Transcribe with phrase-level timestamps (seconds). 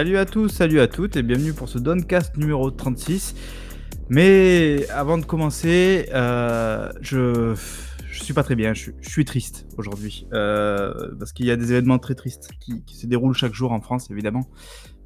[0.00, 3.34] Salut à tous, salut à toutes et bienvenue pour ce Doncast numéro 36.
[4.08, 7.54] Mais avant de commencer, euh, je
[8.10, 11.72] je suis pas très bien, je, suis triste aujourd'hui euh, parce qu'il y a des
[11.72, 14.48] événements très tristes qui, se déroulent chaque jour en France évidemment.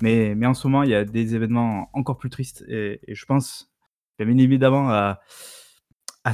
[0.00, 3.24] Mais, mais en ce moment, il y a des événements encore plus tristes et, je
[3.24, 3.72] pense
[4.20, 5.18] bien évidemment à,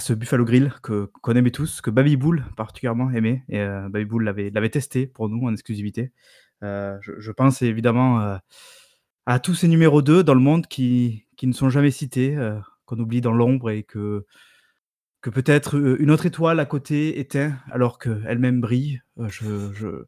[0.00, 4.04] ce Buffalo Grill que qu'on aimait tous, que Baby Bull particulièrement aimait et euh, Baby
[4.04, 6.12] Bull l'avait testé pour nous en exclusivité.
[6.62, 8.36] Euh, je, je pense évidemment euh,
[9.26, 12.58] à tous ces numéros 2 dans le monde qui, qui ne sont jamais cités, euh,
[12.84, 14.26] qu'on oublie dans l'ombre et que,
[15.20, 19.00] que peut-être une autre étoile à côté éteint alors qu'elle-même brille.
[19.18, 20.04] Euh, je, je,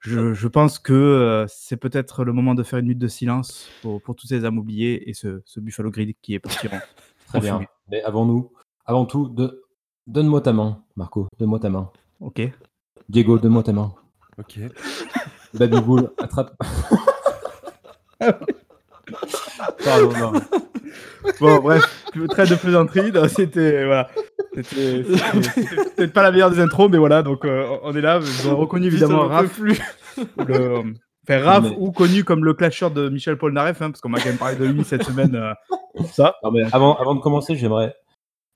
[0.00, 3.68] je, je pense que euh, c'est peut-être le moment de faire une minute de silence
[3.82, 6.70] pour, pour tous ces âmes oubliées et ce, ce Buffalo Grill qui est parti en,
[7.26, 7.54] Très en bien.
[7.56, 7.68] fumée.
[7.90, 8.52] Mais avant nous,
[8.84, 9.62] avant tout, de...
[10.06, 11.28] donne-moi ta main, Marco.
[11.38, 11.90] Donne-moi ta main.
[12.20, 12.40] Ok.
[13.08, 13.94] Diego, donne-moi ta main.
[14.38, 14.58] Ok.
[15.54, 16.52] Baby Bull, attrape.
[19.84, 20.32] Pardon, non.
[21.40, 23.12] Bon, bref, très de plaisanterie.
[23.28, 24.08] C'était voilà.
[24.54, 27.22] C'était c'était- c'était peut-être pas la meilleure des intros, mais voilà.
[27.22, 28.18] Donc euh, on est là.
[28.18, 29.72] Vous avez reconnu évidemment Raph, le,
[31.28, 34.18] enfin, Raph Mais- ou connu comme le clasher de Michel Polnareff, hein, parce qu'on m'a
[34.18, 35.34] quand même parlé de lui cette semaine.
[35.34, 36.36] euh, ça.
[36.42, 37.94] Non, mais avant, avant de commencer, j'aimerais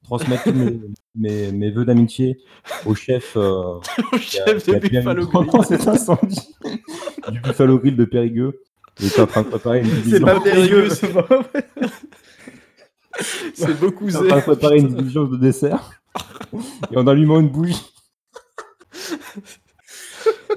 [0.06, 0.80] transmettre tous mes,
[1.14, 2.38] mes, mes vœux d'amitié
[2.86, 3.78] au chef, euh,
[4.20, 5.46] qui a- Chef qui de a bien Buffalo mis Grill.
[5.50, 6.54] pendant cet incendie
[7.30, 8.60] du Buffalo Grill de Périgueux.
[8.98, 11.66] Il était en train de préparer une C'est pas périlleux, c'est pas vrai.
[13.54, 15.90] C'est beaucoup il est en train de préparer une division de dessert.
[16.90, 17.82] Et en allumant une bougie.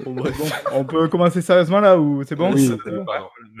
[0.04, 0.38] Bon, bref.
[0.38, 2.52] Bon, on peut commencer sérieusement là ou c'est bon?
[2.54, 2.66] Oui,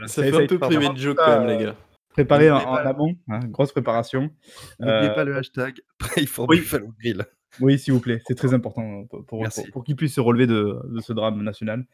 [0.06, 1.74] Ça- fait un peu privé de joke quand même, les gars.
[2.10, 4.30] Préparé en, amont, hein, grosse préparation.
[4.78, 6.58] N'oubliez Euh, pas le hashtag Pray for oui.
[6.58, 7.24] Buffalo Grill.
[7.60, 10.46] Oui, s'il vous plaît, c'est très important pour, pour, pour- pour qu'il puisse se relever
[10.46, 11.84] de, de ce drame national.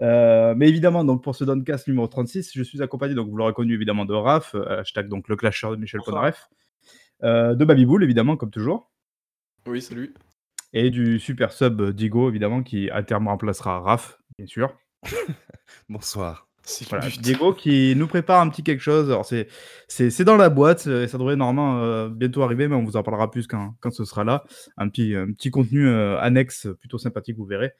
[0.00, 3.52] Euh, mais évidemment, donc pour ce Doncast numéro 36, je suis accompagné, donc vous l'aurez
[3.52, 6.00] connu évidemment de Raph, euh, hashtag donc le clasher de Michel
[7.24, 8.90] euh, de Babyboul évidemment, comme toujours,
[9.66, 10.14] Oui, salut.
[10.72, 14.76] et du super sub euh, Digo évidemment, qui à terme remplacera Raph, bien sûr.
[15.88, 16.48] Bonsoir.
[16.88, 17.08] Voilà.
[17.20, 19.10] Diego qui nous prépare un petit quelque chose.
[19.10, 19.48] Alors c'est
[19.88, 22.96] c'est c'est dans la boîte et ça devrait normalement euh, bientôt arriver, mais on vous
[22.96, 24.44] en parlera plus quand, quand ce sera là.
[24.76, 27.72] Un petit un petit contenu euh, annexe plutôt sympathique, vous verrez.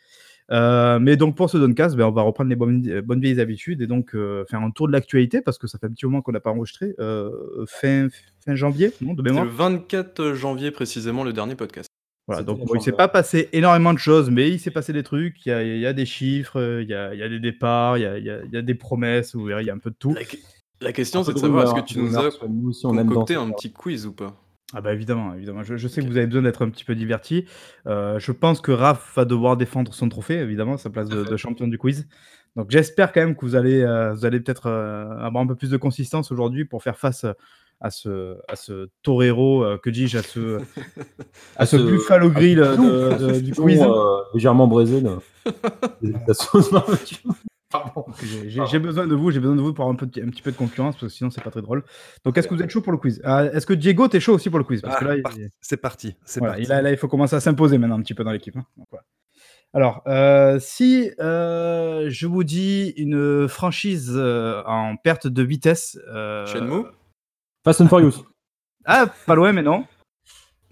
[0.50, 3.81] Euh, mais donc pour ce Doncast, ben, on va reprendre les bonnes, bonnes vieilles habitudes
[3.81, 6.32] et donc faire un tour de l'actualité parce que ça fait un petit moment qu'on
[6.32, 6.94] n'a pas enregistré.
[7.69, 8.09] Fin,
[8.44, 9.44] fin janvier, non, de C'est mémoire?
[9.44, 11.91] le 24 janvier précisément le dernier podcast.
[12.28, 12.97] Voilà, donc bon, il s'est chanson.
[12.97, 15.44] pas passé énormément de choses, mais il s'est passé des trucs.
[15.44, 17.41] Il y a, il y a des chiffres, il y a, il y a des
[17.41, 19.66] départs, il y a, il y a- il y a des promesses, vous verrez, il
[19.66, 20.15] y a un peu de tout.
[20.15, 20.21] La,
[20.81, 24.12] la question c'est de savoir est-ce que tu nous as concocté un petit quiz ou
[24.12, 24.37] pas?
[24.75, 25.62] Ah bah évidemment, évidemment.
[25.62, 27.44] Je, je sais que vous avez besoin d'être un petit peu diverti.
[27.87, 31.37] Euh, je pense que Raph va devoir défendre son trophée, évidemment, sa place de, de
[31.37, 32.09] champion du quiz.
[32.56, 35.56] Donc j'espère quand même que vous allez, euh, vous allez peut-être euh, avoir un peu
[35.56, 37.27] plus de consistance aujourd'hui pour faire face
[37.82, 40.60] à ce, à ce torero, euh, que dis-je, à ce,
[41.56, 43.82] à ce buffalo grill de- de- du quiz.
[43.82, 45.03] euh, légèrement braisé.
[48.47, 50.53] J'ai- besoin de vous, j'ai besoin de vous pour avoir un, peu un petit peu
[50.53, 51.82] de concurrence, parce que sinon c'est pas très drôle.
[52.25, 53.20] Donc est-ce que vous êtes chaud pour le quiz?
[53.25, 54.82] Ah, Est-ce que Diego, t'es chaud aussi pour le quiz?
[54.82, 56.14] Parce que Ah, il- C'est parti.
[56.25, 56.66] C'est Voilà, parti.
[56.69, 58.56] il a- là, il faut commencer à s'imposer maintenant un petit peu dans l'équipe.
[58.56, 58.64] hein.
[58.91, 59.04] Voilà.
[59.75, 65.99] Alors, euh, si euh, je vous dis une franchise en perte de vitesse.
[66.47, 66.84] Shenmue?
[67.65, 68.25] Fast and Furious.
[68.84, 69.84] Ah, pas loin, mais non.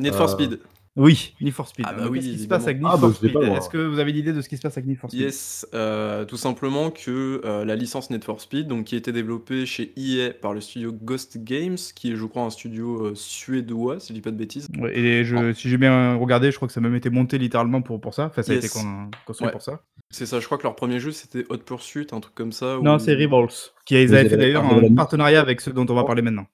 [0.01, 0.59] Need for Euh, Speed.
[0.97, 1.87] Oui, Need for Speed.
[1.89, 2.89] Ah bah oui, Qu'est-ce qui se passe avec Need.
[2.93, 3.37] Ah for bah, Speed.
[3.37, 5.65] Est-ce que vous avez l'idée de ce qui se passe avec Need for Speed Yes,
[5.75, 9.65] euh, tout simplement que euh, la licence Need for Speed, donc qui a été développée
[9.65, 14.01] chez EA par le studio Ghost Games, qui est je crois un studio euh, suédois,
[14.01, 14.67] si je dis pas de bêtises.
[14.81, 17.39] Ouais, Et je, si j'ai bien regardé, je crois que ça a même été monté
[17.39, 18.25] littéralement pour, pour ça.
[18.27, 18.65] Enfin, ça a Yes.
[18.65, 19.53] été con- construit Ouais.
[19.53, 19.83] pour ça.
[20.11, 22.79] C'est ça, je crois que leur premier jeu c'était Hot Pursuit, un truc comme ça.
[22.83, 24.93] Non, c'est Revolts, qui ils Vous avaient fait d'ailleurs nuit.
[24.97, 26.07] partenariat avec ceux dont on va Oh.
[26.07, 26.47] parler maintenant.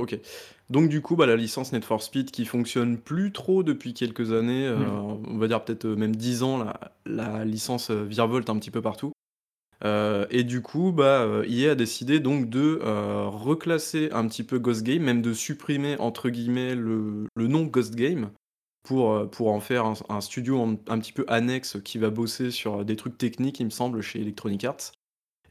[0.00, 0.18] Ok.
[0.70, 4.32] Donc du coup, bah, la licence Need for Speed qui fonctionne plus trop depuis quelques
[4.32, 5.22] années, euh, Mm.
[5.28, 8.70] on va dire peut-être euh, même 10 ans, la, la licence euh, virevolte un petit
[8.70, 9.12] peu partout.
[9.84, 14.42] Euh, et du coup, bah, euh, EA a décidé donc de euh, reclasser un petit
[14.42, 18.30] peu Ghost Game, même de supprimer entre guillemets le, le nom Ghost Game
[18.82, 22.10] pour, euh, pour en faire un, un studio un, un petit peu annexe qui va
[22.10, 24.92] bosser sur des trucs techniques, il me semble, chez Electronic Arts.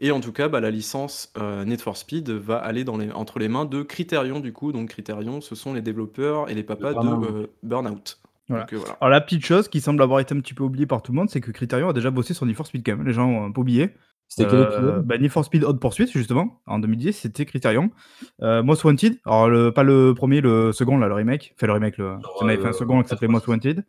[0.01, 3.11] Et en tout cas, bah, la licence euh, Need for Speed va aller dans les,
[3.11, 4.71] entre les mains de Criterion, du coup.
[4.71, 7.29] Donc Criterion, ce sont les développeurs et les papas de Burnout.
[7.29, 8.19] euh, Burnout.
[8.47, 8.63] Voilà.
[8.63, 8.97] Donc, euh, voilà.
[9.01, 11.17] Alors la petite chose qui semble avoir été un petit peu oubliée par tout le
[11.17, 13.05] monde, c'est que Criterion a déjà bossé sur Need for Speed quand même.
[13.05, 13.89] Les gens ont un peu oublié.
[14.31, 15.05] C'était quel Euh, épisode?
[15.05, 17.89] bah, Need for Speed Hot Pursuit justement en 2010 c'était Criterion
[18.43, 21.73] euh, Most Wanted alors le, pas le premier le second là le remake fait le
[21.73, 23.83] remake le on avait fait un second qui s'appelait Most Wanted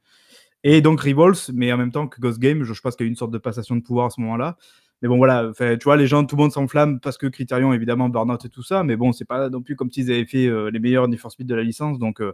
[0.65, 3.07] et donc Revolts mais en même temps que Ghost Game je, je pense qu'il y
[3.07, 4.57] a eu une sorte de passation de pouvoir à ce moment là
[5.03, 8.09] Mais bon, voilà, tu vois, les gens, tout le monde s'enflamme parce que Criterion, évidemment,
[8.09, 8.85] Burnout et tout ça.
[8.85, 11.33] Mais bon, c'est pas non plus comme s'ils avaient fait euh, les meilleurs Need for
[11.33, 11.99] Speed de la licence.
[11.99, 12.33] Donc, euh,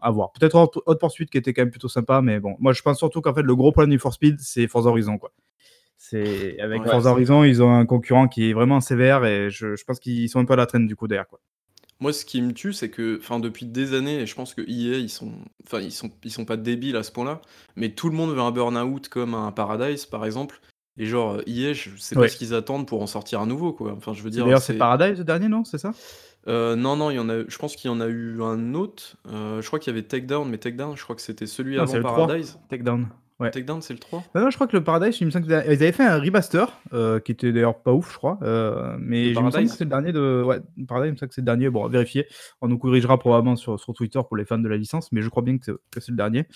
[0.00, 0.32] à voir.
[0.32, 0.54] Peut-être
[0.86, 2.22] Hot Pursuit qui était quand même plutôt sympa.
[2.22, 4.40] Mais bon, moi, je pense surtout qu'en fait, le gros problème de Need for Speed,
[4.40, 5.32] c'est Forza Horizon, quoi.
[5.96, 9.76] C'est avec Ouais, Forza Horizon, ils ont un concurrent qui est vraiment sévère et je,
[9.76, 11.40] je pense qu'ils sont un peu à la traîne du coup derrière quoi.
[12.00, 14.60] Moi, ce qui me tue, c'est que, enfin, depuis des années, et je pense que
[14.62, 15.32] EA, ils sont,
[15.64, 17.40] enfin, ils sont, ils sont pas débiles à ce point-là,
[17.76, 20.60] mais tout le monde veut un Burnout comme un Paradise, par exemple.
[20.96, 22.26] Et genre, EA, je sais Ouais.
[22.26, 23.92] pas ce qu'ils attendent pour en sortir un nouveau, quoi.
[23.96, 25.92] Enfin, je veux dire, D'ailleurs, c'est c'est- Paradise le dernier, non C'est ça?
[26.46, 28.74] Euh, non, non, il y en a, je pense qu'il y en a eu un
[28.74, 29.16] autre.
[29.32, 31.86] Euh, je crois qu'il y avait Takedown, mais Takedown, je crois que c'était celui Non,
[31.86, 32.26] c'est avant le 3.
[32.26, 32.58] Paradise.
[32.68, 33.08] Takedown.
[33.40, 33.50] Ouais.
[33.50, 35.54] Takedown, c'est le 3 Non, non, je crois que le Paradise, il me semble qu'ils
[35.54, 38.38] avaient fait un remaster euh, qui était d'ailleurs pas ouf, je crois.
[38.42, 40.42] euh, mais Le je me semble Paradise que c'est le dernier de.
[40.46, 41.70] Ouais, Paradise, il me semble que c'est le dernier.
[41.70, 42.26] Bon, à vérifier.
[42.60, 45.28] On nous corrigera probablement sur, sur Twitter pour les fans de la licence, mais je
[45.30, 46.46] crois bien que c'est que c'est le dernier.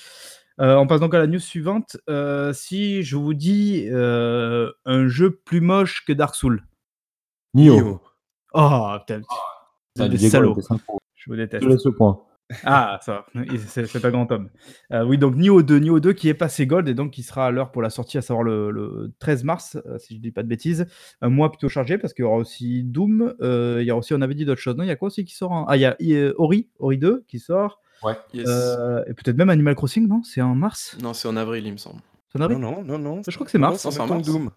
[0.61, 1.97] Euh, on passe donc à la news suivante.
[2.09, 6.63] Euh, si je vous dis euh, un jeu plus moche que Dark Souls.
[7.55, 7.75] Nio.
[7.75, 8.01] Nio.
[8.55, 9.21] Oh, putain.
[9.21, 10.57] Vous Ah, êtes des salauds.
[11.15, 11.65] Je vous déteste.
[11.65, 12.21] Je laisse le point.
[12.65, 13.27] Ah, ça,
[13.67, 14.49] c'est pas grand homme.
[14.91, 17.47] Euh, oui, donc Nioh 2, Nioh 2 qui est passé Gold et donc qui sera
[17.47, 20.43] à l'heure pour la sortie, à savoir le, le 13 mars, si je dis pas
[20.43, 20.87] de bêtises.
[21.21, 24.15] Un mois plutôt chargé parce qu'il y aura aussi Doom, euh, il y aura aussi,
[24.15, 25.77] on avait dit d'autres choses, non Il y a quoi aussi qui sort en- Ah,
[25.77, 27.83] il y a Ori, Ori 2 qui sort,
[28.33, 28.47] Yes.
[28.47, 30.23] euh, et peut-être même Animal Crossing, non?
[30.23, 30.97] C'est en mars?
[31.03, 32.01] Non, c'est en avril, il me semble.
[32.31, 32.59] C'est en avril?
[32.59, 33.23] Non, non, non, non.
[33.27, 33.89] Je crois que c'est mars.
[33.91, 34.27] C'est en mars.
[34.27, 34.51] Doom.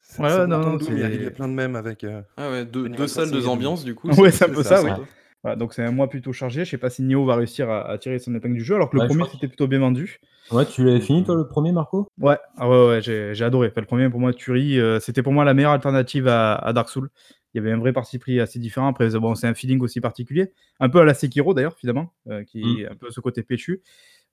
[0.00, 1.54] C'est- Ouais, ouais, non, non, Doom, il y a- c'est- il y a plein de
[1.54, 2.04] mèmes avec.
[2.04, 4.08] euh, Ah ouais, deux, salles, deux ambiances, du coup.
[4.08, 4.90] Ouais, c'est- un peu ça, oui.
[4.90, 5.02] sympa.
[5.42, 6.64] Voilà, donc c'est un mois plutôt chargé.
[6.64, 8.88] Je sais pas si Nioh va réussir à, à tirer son épingle du jeu, alors
[8.90, 10.18] que le Ouais, premier c'était plutôt bien vendu.
[10.50, 12.06] Ouais, tu l'avais fini toi le premier, Marco?
[12.18, 13.68] Ouais, ah ouais, ouais, j'ai j'ai adoré.
[13.68, 16.72] Enfin, le premier, pour moi, Turi, euh, c'était pour moi la meilleure alternative à, à
[16.72, 17.10] Dark Souls.
[17.54, 18.88] Il y avait un vrai parti pris assez différent.
[18.88, 20.52] Après, bon, c'est un feeling aussi particulier.
[20.80, 22.78] Un peu à la Sekiro, d'ailleurs, finalement, euh, qui Mm.
[22.80, 23.80] est un peu ce côté péchu.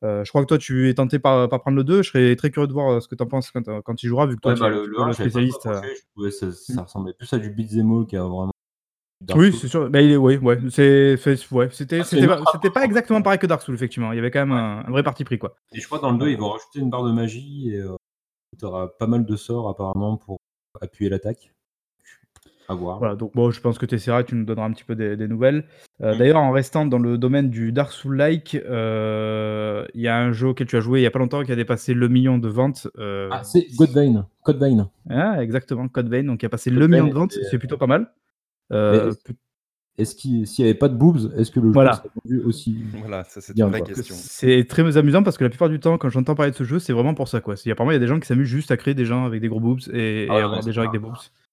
[0.03, 2.01] Euh, je crois que toi, tu es tenté par, par prendre le 2.
[2.01, 4.07] Je serais très curieux de voir euh, ce que tu en penses quand, quand tu
[4.07, 5.67] joueras, vu que toi, Ouais, tu bah, le, le pas spécialiste.
[5.71, 6.79] je trouvais ça, ça Mm.
[6.79, 8.51] ressemblait plus à du beat'em all qu'à vraiment.
[9.21, 9.87] Dark Oui, c'est sûr.
[9.91, 10.57] Bah, il est, ouais, ouais.
[10.71, 11.15] C'est,
[11.51, 11.69] ouais.
[11.71, 14.11] C'était, Ah, c'était, pas, exactement pareil que Dark Souls, effectivement.
[14.11, 15.55] Il y avait quand même un, un vrai parti pris, quoi.
[15.73, 17.83] Et je crois que dans le 2, ils vont rajouter une barre de magie et
[18.57, 20.37] tu auras pas mal de sorts apparemment pour
[20.81, 21.53] appuyer l'attaque.
[22.69, 22.99] À voir.
[22.99, 25.17] Voilà, donc bon, je pense que tu essaieras, tu nous donneras un petit peu des,
[25.17, 25.65] des nouvelles.
[26.01, 26.17] Euh, Mm.
[26.17, 30.47] D'ailleurs, en restant dans le domaine du Dark Souls-like, euh, il y a un jeu
[30.49, 32.47] auquel tu as joué il y a pas longtemps qui a dépassé le million de
[32.47, 32.87] ventes.
[32.97, 34.27] euh, Ah, c'est Code Vein.
[34.43, 34.89] Code Vein.
[35.09, 37.59] ah, exactement, Code Vein, donc qui a passé Code le million Vein, de ventes, c'est
[37.59, 38.11] plutôt pas mal.
[38.71, 39.35] Euh, Mais
[40.03, 41.91] est-ce- qu'il s'il n'y avait pas de boobs, est-ce que le Voilà.
[41.91, 44.15] jeu serait vendu aussi Voilà, ça c'est Bien, une vraie question.
[44.17, 46.79] c'est très amusant parce que la plupart du temps, quand j'entends parler de ce jeu,
[46.79, 47.41] c'est vraiment pour ça.
[47.41, 47.55] Quoi.
[47.69, 49.49] Apparemment, il y a des gens qui s'amusent juste à créer des gens avec des
[49.49, 51.11] gros boobs et, et Ah ouais, avoir des gens avec des boobs.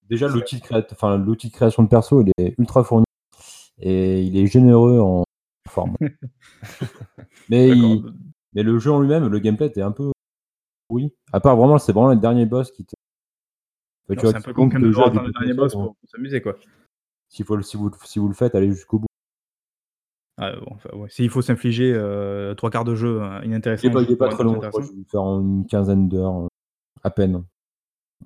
[0.09, 3.05] Déjà, l'outil de, créa- l'outil de création de perso, il est ultra fourni
[3.79, 5.25] et il est généreux en
[5.69, 5.97] forme.
[7.49, 8.05] mais, il-
[8.55, 10.13] mais le jeu en lui-même, le gameplay était un peu.
[10.91, 11.13] Oui.
[11.33, 12.95] À part vraiment, c'est vraiment le dernier boss qui te.
[14.11, 16.41] Enfin, tu C'est un peu con jeu à attendre le dernier boss pour, pour s'amuser.
[16.41, 16.57] quoi.
[17.29, 19.07] s'il faut si, vous, si vous le faites, allez jusqu'au bout.
[20.41, 21.11] Ah, bon, enfin, ouais.
[21.11, 24.29] S'il faut s'infliger euh, trois quarts de jeu Il inintéressant, n'est pas, il est pas
[24.29, 26.49] très long, je crois, je vais faire en une quinzaine d'heures, euh,
[27.03, 27.45] à peine.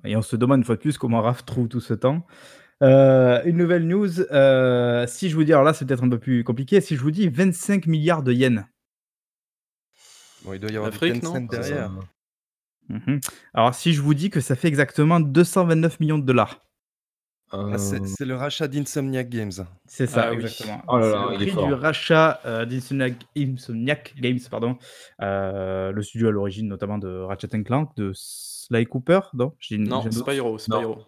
[0.03, 2.25] Et on se demande une fois de plus comment Raph trouve tout ce temps.
[2.81, 4.19] Euh, une nouvelle news.
[4.31, 7.01] euh, si je vous dis, alors là c'est peut-être un peu plus compliqué, si je
[7.01, 8.63] vous dis 25 milliards de yens.
[10.43, 11.45] Bon, il doit y avoir L'Afrique, du Tencent non?
[11.45, 11.91] derrière.
[12.89, 13.21] Mhm.
[13.53, 16.65] Alors si je vous dis que ça fait exactement 229 millions de dollars.
[17.55, 19.51] Ah, c'est Euh, c'est le rachat d'Insomniac Games.
[19.85, 20.37] C'est ça, Ah oui.
[20.41, 20.81] exactement.
[20.87, 21.67] Oh là C'est là, le il est prix fort.
[21.67, 24.77] du rachat euh, d'Insomniac Insomniac Games, pardon.
[25.21, 29.53] Euh, le studio à l'origine notamment de Ratchet Clank, de Sly Cooper, non?
[29.69, 30.13] Une- Non, doute.
[30.13, 31.03] Spyro, Spyro.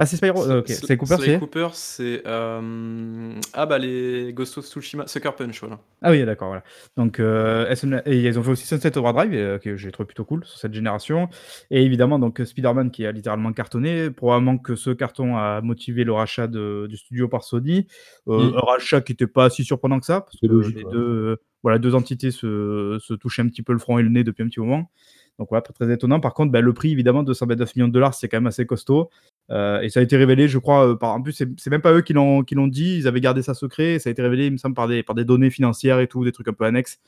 [0.00, 0.68] Ah c'est Spyro, euh, ok.
[0.68, 2.22] Sly Cooper c'est Cooper, c'est.
[2.24, 5.80] euh, Ah bah les Ghost of Tsushima, Sucker Punch, voilà.
[6.02, 6.62] Ah oui, d'accord, voilà.
[6.96, 7.74] Donc, euh,
[8.06, 10.72] et ils ont fait aussi Sunset Overdrive, euh, que j'ai trouvé plutôt cool sur cette
[10.72, 11.28] génération.
[11.72, 14.10] Et évidemment, donc Spider-Man qui a littéralement cartonné.
[14.10, 17.88] Probablement que ce carton a motivé le rachat de- du studio par Sony.
[18.28, 18.56] Euh, Mm.
[18.56, 20.92] Un rachat qui n'était pas si surprenant que ça, parce C'est que logique, les ouais.
[20.92, 24.10] deux, euh, voilà, deux entités se, se touchaient un petit peu le front et le
[24.10, 24.92] nez depuis un petit moment.
[25.40, 26.18] Donc voilà, pas très étonnant.
[26.20, 29.08] Par contre, bah, le prix, évidemment, 229 millions de dollars, c'est quand même assez costaud.
[29.50, 31.14] Euh, et ça a été révélé, je crois, euh, par...
[31.14, 33.54] en plus, c'est même pas eux qui l'ont qui l'ont dit, ils avaient gardé ça
[33.54, 33.98] secret.
[33.98, 36.22] Ça a été révélé, il me semble, par des, par des données financières et tout,
[36.24, 36.98] des trucs un peu annexes,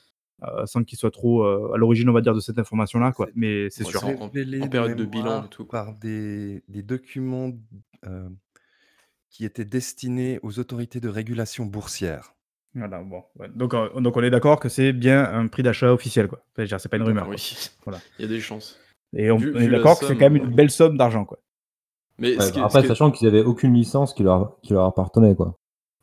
[0.44, 3.12] euh, sans qu'ils soient trop euh, à l'origine, on va dire, de cette information-là.
[3.12, 3.28] quoi.
[3.34, 4.02] Mais c'est sûr.
[4.04, 4.28] en-
[4.68, 7.52] période de bilan et tout, Par des, des documents
[8.06, 8.28] euh,
[9.28, 12.34] qui étaient destinés aux autorités de régulation boursière.
[12.74, 13.48] Voilà, bon, ouais.
[13.54, 16.28] donc, euh, donc on est d'accord que c'est bien un prix d'achat officiel.
[16.28, 16.42] quoi.
[16.56, 17.28] Enfin, c'est pas une rumeur.
[17.28, 18.00] Oui, Voilà.
[18.18, 18.78] il y a des chances.
[19.12, 21.24] Et on, Vu- on vu est d'accord que c'est quand même une belle somme d'argent.
[21.24, 21.38] quoi.
[22.20, 24.84] Mais Ouais, ce qui est- après, sachant qu'ils avaient aucune licence qui leur, qui leur
[24.84, 25.56] appartenait, quoi.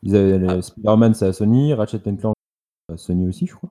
[0.04, 0.62] Ils avaient le Ah.
[0.62, 2.36] Spider-Man, c'est à Sony, Ratchet Clank,
[2.92, 3.70] à Sony aussi, je crois.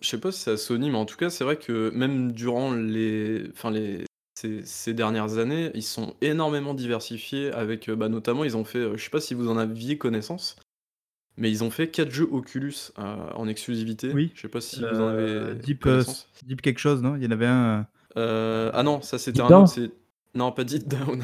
[0.00, 2.32] Je sais pas si c'est à Sony, mais en tout cas, c'est vrai que même
[2.32, 4.04] durant les, enfin les
[4.34, 8.78] ces ces dernières années, ils sont énormément diversifiés avec, heu, bah, notamment ils ont fait,
[8.78, 10.56] heu, je sais pas si vous en aviez connaissance,
[11.36, 14.12] mais ils ont fait 4 jeux Oculus, heu, en exclusivité.
[14.14, 15.86] Oui, Je sais pas si vous en avez Deep?
[16.46, 17.16] Deep quelque chose, non?
[17.16, 19.66] Il y en avait un, ah non, ça c'était un Down?
[20.34, 21.22] Non pas Deep Down,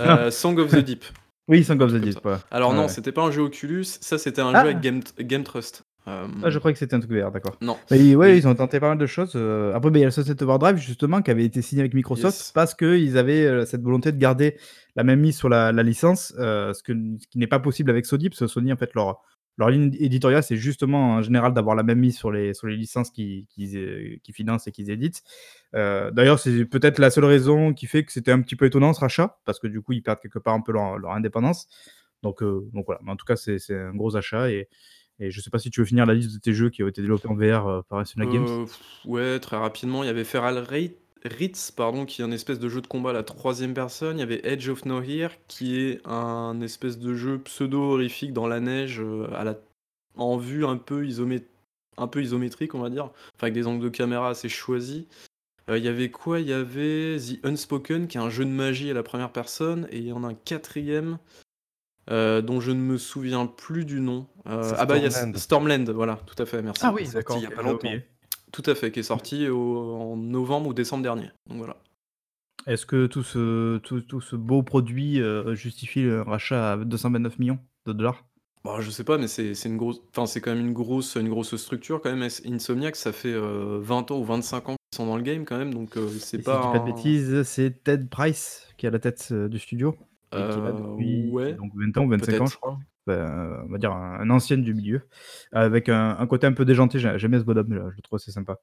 [0.00, 1.04] heu, Song of the Deep.
[1.48, 2.40] Oui, Song of the Deep, voilà.
[2.50, 2.88] Alors Ouais, non, ouais.
[2.88, 4.80] c'était pas un jeu Oculus, ça c'était un jeu avec Ah!
[4.80, 5.84] Game Game Trust.
[6.04, 7.56] Ah, Hem, je croyais que c'était un truc VR, d'accord.
[7.60, 10.02] non, Mais ouais, mais ils ont tenté pas mal de choses, heu, après, beh, il
[10.02, 12.50] y a le Sunset Overdrive justement qui avait été signé avec Microsoft yes.
[12.52, 14.56] parce qu'ils avaient, heu, cette volonté de garder
[14.96, 18.06] la même mise sur la la licence, ce que ce qui n'est pas possible avec
[18.06, 19.22] Sony, parce que Sony, en fait, leur
[19.58, 22.76] leur ligne éditoriale, c'est justement en général d'avoir la même mise sur les sur les
[22.76, 25.22] licences qu'ils qu'ils é qu'ils financent et qu'ils éditent.
[25.74, 28.92] Heu, d'ailleurs, c'est peut-être la seule raison qui fait que c'était un petit peu étonnant
[28.92, 31.68] ce rachat, parce que du coup, ils perdent quelque part un peu leur leur indépendance.
[32.22, 34.68] Donc heu, donc voilà, mais en tout cas, c'est un gros achat et
[35.18, 36.88] et je sais pas si tu veux finir la liste de tes jeux qui ont
[36.88, 38.66] été développés en VR, par Insomniac Games?
[39.04, 42.68] Ouais, très rapidement, il y avait Feral Rai Ritz, pardon, qui est un espèce de
[42.68, 44.18] jeu de combat à la troisième personne.
[44.18, 48.60] Il y avait Edge of Nowhere, qui est un espèce de jeu pseudo-horrifique dans la
[48.60, 49.56] neige, heu, à la
[50.16, 51.42] en vue un peu isomé
[51.96, 55.04] un peu isométrique, on va dire, enfin avec des angles de caméra assez choisis.
[55.68, 56.40] Heu, il y avait quoi?
[56.40, 59.86] Il y avait The Unspoken, qui est un jeu de magie à la première personne
[59.90, 61.18] et il y en a un quatrième,
[62.10, 64.26] heu, dont je ne me souviens plus du nom.
[64.44, 65.90] Ah bah, il y a Stormland.
[65.90, 66.82] Voilà, tout à fait, merci.
[66.84, 67.92] Ah oui, d'accord, il y a pas longtemps.
[68.52, 71.82] Tout à fait, qui est sorti au en novembre ou décembre dernier, donc voilà.
[72.66, 77.38] Est-ce que tout ce tout tout ce beau produit, heu, justifie le rachat à 229
[77.38, 78.24] 000 000 $?
[78.64, 81.16] Bah, je sais pas, mais c'est c'est une grosse enfin, c'est quand même une grosse
[81.16, 84.96] une grosse structure quand même, Insomniac, ça fait, heu, 20 ans ou 25 ans qu'ils
[84.98, 86.84] sont dans le game quand même, donc heu, c'est si pas je dis pas de
[86.84, 89.96] un bêtises, c'est Ted Price qui est à la tête, heu, du studio
[90.34, 92.78] et qui depuis ouais, donc 20 ans ou 25 ans, je crois.
[93.06, 95.02] Bah, on va dire un un ancien du milieu,
[95.52, 96.98] avec un un côté un peu déjanté.
[97.00, 98.58] J'ai j'aime bien ce bonhomme-là, je le trouve assez sympa.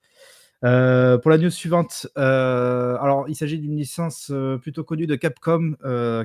[0.63, 4.31] Heu, pour la news suivante, heu, alors il s'agit d'une licence,
[4.61, 5.73] plutôt connue de Capcom,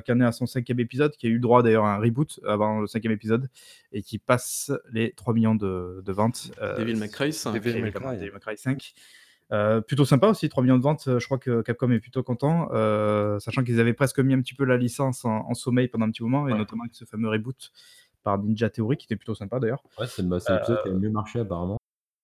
[0.05, 1.99] qui en est à son 5e épisode, qui a eu le droit d'ailleurs à un
[1.99, 3.49] reboot avant le 5e épisode
[3.91, 7.53] et qui passe les 3 000 000 de de ventes, Devil May Cry 5.
[7.53, 8.17] Devil May évidemment Cry.
[8.19, 8.93] Devil May Cry 5.
[9.53, 12.23] Heu, plutôt sympa aussi, 3 000 000 de ventes, je crois que Capcom est plutôt
[12.23, 12.67] content,
[13.39, 16.11] sachant qu'ils avaient presque mis un petit peu la licence en en sommeil pendant un
[16.11, 16.57] petit moment et Ouais.
[16.57, 17.71] notamment avec ce fameux reboot
[18.25, 19.81] par Ninja Theory qui était plutôt sympa d'ailleurs.
[19.97, 21.77] Ouais, c'est bah, l'épisode qui a le mieux marché apparemment,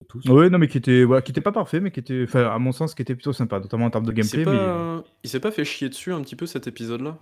[0.10, 0.28] tous.
[0.28, 2.60] Oui, non, mais qui était voilà, qui était pas parfait, mais qui était enfin, à
[2.60, 5.04] mon sens, qui était plutôt sympa, notamment en termes de Il s'est gameplay, mais pas
[5.24, 7.18] il s'est pas fait chier dessus un petit peu cet épisode-là?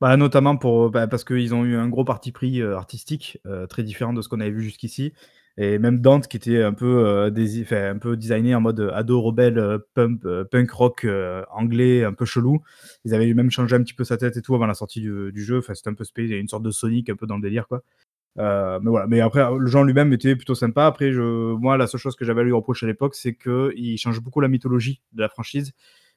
[0.00, 3.66] bah, notamment pour, bah, parce qu'ils ont eu un gros parti pris, heu, artistique, heu,
[3.68, 5.12] très différent de ce qu'on avait vu jusqu'ici
[5.56, 9.20] et même Dante qui était un peu, dési enfin, un peu designé en mode, ado
[9.20, 11.06] rebelle, pump punk rock,
[11.52, 12.60] anglais un peu chelou.
[13.04, 15.30] Ils avaient même changé un petit peu sa tête et tout avant la sortie du
[15.32, 17.14] du jeu, enfin, c'était un peu spé il y a une sorte de Sonic un
[17.14, 17.82] peu dans le délire, quoi.
[18.38, 20.86] Heu, mais voilà, mais après, le jeu en lui-même était plutôt sympa.
[20.86, 23.98] Après, je moi, la seule chose que j'avais à lui reprocher à l'époque, c'est qu'il
[23.98, 25.72] change beaucoup la mythologie de la franchise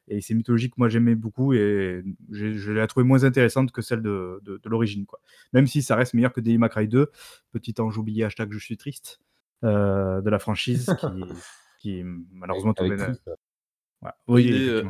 [0.07, 3.81] et c'est une mythologie que moi j'aimais beaucoup et je l'ai trouvée moins intéressante que
[3.81, 5.19] celle de de de l'origine, quoi.
[5.53, 7.11] Même si ça reste meilleur que Devil May Cry 2,
[7.51, 9.19] petit ange oublié, hashtag je suis triste,
[9.63, 11.23] heu, de la franchise qui
[11.79, 14.83] qui malheureusement tombait ouais, oui, Il est,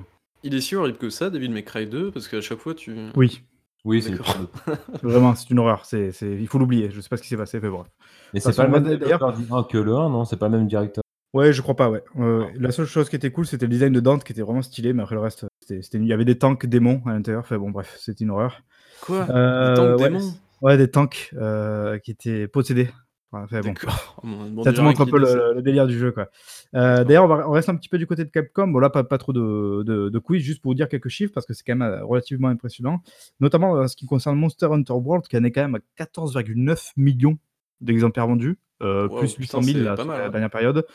[0.44, 2.12] il est si horrible que ça, Devil May Cry 2?
[2.12, 3.42] Parce qu'à chaque fois tu Oui,
[3.86, 4.14] oui, c'est
[5.04, 6.90] vraiment, c'est une horreur, c'est c'est il faut l'oublier.
[6.92, 7.88] Je sais pas ce qui s'est passé, mais bref.
[8.34, 10.26] Mais c'est pas le même 1 que le 1, non?
[10.26, 11.04] C'est pas le même directeur?
[11.34, 12.04] Ouais, je crois pas, ouais.
[12.18, 12.48] Ah.
[12.56, 14.94] La seule chose qui était cool, c'était le design de Dante qui était vraiment stylé,
[14.94, 16.08] mais après le reste, c'était c'était nul.
[16.08, 18.62] Il y avait des tanks démons à l'intérieur, enfin bon, bref, c'était une horreur.
[19.02, 19.26] Quoi?
[19.26, 20.34] Des Heu, tanks ouais, démons?
[20.62, 22.90] ouais, des tanks, heu, qui étaient possédés.
[23.32, 23.62] Enfin
[24.24, 26.30] bon, bon ça te montre un peu le le délire du jeu, quoi.
[26.72, 27.06] D'accord.
[27.06, 28.68] d'ailleurs, on reste un petit peu du côté de Capcom.
[28.68, 31.34] Bon là, pas pas trop de de de quiz, juste pour vous dire quelques chiffres
[31.34, 33.02] parce que c'est quand même, heu, relativement impressionnant.
[33.40, 36.94] Notamment, en ce qui concerne Monster Hunter World, qui en est quand même à 14,9
[36.98, 37.34] 000 000
[37.82, 40.30] d'exemplaires vendus, plus putain, 800 000 c'est là pas sur mal, la hein.
[40.30, 40.86] dernière période.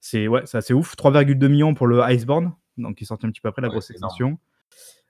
[0.00, 0.94] C'est ouais, assez ouf.
[0.96, 3.68] 3,2 000 000 pour le Iceborne, donc qui est sorti un petit peu après la
[3.68, 4.38] Ouais, grosse extension.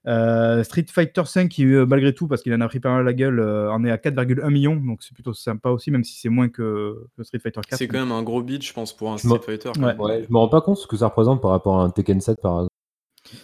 [0.07, 3.05] Heu, Street Fighter V qui, heu, malgré tout, parce qu'il en a pris pas mal
[3.05, 6.05] la gueule, heu, en est à 4,1 000 000 donc c'est plutôt sympa aussi, même
[6.05, 7.76] si c'est moins que que Street Fighter 4.
[7.78, 9.97] C'est quand même un gros beat, je pense, pour un Street Fighter Ouais.
[9.97, 12.21] ouais, je me rends pas compte ce que ça représente par rapport à un Tekken
[12.21, 12.69] 7 par exemple.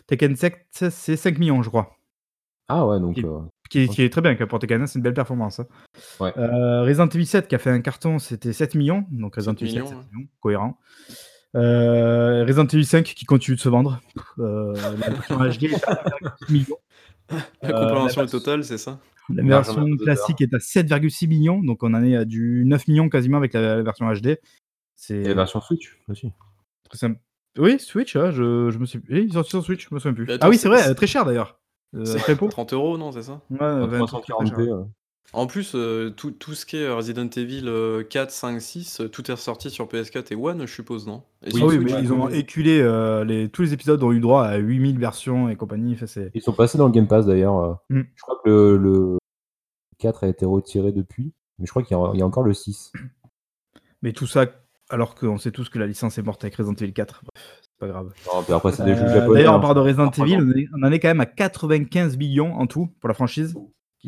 [0.06, 1.96] Tekken 7, c'est 5 000 000 je crois.
[2.68, 3.94] Ah ouais, donc Qui est heu, qui est OK.
[3.96, 5.66] qui est très bien, pour Tekken 1, c'est une belle performance, hein.
[6.20, 6.32] Ouais.
[6.36, 9.62] Resident Evil 7 qui a fait un carton, c'était 7 000 000 donc Resident 7
[9.62, 10.04] Evil 7, millions, 7 ouais.
[10.12, 10.78] 000 000, cohérent.
[11.54, 14.00] Euh, Resident Evil 5 qui continue de se vendre.
[14.38, 16.76] Euh, la version HD est à 1,6 million.
[17.62, 18.98] La compréhension euh, totale, c'est ça?
[19.32, 23.08] La version classique est à 7,6 millions, donc on en est à du 9 millions
[23.08, 24.36] quasiment avec la, version HD.
[24.96, 25.16] C'est...
[25.16, 26.32] Et la version Switch aussi.
[26.88, 27.18] Très simple.
[27.56, 29.00] Oui, Switch, je, me suis.
[29.08, 30.26] Ils sont sur Switch, je me souviens plus.
[30.26, 31.60] Bah, ah oui, c'est, vrai, très cher d'ailleurs.
[31.94, 33.40] Euh, c'est très 30 euros, non, c'est ça?
[33.50, 34.26] Ouais, 20, 30,
[35.32, 39.08] en plus, euh, tout, tout ce qui est Resident Evil euh, 4, 5, 6, euh,
[39.08, 41.24] tout est ressorti sur PS4 et One, je suppose, non?
[41.42, 43.48] Et Oui, sur oui, Switch, mais ils ont éculé euh, les...
[43.48, 45.94] tous les épisodes ont eu droit à 8000 versions et compagnie.
[45.94, 47.58] Enfin, c'est- Ils sont passés dans le Game Pass d'ailleurs.
[47.58, 47.74] euh.
[47.90, 48.02] Mm.
[48.14, 49.18] Je crois que le, le
[49.98, 52.44] 4 a été retiré depuis, mais je crois qu'il y, a- il y a encore
[52.44, 52.92] le 6.
[54.02, 54.46] Mais tout ça,
[54.88, 57.22] alors qu'on sait tous que la licence est morte avec Resident Evil 4.
[57.24, 58.12] Bref, c'est pas grave.
[58.32, 59.40] Non, puis après, c'est des jeux Euh, japonais.
[59.40, 59.58] D'ailleurs, hein.
[59.58, 60.52] on parle de Resident Evil, non.
[60.54, 63.56] on est- on en est quand même à 95 millions en tout pour la franchise.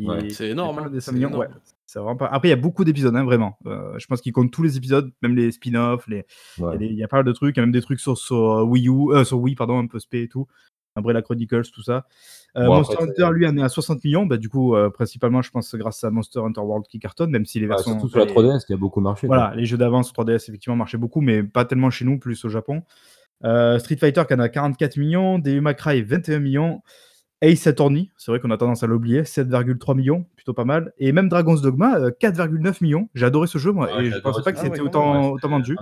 [0.03, 0.29] Qui- Ouais.
[0.29, 1.41] C'est énorme, hein, des 5 c'est millions, énorme.
[1.43, 1.49] ouais.
[1.85, 2.27] C'est vraiment pas...
[2.27, 3.57] Après, il y a beaucoup d'épisodes, hein, vraiment.
[3.65, 6.07] Euh, je pense qu'ils comptent tous les épisodes, même les spin-offs.
[6.07, 6.25] Les...
[6.57, 6.77] Il, y a Ouais.
[6.77, 7.55] des- il y a pas mal de trucs.
[7.55, 9.79] Il y a même des trucs sur, sur euh, Wii U, euh, sur Wii, pardon,
[9.79, 10.47] un peu SP et tout.
[10.95, 12.05] Umbrella Chronicles, tout ça.
[12.57, 14.25] Euh, Bon, Monster après, Hunter, lui, en est à 60 millions.
[14.25, 17.45] Bah, du coup, euh, principalement, je pense, grâce à Monster Hunter World qui cartonne, même
[17.45, 17.91] si les Ouais, versions.
[17.93, 19.27] surtout sur la les- 3DS qui a beaucoup marché.
[19.27, 19.37] quoi.
[19.37, 22.49] Voilà, les jeux d'avance 3DS effectivement marchaient beaucoup, mais pas tellement chez nous, plus au
[22.49, 22.81] Japon.
[23.43, 26.81] Euh, Street Fighter qui en a 44 millions, Devil May Cry 21 millions,
[27.41, 31.11] Ace Attorney, c'est vrai qu'on a tendance à l'oublier, 7,3 millions, plutôt pas mal, et
[31.11, 33.09] même Dragon's Dogma euh, 4,9 millions.
[33.13, 35.29] J'ai adoré ce jeu moi, Ouais, et je pensais pas que c'était Ah ouais, autant,
[35.31, 35.77] autant vendu.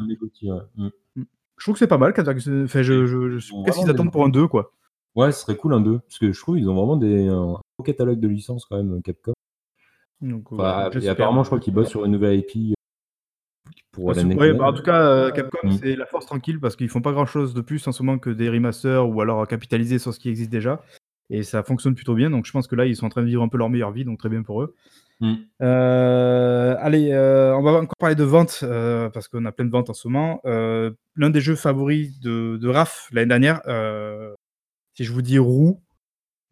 [0.76, 0.90] Mm.
[1.16, 2.66] Je trouve que c'est pas mal, 4,9.
[2.66, 4.74] Enfin, je, je, je- Bon, qu'est-ce qu'ils attendent pour un 2 quoi?
[5.16, 6.00] Ouais, ce serait cool un 2.
[6.00, 9.02] Parce que je trouve qu'ils ont vraiment des, un beau catalogue de licences quand même,
[9.02, 9.32] Capcom.
[10.22, 12.76] Donc, euh, et apparemment, je crois qu'ils bossent sur une nouvelle IP
[13.92, 14.36] pour Ouais, l'année.
[14.36, 15.78] ouais, bah, en tout cas, euh, Capcom, Mm.
[15.82, 18.20] c'est la force tranquille parce qu'ils font pas grand chose de plus en ce moment
[18.20, 20.84] que des remasters ou alors capitaliser sur ce qui existe déjà.
[21.30, 22.30] Et ça fonctionne plutôt bien.
[22.30, 23.92] Donc je pense que là, ils sont en train de vivre un peu leur meilleure
[23.92, 24.06] vie.
[24.06, 24.76] Donc très bien pour eux.
[25.22, 25.36] Mm.
[25.62, 29.72] Euh, allez, euh, on va encore parler de ventes euh, parce qu'on a plein de
[29.72, 30.42] ventes en ce moment.
[30.44, 33.62] L'un des jeux favoris de, de Raph l'année dernière,
[34.94, 35.82] si je vous dis roue,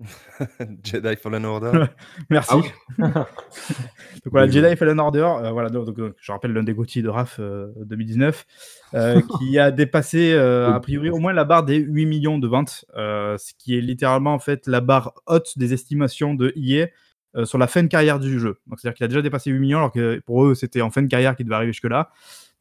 [0.83, 1.85] Jedi Fallen Order.
[2.29, 2.53] merci.
[3.01, 4.75] Ah donc voilà, Oui, Jedi.
[4.75, 8.45] Fallen Order, euh, voilà, donc, donc, je rappelle l'un des GOTY de RAF euh, 2019,
[8.93, 12.47] euh, qui a dépassé euh, a priori au moins la barre des 8 millions de
[12.47, 16.87] ventes, euh, ce qui est littéralement en fait la barre haute des estimations de EA
[17.35, 18.59] euh, sur la fin de carrière du jeu.
[18.67, 21.01] Donc c'est-à-dire qu'il a déjà dépassé 8 millions alors que pour eux c'était en fin
[21.01, 22.11] de carrière qu'il devait arriver jusque-là.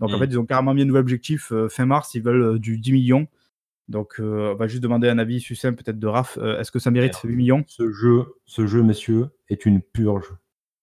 [0.00, 0.20] Donc en Mm.
[0.20, 2.78] fait ils ont carrément mis un nouvel objectif euh, fin mars, ils veulent euh, du
[2.78, 3.26] 10 millions.
[3.92, 6.78] Donc euh, on va juste demander un avis succinct peut-être de Raph, Euh, est-ce que
[6.78, 7.24] ça mérite Merde.
[7.24, 7.64] 8 millions?
[7.68, 10.34] Ce jeu, ce jeu, messieurs, est une purge.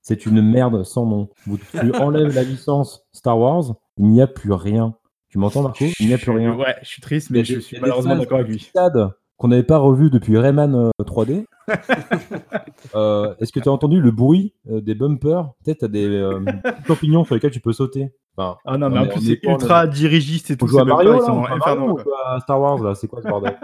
[0.01, 1.29] C'est une merde sans nom.
[1.45, 4.95] Vous, tu enlèves la licence Star Wars, il n'y a plus rien.
[5.29, 5.85] Tu m'entends, Marco?
[5.99, 6.55] Il n'y a plus rien.
[6.55, 8.59] Ouais, je suis triste, mais je suis malheureusement d'accord avec lui.
[8.59, 11.45] stade qu'on n'avait pas revu depuis Rayman euh, 3D.
[12.95, 15.51] Euh, Est-ce que tu as entendu le bruit euh, des bumpers?
[15.63, 16.39] Peut-être tu as des euh,
[16.87, 18.11] champignons sur lesquels tu peux sauter.
[18.37, 20.65] Enfin, Ah non, on mais en plus c'est ultra dirigiste et tout.
[20.67, 22.29] joue à Mario, là, sont à infernaux, Mario ou quoi.
[22.29, 23.57] à Star Wars, là C'est quoi ce bordel?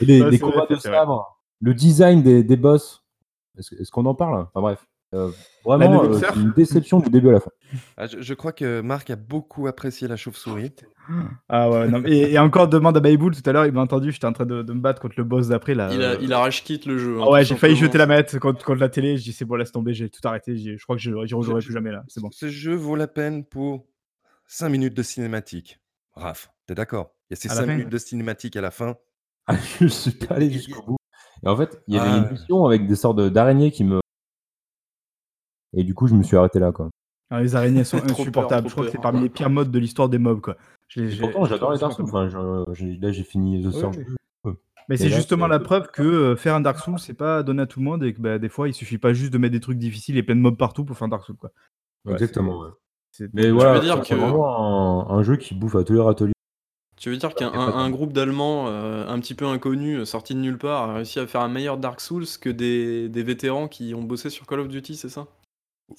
[0.00, 3.04] Et les, Ouais, les c'est vrai, combats de sabre, le design des, des boss.
[3.58, 4.40] Est-ce est-ce qu'on en parle?
[4.52, 4.86] Enfin bref.
[5.14, 5.30] Euh,
[5.64, 7.50] vraiment, euh, c'est une déception du début à la fin.
[7.96, 10.72] Ah, je, je crois que Marc a beaucoup apprécié la chauve-souris.
[11.48, 13.80] Ah ouais, non, mais- et, et encore demande à Bayboul tout à l'heure, il m'a
[13.80, 15.90] entendu, j'étais en train de, de me battre contre le boss d'après là.
[15.92, 17.18] Il a, euh, il a rage quitte le jeu.
[17.20, 19.44] hein, Ah ouais, j'ai failli jeter la manette contre, contre la télé, je dis c'est
[19.44, 22.02] bon, laisse tomber, j'ai tout arrêté, je crois que je j'y rejouerai plus jamais là,
[22.08, 22.30] c'est bon.
[22.32, 23.86] Ce jeu vaut la peine pour
[24.48, 25.78] 5 minutes de cinématique.
[26.14, 27.10] Raph, t'es d'accord?
[27.30, 28.96] Il y a ces À la 5 fin minutes de cinématique à la fin.
[29.46, 30.96] Ah, je suis pas allé jusqu'au bout.
[31.44, 32.16] Et en fait, il y avait Ah.
[32.26, 34.00] une mission avec des sortes d'araignées qui me.
[35.76, 36.72] Et du coup, je me suis arrêté là.
[36.72, 36.90] Quoi.
[37.30, 39.78] Ah, les araignées sont peur, insupportables, je crois que c'est parmi les pires modes de
[39.78, 40.56] l'histoire des mobs quoi.
[40.88, 42.04] Je pourtant, j'adore les Dark Souls.
[42.06, 43.96] Enfin, je- j'ai- là, j'ai fini The Oui, Surge.
[44.44, 44.52] oui.
[44.88, 47.66] Mais c'est justement la preuve que euh, faire un Dark Souls, c'est pas donné à
[47.66, 49.60] tout le monde et que bah, des fois, il suffit pas juste de mettre des
[49.60, 51.50] trucs difficiles et plein de mobs partout pour faire un Dark Souls quoi.
[52.04, 52.60] Ouais, Exactement.
[52.60, 52.68] ouais.
[53.10, 55.94] c'est- Mais voilà, veux dire c'est que- vraiment un, un jeu qui bouffe à tous
[55.94, 56.32] les râteliers.
[56.96, 60.38] Tu veux dire qu'un un- groupe d'Allemands euh, un petit peu inconnus, euh, sortis de
[60.40, 63.92] nulle part, a réussi à faire un meilleur Dark Souls que des, des vétérans qui
[63.94, 65.26] ont bossé sur Call of Duty, c'est ça?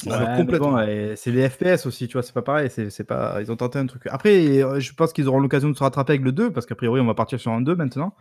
[0.06, 0.72] Ouais, complètement.
[0.72, 3.80] bon, c'est les FPS aussi, tu vois, c'est pas pareil, c'est pas ils ont tenté
[3.80, 4.04] un truc.
[4.08, 6.76] Après euh, je pense qu'ils auront l'occasion de se rattraper avec le 2 parce qu'a
[6.76, 8.14] priori on va partir sur un 2 maintenant.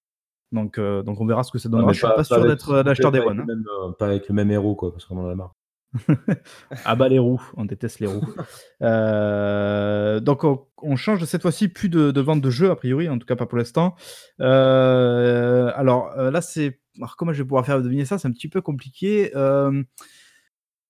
[0.52, 1.88] Donc euh, donc on verra ce que ça donnera.
[1.88, 3.44] Ouais, je suis pas, sûr d'être euh, l'acheteur des One.
[3.44, 5.55] même, euh, Pas avec le même héros, quoi, parce qu'on en a marre.
[6.85, 8.22] Ah bah les roues, on déteste les roues.
[8.83, 13.09] Euh, donc on, on change cette fois-ci plus de, de vente de jeux a priori,
[13.09, 13.94] en tout cas pas pour l'instant.
[14.40, 18.18] Euh, alors là c'est, alors, comment je vais pouvoir faire deviner ça?
[18.18, 19.33] C'est un petit peu compliqué.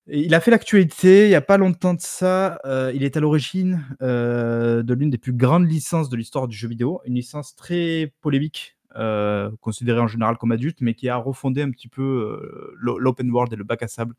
[0.09, 2.61] Il a fait l'actualité il y a pas longtemps de ça.
[2.65, 6.57] euh, il est à l'origine euh, de l'une des plus grandes licences de l'histoire du
[6.57, 8.77] jeu vidéo, une licence très polémique.
[8.95, 12.99] euh, considérée en général comme adulte, mais qui a refondé un petit peu euh, l'o-
[12.99, 14.15] l'open world et le bac à sable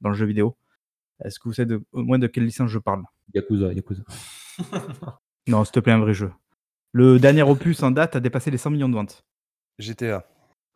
[0.00, 0.56] dans le jeu vidéo.
[1.22, 3.02] Est-ce que vous savez de- au moins de quelle licence je parle?
[3.34, 4.02] Yakuza, Yakuza.
[5.48, 6.30] Non, s'il te plaît, un vrai jeu.
[6.92, 9.24] Le dernier opus en date a dépassé les 100 millions de ventes.
[9.78, 10.24] GTA.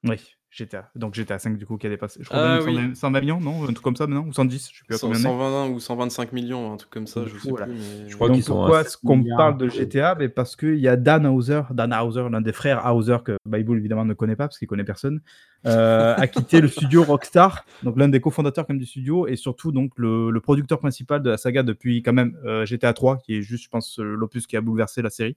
[0.05, 0.36] Oui.
[0.51, 0.91] GTA.
[0.95, 2.21] Donc GTA 5 du coup qui a dépassé.
[2.23, 2.75] Je crois Ah oui.
[2.77, 4.99] 120, 120 millions, non Un truc comme ça maintenant Ou 110 Je sais plus à
[4.99, 5.33] 100 combien on est.
[5.33, 7.67] 120 ou 125 millions, un truc comme ça, je sais Voilà.
[7.67, 10.77] plus, mais Je crois Donc pourquoi 7 est-ce qu'on parle de GTA Mais Parce qu'il
[10.79, 14.37] y a Dan Hauser, Dan Hauser, l'un des frères Hauser que Bible évidemment ne connaît
[14.37, 15.21] pas parce qu'il connaît personne,
[15.67, 19.73] euh, a quitté le studio Rockstar, donc l'un des cofondateurs comme du studio et surtout
[19.73, 23.37] donc le, le producteur principal de la saga depuis quand même euh, GTA 3, qui
[23.37, 25.37] est juste je pense l'opus qui a bouleversé la série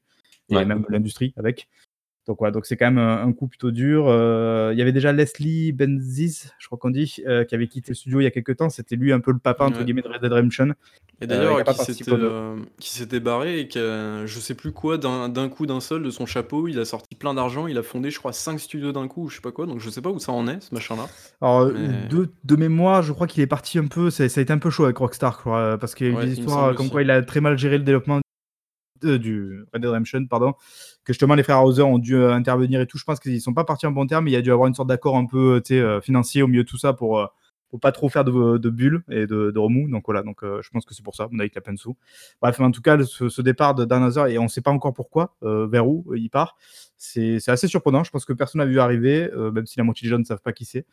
[0.52, 0.65] et Ouais.
[0.65, 1.67] même l'industrie avec.
[2.30, 4.06] Donc voilà, donc c'est quand même un, un coup plutôt dur.
[4.08, 7.89] Euh, Il y avait déjà Leslie Benzies, je crois qu'on dit, euh, qui avait quitté
[7.89, 8.70] le studio il y a quelques temps.
[8.70, 9.84] C'était lui un peu le papa entre Ouais.
[9.86, 10.68] guillemets de Red Dead Redemption.
[11.22, 14.72] Et Euh, d'ailleurs, qui s'était euh, qui s'était barré et qui a, je sais plus
[14.72, 17.80] quoi, d'un d'un coup, d'un seul, de son chapeau, il a sorti plein d'argent, il
[17.80, 19.89] a fondé, je crois, 5 studios d'un coup, ou je sais pas quoi, donc je
[19.89, 21.08] sais pas où ça en est, ce machin-là.
[21.42, 24.12] Alors, euh, Mais- de, de mémoire, je crois qu'il est parti un peu.
[24.12, 26.13] Ça, ça a été un peu chaud avec Rockstar, quoi, euh, parce qu'il y a
[26.13, 26.92] eu Ouais, des histoires comme aussi.
[26.92, 28.20] quoi il a très mal géré le développement
[29.01, 30.53] de- du Red Dead Redemption, pardon.
[31.03, 32.97] Que justement les frères Hauser ont dû euh, intervenir et tout.
[32.97, 34.67] Je pense qu'ils sont pas partis en bon terme, mais il y a dû avoir
[34.67, 37.25] une sorte d'accord un peu euh, euh, financier au milieu de tout ça pour, euh,
[37.69, 39.88] pour pas trop faire de, de bulles et de, remous.
[39.89, 41.27] Donc voilà, donc euh, je pense que c'est pour ça.
[41.31, 41.95] On a avec la peine sous.
[42.41, 44.93] Bref, mais en tout cas, ce, départ de Dan Hauser, et on sait pas encore
[44.93, 46.57] pourquoi, euh, vers où euh, il part,
[46.97, 48.03] c'est assez surprenant.
[48.03, 50.23] Je pense que personne n'a vu arriver, euh, même si la moitié des gens ne
[50.23, 50.85] savent pas qui c'est.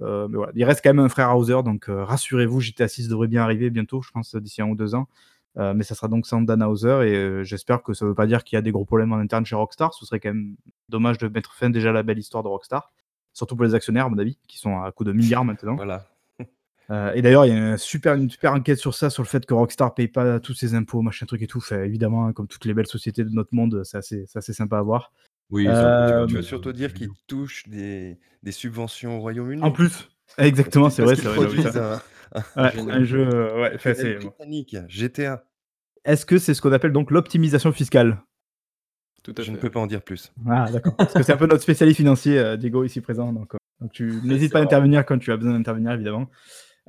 [0.00, 3.08] Euh, mais voilà, il reste quand même un frère Hauser, donc euh, rassurez-vous, GTA 6
[3.08, 5.06] devrait bien arriver bientôt, je pense d'ici un ou deux ans.
[5.58, 8.26] Euh, mais ça sera donc sans Dan Hauser et euh, j'espère que ça veut pas
[8.26, 9.92] dire qu'il y a des gros problèmes en interne chez Rockstar.
[9.92, 10.56] Ce serait quand même
[10.88, 12.90] dommage de mettre fin déjà à la belle histoire de Rockstar,
[13.34, 15.76] surtout pour les actionnaires, à mon avis, qui sont à coup de milliards maintenant.
[15.76, 16.06] Voilà.
[16.90, 19.28] Euh, et d'ailleurs, il y a une super, une super enquête sur ça, sur le
[19.28, 21.60] fait que Rockstar paye pas tous ses impôts, machin truc et tout.
[21.60, 24.52] Fait, évidemment, hein, comme toutes les belles sociétés de notre monde, c'est assez, c'est assez
[24.52, 25.12] sympa à voir.
[25.48, 25.68] Oui,
[26.28, 31.02] Tu veux surtout dire qu'ils touchent des, des subventions au Royaume-Uni En plus, exactement, c'est
[31.02, 31.70] vrai, c'est vrai.
[31.72, 32.02] ça.
[32.56, 35.44] un, Ouais, un jeu, euh, ouais, un c'est- britannique, GTA.
[36.04, 38.20] Est-ce que c'est ce qu'on appelle donc l'optimisation fiscale?
[39.22, 40.32] Tout à Je ne peux pas en dire plus.
[40.48, 40.96] Ah, d'accord.
[40.96, 43.32] Parce que c'est un peu notre spécialiste financier, euh, Diego, ici présent.
[43.32, 46.28] Donc, euh, donc tu n'hésites pas à intervenir quand tu as besoin d'intervenir, évidemment.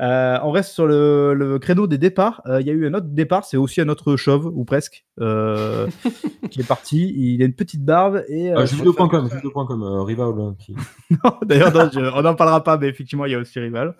[0.01, 2.41] Euh, on reste sur le, le créneau des départs.
[2.47, 5.05] Euh, Il y a eu un autre départ, c'est aussi un autre chauve, ou presque,
[5.21, 5.87] euh,
[6.49, 7.13] qui est parti.
[7.15, 8.51] Il a une petite barbe et.
[8.51, 10.27] euh, Euh, Jeuxvideo.com, euh, Rival.
[10.39, 10.75] euh, qui-
[11.45, 11.71] D'ailleurs,
[12.15, 13.95] on n'en parlera pas, mais effectivement, il y a aussi Rival.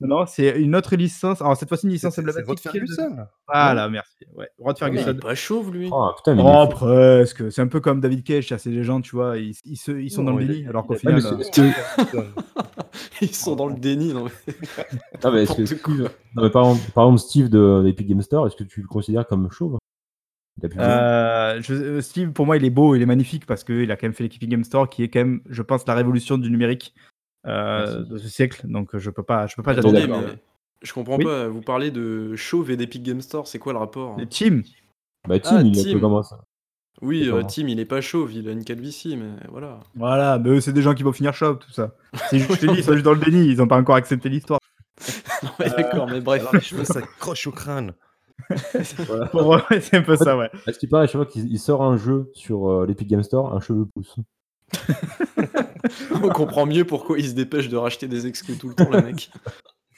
[0.00, 1.40] Non, non, c'est une autre licence.
[1.42, 2.70] Alors, cette fois-ci, une licence C'est c'est Rod emblématique.
[2.70, 3.16] Ferguson.
[3.48, 4.24] Voilà, merci.
[4.34, 5.18] Ouais, Rod Ah, mais il Ferguson.
[5.18, 5.88] est pas chauve, lui.
[5.92, 7.50] Oh putain, mais Oh, presque.
[7.50, 10.10] C'est un peu comme David Cage, c'est les gens, tu vois, ils, ils, se- ils
[10.10, 11.20] sont dans Non, le il déni, alors qu'au final.
[11.24, 11.60] Ah,
[12.14, 12.22] euh,
[13.20, 14.12] Ils sont dans le déni.
[14.14, 14.54] Non, mais-
[15.24, 15.94] Ah, mais est-ce que N'importe quoi.
[15.94, 16.10] Steve...
[16.36, 18.86] non, mais par, exemple, par exemple, Steve de d'Epic Game Store, est-ce que tu le
[18.88, 19.78] considères comme chauve?
[20.62, 23.90] De- Euh, je- euh, Steve, pour moi, il est beau, il est magnifique parce qu'il
[23.90, 26.38] a quand même fait l'équipe Game Store qui est quand même, je pense, la révolution
[26.38, 26.94] du numérique.
[27.44, 28.62] De ce siècle.
[28.66, 30.38] Donc, euh, je peux pas, je peux pas Attendez, mais
[30.82, 31.24] je comprends Oui.
[31.24, 31.48] pas.
[31.48, 34.62] Vous parlez de chauve et d'Epic Game Store, c'est quoi le rapport Et Tim,
[35.28, 36.00] Bah, Tim, Ah, il a Tim.
[36.00, 36.40] comment ça
[37.02, 39.80] Oui, euh, Tim, il est pas chauve, il a une calvitie, mais voilà.
[39.94, 41.94] voilà, mais eux, c'est des gens qui vont finir chauve, tout ça.
[42.30, 43.96] C'est juste, je te dis, ils sont juste dans le déni, ils ont pas encore
[43.96, 44.60] accepté l'histoire.
[45.42, 46.40] Non, mais D'accord, mais bref.
[46.40, 47.92] Alors, les cheveux, ça croche au crâne.
[48.82, 50.50] C'est un peu ça, ouais.
[50.66, 53.22] À ce qui paraît, chaque fois qu'il il sort un jeu sur euh, l'Epic Game
[53.22, 54.16] Store, un cheveu pousse?
[56.22, 59.02] On comprend mieux pourquoi il se dépêche de racheter des exclus tout le temps, le
[59.02, 59.30] mec.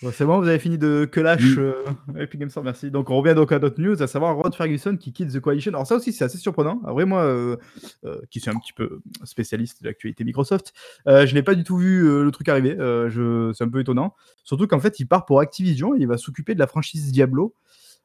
[0.03, 1.55] Bon, c'est bon, vous avez fini de que lâche Oui.
[1.59, 1.73] euh,
[2.19, 2.91] Epic Games Store, merci.
[2.91, 5.71] Donc on revient donc à notre news, à savoir Rod Ferguson qui quitte The Coalition.
[5.73, 6.83] Alors ça aussi c'est assez surprenant.
[6.85, 7.57] En vrai moi, euh,
[8.05, 10.75] euh, qui suis un petit peu spécialiste de l'actualité Microsoft,
[11.09, 12.77] euh, je n'ai pas du tout vu euh, le truc arriver.
[12.79, 13.53] Euh, je...
[13.55, 14.15] C'est un peu étonnant.
[14.45, 17.55] Surtout qu'en fait il part pour Activision et il va s'occuper de la franchise Diablo.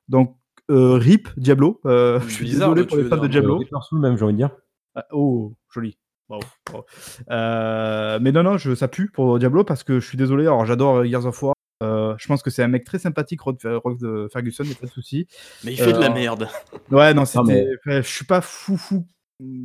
[0.07, 0.37] Donc
[0.69, 1.81] euh, RIP Diablo.
[1.85, 3.27] Euh, je suis Bizarre, désolé tu pour les fans de.
[3.27, 3.61] Diablo.
[3.91, 4.51] Même, j'ai envie de dire.
[4.95, 5.97] Ah, oh, joli.
[6.31, 6.85] Bravo, bravo.
[7.29, 10.45] Euh, mais non, non, je, ça pue pour Diablo parce que je suis désolé.
[10.45, 11.53] Alors, j'adore Gears of War.
[11.83, 14.85] Euh, je pense que c'est un mec très sympathique, Rod, Rod euh, Ferguson, a pas
[14.87, 15.27] de souci.
[15.65, 16.47] Mais il fait de la Euh, merde.
[16.89, 17.67] Ouais, non, c'était.
[17.85, 19.05] mais- Je suis pas fou, fou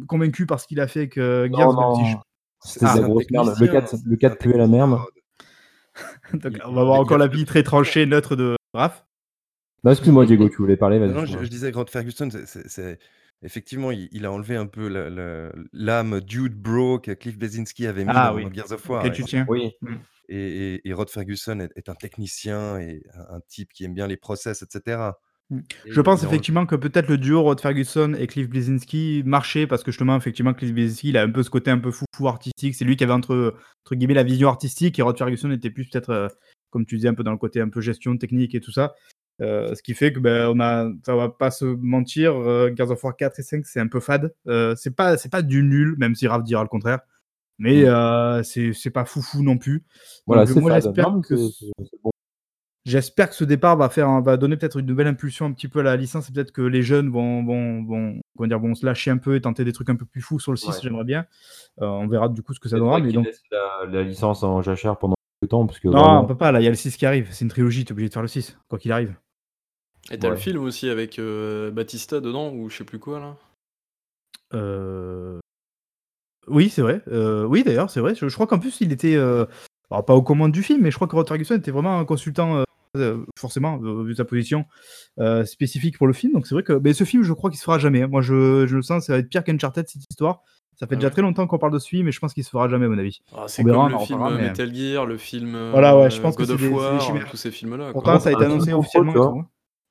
[0.08, 1.72] convaincu par ce qu'il a fait avec euh, Non, Gears.
[1.74, 1.94] non.
[2.64, 3.46] si C'était Ah, la grosse merde.
[3.48, 4.98] Le technicien, 4, c'est le un 4 puait la merde.
[6.32, 9.04] Donc, Il- on va avoir il- encore il a- l'avis très tranché, neutre de Raph.
[9.84, 11.12] Non, excuse-moi, Diego, tu voulais parler, vas-y.
[11.12, 12.98] Non, je, je disais Rod Ferguson, c'est-
[13.42, 14.88] effectivement, il, il a enlevé un peu
[15.72, 18.44] l'âme dude bro que Cliff Blazinski avait mis Ah dans, oui.
[18.44, 19.00] dans Gears of War.
[19.00, 19.46] Auquel Et, tu tiens.
[19.48, 19.72] Oui.
[20.28, 23.94] et- et- et Rod Ferguson est, est un technicien et un, un type qui aime
[23.94, 25.10] bien les process, etc.
[25.50, 25.58] Mm.
[25.84, 29.22] Et Je pense il a effectivement que peut-être le duo Rod Ferguson et Cliff Bleszinski
[29.24, 31.92] marchait parce que justement, effectivement, Cliff Bleszinski, il a un peu ce côté un peu
[31.92, 32.74] fou artistique.
[32.74, 35.88] C'est lui qui avait entre, entre guillemets la vision artistique et Rod Ferguson était plus
[35.88, 36.28] peut-être, euh,
[36.70, 38.94] comme tu disais, un peu dans le côté un peu gestion technique et tout ça.
[39.42, 42.90] Euh, ce qui fait que ben, on a, ça va pas se mentir, euh, Gears
[42.90, 44.34] of War 4 et 5 c'est un peu fade.
[44.48, 47.00] Euh, c'est pas, c'est pas du nul, même si Raph dira le contraire.
[47.58, 47.86] Mais Mm.
[47.86, 49.84] euh, c'est c'est pas foufou non plus.
[50.26, 51.34] Voilà, Donc, moi, j'espère que
[52.02, 52.10] bon.
[52.84, 55.80] J'espère que ce départ va faire, va donner peut-être une nouvelle impulsion un petit peu
[55.80, 58.86] à la licence et peut-être que les jeunes vont, vont, vont comment dire, vont se
[58.86, 60.74] lâcher un peu et tenter des trucs un peu plus fous sur le 6, Ouais.
[60.84, 61.26] j'aimerais bien.
[61.82, 63.00] Euh, on verra du coup ce que ça donnera.
[63.00, 66.22] Mais donc, la, la licence en jachère pendant peu de temps, parce que non, vraiment,
[66.22, 67.26] on peut pas, là, il y a le 6 qui arrive.
[67.32, 69.16] C'est une trilogie, t'es obligé de faire le 6, quoi qu'il arrive.
[70.10, 73.36] Et t'as le film aussi avec euh, Batista dedans, ou je sais plus quoi là?
[74.54, 75.38] Euh,
[76.48, 77.02] Oui, c'est vrai.
[77.08, 78.14] Euh, oui, d'ailleurs, c'est vrai.
[78.14, 79.16] Je, je crois qu'en plus, il était.
[79.16, 79.46] euh,
[79.90, 82.04] alors, pas aux commandes du film, mais je crois que Rod Ferguson était vraiment un
[82.04, 82.62] consultant,
[83.38, 84.64] forcément, vu sa position
[85.18, 86.32] euh, spécifique pour le film.
[86.34, 86.72] Donc, c'est vrai que.
[86.74, 88.02] Mais ce film, je crois qu'il se fera jamais.
[88.02, 88.06] hein.
[88.08, 90.42] Moi, je, je le sens, ça va être pire qu'Uncharted, cette histoire.
[90.78, 91.12] Ça fait Ah déjà ouais.
[91.12, 92.88] très longtemps qu'on parle de ce film, mais je pense qu'il se fera jamais, à
[92.88, 93.20] mon avis.
[93.34, 96.20] Ah, c'est verra, comme on le film mais- Metal Gear, le film Voilà, ouais, je
[96.20, 97.30] pense que God c'est of des- des War, chimères.
[97.30, 97.92] tous ces films-là.
[97.92, 99.44] Pourtant, ça a été film annoncé officiellement.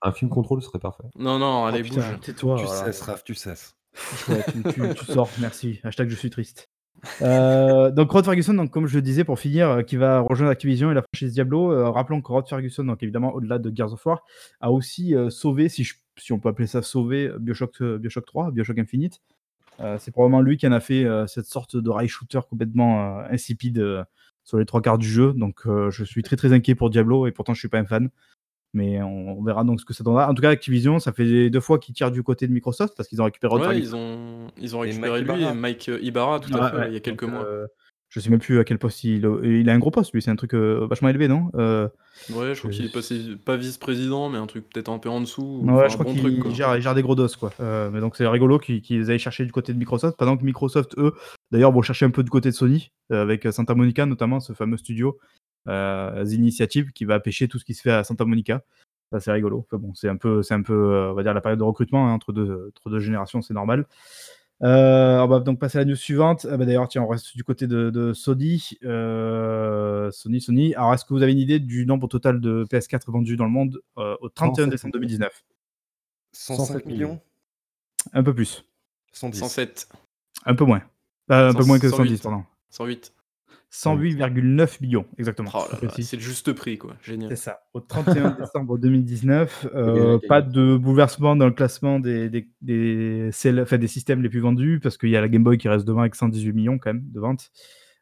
[0.07, 1.03] Un film contrôle serait parfait.
[1.17, 2.19] Non, non, allez, Oh, putain, bouge.
[2.21, 2.57] tais-toi.
[2.59, 2.85] Tu voilà.
[2.85, 3.75] cesses, Raph, tu cesses.
[4.29, 5.79] Ouais, tu, tu- tu sors, merci.
[5.83, 6.69] Hashtag je suis triste.
[7.21, 10.49] Euh, donc Rod Ferguson, donc, comme je le disais pour finir, euh, qui va rejoindre
[10.51, 11.71] Activision et la franchise Diablo.
[11.71, 14.23] Euh, rappelons que Rod Ferguson, donc évidemment au-delà de Gears of War,
[14.59, 18.25] a aussi euh, sauvé, si, je- si on peut appeler ça sauver, Bioshock, euh, Bioshock
[18.25, 19.21] 3, Bioshock Infinite.
[19.81, 23.19] Euh, c'est probablement lui qui en a fait euh, cette sorte de rail shooter complètement
[23.19, 24.03] euh, insipide euh,
[24.43, 25.33] sur les trois quarts du jeu.
[25.33, 27.85] Donc euh, je suis très très inquiet pour Diablo et pourtant je suis pas un
[27.85, 28.09] fan.
[28.75, 30.29] Mais on, on verra donc ce que ça donnera.
[30.29, 33.09] En tout cas, Activision, ça fait deux fois qu'ils tirent du côté de Microsoft parce
[33.09, 35.51] qu'ils ont récupéré Ouais, ils ont, ils ont Et récupéré Mike lui Ibarra.
[35.51, 36.87] et Mike euh, Ibarra, tout à Ouais, fait, ouais.
[36.89, 37.45] il y a quelques Donc, mois.
[37.45, 37.65] euh,
[38.09, 39.39] je sais même plus à quel poste il a.
[39.43, 40.21] Il a un gros poste, lui.
[40.21, 41.49] C'est un truc euh, vachement élevé, non?
[41.55, 41.87] Euh,
[42.33, 45.19] Ouais, je crois qu'il est passé, pas vice-président, mais un truc peut-être un peu en
[45.19, 45.59] dessous.
[45.61, 47.51] ou ouais, enfin, je crois bon qu'il gère, il gère des gros dos, quoi.
[47.59, 50.43] Euh, mais donc c'est rigolo qu'ils qu'ils aillent chercher du côté de Microsoft, pendant que
[50.45, 51.13] Microsoft, eux,
[51.51, 54.53] d'ailleurs, vont chercher un peu du côté de Sony, euh, avec Santa Monica notamment, ce
[54.53, 55.17] fameux studio,
[55.67, 58.63] euh, The Initiative, qui va pêcher tout ce qui se fait à Santa Monica.
[59.11, 59.65] Ça, c'est rigolo.
[59.67, 61.63] Enfin, bon, c'est un peu, c'est un peu, euh, on va dire, la période de
[61.63, 63.85] recrutement hein, entre, deux, entre deux générations, c'est normal.
[64.63, 66.47] Euh, on va donc passer à la news suivante.
[66.49, 68.77] Ah bah D'ailleurs, tiens, on reste du côté de, de Sony.
[68.83, 70.73] Euh, Sony, Sony.
[70.75, 73.51] Alors, est-ce que vous avez une idée du nombre total de PS4 vendus dans le
[73.51, 75.43] monde euh, au 31 107 décembre 2019
[76.31, 77.19] 105 millions
[78.13, 78.65] Un peu plus.
[79.11, 79.39] 110.
[79.39, 79.89] 107,
[80.45, 80.81] Un peu moins.
[81.31, 82.09] Euh, un peu 100, moins que 108.
[82.09, 82.43] 110, pardon.
[82.69, 83.13] 108.
[83.75, 85.49] 108,9 millions, exactement.
[85.53, 86.95] Oh là là, c'est le juste prix, quoi.
[87.03, 87.29] Génial.
[87.29, 87.59] C'est ça.
[87.73, 93.77] Au 31 décembre 2019, euh, pas de bouleversement dans le classement des, des, des, enfin,
[93.77, 96.01] des systèmes les plus vendus, parce qu'il y a la Game Boy qui reste devant
[96.01, 97.51] avec 118 millions quand même de ventes.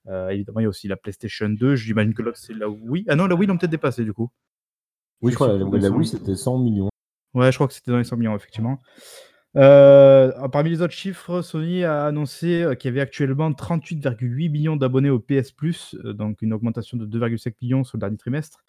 [0.08, 1.76] Euh, évidemment, il y a aussi la PlayStation 2.
[1.76, 3.06] J'imagine que l'autre, c'est la Wii.
[3.08, 4.30] Ah non, la Wii l'ont peut-être dépassé du coup.
[5.22, 6.90] Oui, je crois que la, la Wii, c'était 100 millions.
[7.34, 8.80] Ouais, je crois que c'était dans les 100 millions, effectivement.
[9.56, 14.76] Euh, parmi les autres chiffres, Sony a annoncé euh, qu'il y avait actuellement 38,8 millions
[14.76, 18.64] d'abonnés au PS Plus, euh, donc une augmentation de 2,5 millions sur le dernier trimestre.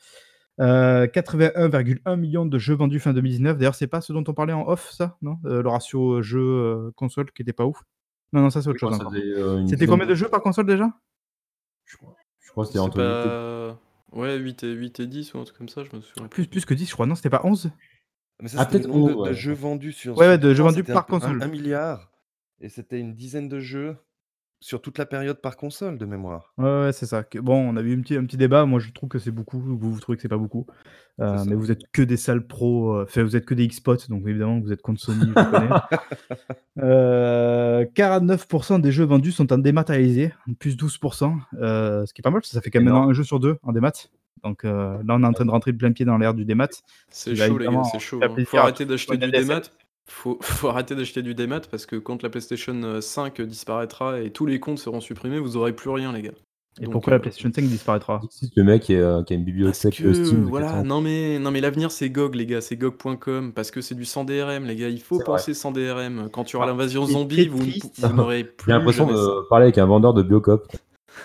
[0.61, 3.57] Euh, 81,1 millions de jeux vendus fin 2019.
[3.59, 5.38] D'ailleurs, c'est pas ce dont on parlait en off, ça, non?
[5.47, 7.81] Euh, Le ratio jeu-console qui était pas ouf.
[8.33, 8.99] Non, non, ça c'est autre chose.
[9.14, 10.88] euh, C'était combien de jeux par console déjà?
[11.87, 13.81] Je crois, je crois que c'était C'est entre 8 et- pas.
[14.20, 16.29] Ouais, 8 et, 8 et 10 ou un truc comme ça, je me souviens.
[16.29, 17.07] plus, plus que 10, je crois.
[17.07, 17.70] Non, c'était pas 11
[18.42, 19.35] Mais ça, Ah, c'était le peut-être nombre de, onze, de ouais.
[19.37, 20.18] jeux vendus sur.
[20.18, 21.49] Ouais, ouais, sur de jeux trois, vendus c'était par un peu- console.
[21.51, 22.11] Milliard.
[22.61, 23.97] Et c'était une dizaine de jeux
[24.61, 26.55] sur toute la période par console de mémoire.
[26.57, 27.23] Ouais, ouais, c'est ça.
[27.23, 28.64] Que- Bon, on a eu un petit, un petit débat.
[28.64, 29.61] Moi, je trouve que c'est beaucoup.
[29.61, 30.66] Vous, vous trouvez que c'est pas beaucoup.
[31.20, 31.44] Euh, ça.
[31.44, 32.94] mais vous êtes que des sales pros.
[32.97, 35.68] euh, Enfin, vous êtes que des Xbox, donc évidemment, vous êtes contre Sony, je connais.
[36.83, 42.31] Euh, 49% des jeux vendus sont en dématérialisé, plus 12%, euh, ce qui est pas
[42.31, 42.40] mal.
[42.40, 43.11] parce que Ça fait quand même Énorme.
[43.11, 43.92] un jeu sur deux en démat.
[44.44, 46.44] Donc euh, là, on est en train de rentrer de plein pied dans l'ère du
[46.44, 46.68] démat.
[47.11, 48.20] C'est chaud, les gars, c'est chaud.
[48.22, 48.35] hein.
[48.46, 49.62] Faut arrêter d'acheter du démat.
[50.07, 54.30] Faut, faut arrêter d'acheter du démat parce que quand la PlayStation euh, 5 disparaîtra et
[54.30, 56.33] tous les comptes seront supprimés, vous aurez plus rien, les gars.
[56.80, 58.20] Et Donc, pourquoi euh, la PlayStation 5 disparaîtra?
[58.57, 60.85] Le mec qui, a- qui a une bibliothèque que, euh, Steam voilà, 400.
[60.85, 64.04] non mais, non mais l'avenir c'est GOG les gars, c'est GOG.com, parce que c'est du
[64.04, 65.24] sans DRM les gars, il faut vrai.
[65.24, 66.28] penser sans DRM.
[66.30, 67.64] Quand tu auras Ah, l'invasion zombie, vous,
[68.12, 70.66] n'aurez plus J'ai l'impression de parler avec un vendeur de Biocop.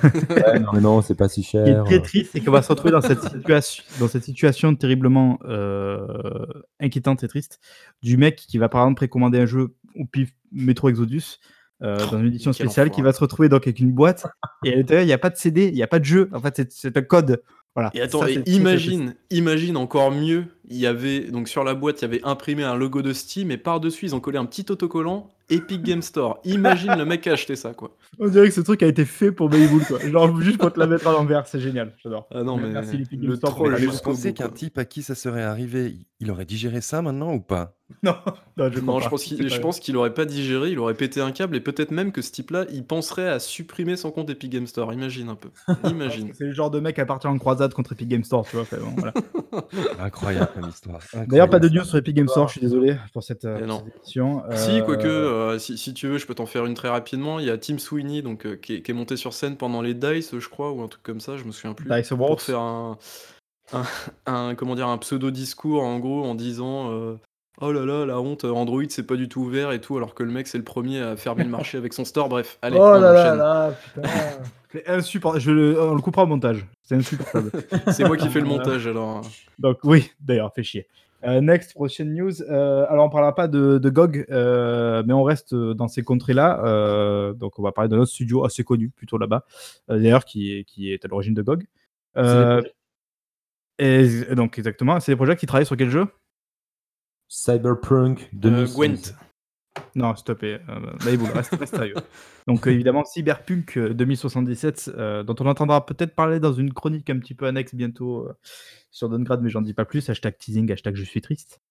[0.04, 1.84] Ouais, non, mais non, c'est pas si Ce qui est cher.
[1.84, 6.46] très triste, c'est qu'on va se retrouver dans cette situation, dans cette situation terriblement euh,
[6.80, 7.60] inquiétante et triste
[8.02, 11.40] du mec qui va par exemple précommander un jeu au pif Metro Exodus
[11.82, 14.26] euh, dans une édition spéciale, qui va se retrouver donc avec une boîte
[14.66, 16.30] et à l'intérieur il n'y a pas de CD, il n'y a pas de jeu.
[16.34, 17.42] En fait, c'est- un code.
[17.76, 17.92] Voilà.
[17.94, 22.02] Et attends, Ça, et imagine, imagine encore mieux, il y avait donc sur la boîte,
[22.02, 24.66] il y avait imprimé un logo de Steam et par-dessus ils ont collé un petit
[24.70, 26.40] autocollant Epic Game Store.
[26.44, 27.96] Imagine le mec qui a acheté ça quoi.
[28.20, 29.98] On dirait que ce truc a été fait pour Bayboul, quoi.
[30.00, 31.94] Genre juste pour te la mettre à l'envers, c'est génial.
[32.04, 32.28] J'adore.
[32.34, 35.02] Ah non mais Merci, l'Epic le Game Store, troll vous pensez qu'un type à qui
[35.02, 37.76] ça serait arrivé, il- aurait digéré ça maintenant ou pas?
[38.04, 38.14] Non,
[38.58, 39.10] non, je, Non, je pas.
[39.10, 41.60] pense qu'il pas- je pense qu'il aurait pas digéré, il aurait pété un câble et
[41.62, 44.94] peut-être même que ce type-là, il penserait à supprimer son compte Epic Game Store.
[44.94, 45.50] Imagine un peu.
[45.90, 46.32] Imagine.
[46.38, 48.62] C'est le genre de mec à partir en croisade contre Epic Game Store, tu vois.
[48.64, 49.14] enfin, bon, voilà.
[50.00, 51.00] Incroyable comme histoire.
[51.28, 53.84] D'ailleurs, pas de news sur Epic Game Store, je suis désolé pour cette, euh, non.
[53.86, 54.44] cette émission.
[54.56, 57.40] Si, Euh, quoique, euh, si, si tu veux, je peux t'en faire une très rapidement.
[57.40, 59.82] Il y a Tim Sweeney donc, euh, qui, est, qui est monté sur scène pendant
[59.82, 61.90] les DICE, je crois, ou un truc comme ça, je me souviens plus.
[61.90, 62.42] Dice pour Awards.
[62.42, 62.98] faire un,
[63.74, 63.84] un,
[64.26, 67.16] un- comment dire, un pseudo-discours, en gros, en disant euh,
[67.62, 70.24] Oh là là, la honte, Android c'est pas du tout ouvert et tout, alors que
[70.24, 72.30] le mec c'est le premier à fermer le marché avec son store.
[72.30, 73.38] Bref, allez, oh on là là enchaîne.
[73.38, 74.10] là, putain.
[74.72, 75.42] C'est insupportable.
[75.44, 75.82] Je le...
[75.82, 76.64] On le coupera au montage.
[76.84, 77.52] C'est insupportable.
[77.92, 79.24] C'est moi qui fais le montage alors.
[79.58, 80.88] Donc oui, d'ailleurs, fait chier.
[81.26, 82.44] Euh, next, prochaine news.
[82.44, 86.64] Euh, alors, on parlera pas de, de GOG, euh, mais on reste dans ces contrées-là.
[86.66, 89.44] Euh, donc, on va parler d'un autre studio assez connu, plutôt là-bas,
[89.90, 91.66] euh, d'ailleurs, qui, est- qui est à l'origine de GOG.
[92.18, 92.62] Euh,
[93.80, 95.00] et donc, exactement.
[95.00, 96.06] C'est des projets qui travaillent sur quel jeu?
[97.30, 98.76] Cyberpunk Euh, 2016.
[98.76, 99.16] Gwent.
[99.96, 100.60] Non, plaît.
[100.68, 101.96] Euh, Maïboul, reste, reste sérieux.
[102.48, 107.10] Donc, euh, évidemment, Cyberpunk euh, 2077, euh, dont on entendra peut-être parler dans une chronique
[107.10, 108.34] un petit peu annexe bientôt euh,
[108.92, 110.10] sur Downgrade, mais j'en dis pas plus.
[110.10, 111.62] Hashtag teasing, hashtag je suis triste.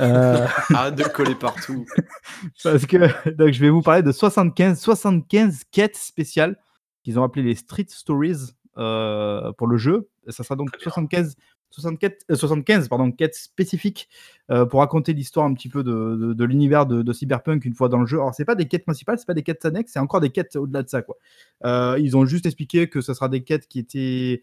[0.00, 1.86] Euh, Arrête de le coller partout.
[2.62, 6.56] Parce que donc, je vais vous parler de 75, 75 quêtes spéciales
[7.02, 10.08] qu'ils ont appelées les Street Stories euh, pour le jeu.
[10.28, 11.36] Ça sera donc 75,
[11.70, 14.08] 75, euh, 75 pardon, quêtes spécifiques
[14.50, 17.98] euh, pour raconter l'histoire un petit peu de, de- l'univers de, Cyberpunk une fois dans
[17.98, 18.16] le jeu.
[18.18, 20.56] Alors, c'est pas des quêtes principales, c'est pas des quêtes annexes, c'est encore des quêtes
[20.56, 21.02] au-delà de ça.
[21.02, 21.16] Quoi.
[21.64, 24.42] Euh, ils ont juste expliqué que ça sera des quêtes qui étaient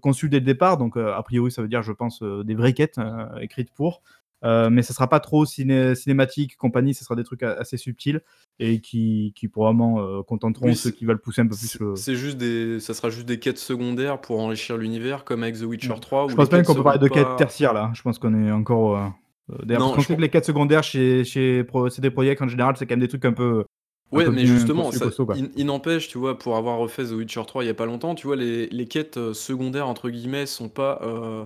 [0.00, 0.76] conçues dès le départ.
[0.76, 3.70] Donc, euh, a priori, ça veut dire, je pense, euh, des vraies quêtes euh, écrites
[3.72, 4.02] pour.
[4.44, 8.20] Euh, mais ça sera pas trop ciné- cinématique, compagnie, ce sera des trucs assez subtils
[8.60, 11.96] et qui, qui probablement euh, contenteront Oui, ceux qui veulent pousser un peu plus le.
[11.96, 15.62] c'est juste des, ça sera juste des quêtes secondaires pour enrichir l'univers, comme avec The
[15.64, 16.00] Witcher Ouais.
[16.00, 16.28] 3.
[16.28, 17.90] Je où pense quêtes qu'on peut parler de quêtes pas- tertiaires là.
[17.94, 18.96] Je pense qu'on est encore.
[18.96, 19.08] euh,
[19.64, 22.86] D'ailleurs, je sait que pense- les quêtes secondaires chez, chez CD Projekt en général, c'est
[22.86, 23.64] quand même des trucs un peu.
[24.12, 25.06] Ouais, mais justement, ça-
[25.56, 28.14] il n'empêche, tu vois, pour avoir refait The Witcher 3 il y a pas longtemps,
[28.14, 31.00] tu vois, les, les quêtes euh, secondaires, entre guillemets, sont pas.
[31.02, 31.44] euh,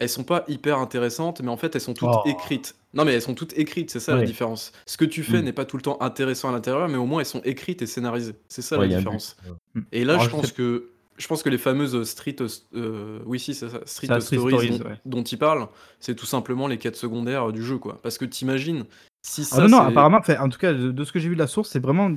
[0.00, 2.22] elles sont pas hyper intéressantes, mais en fait, elles sont toutes Oh.
[2.28, 2.76] écrites.
[2.94, 4.72] Non, mais elles sont toutes écrites, c'est ça la différence.
[4.86, 5.44] Ce que tu fais Mm.
[5.46, 7.86] n'est pas tout le temps intéressant à l'intérieur, mais au moins elles sont écrites et
[7.86, 8.34] scénarisées.
[8.48, 9.36] C'est ça Ouais, la différence.
[9.74, 9.84] but.
[9.92, 12.36] Et là, Alors, je je pense sais- que je pense que les fameuses street,
[12.76, 15.00] euh, oui, si, c'est ça, street, Ça, Street stories, Stories, dont, ouais.
[15.04, 15.66] dont il parle,
[15.98, 17.98] c'est tout simplement les quêtes secondaires euh, du jeu, quoi.
[18.04, 18.84] Parce que t'imagines,
[19.20, 21.18] si ça, Ah non, non, c'est- apparemment, enfin, en tout cas, de, de ce que
[21.18, 22.12] j'ai vu de la source, c'est vraiment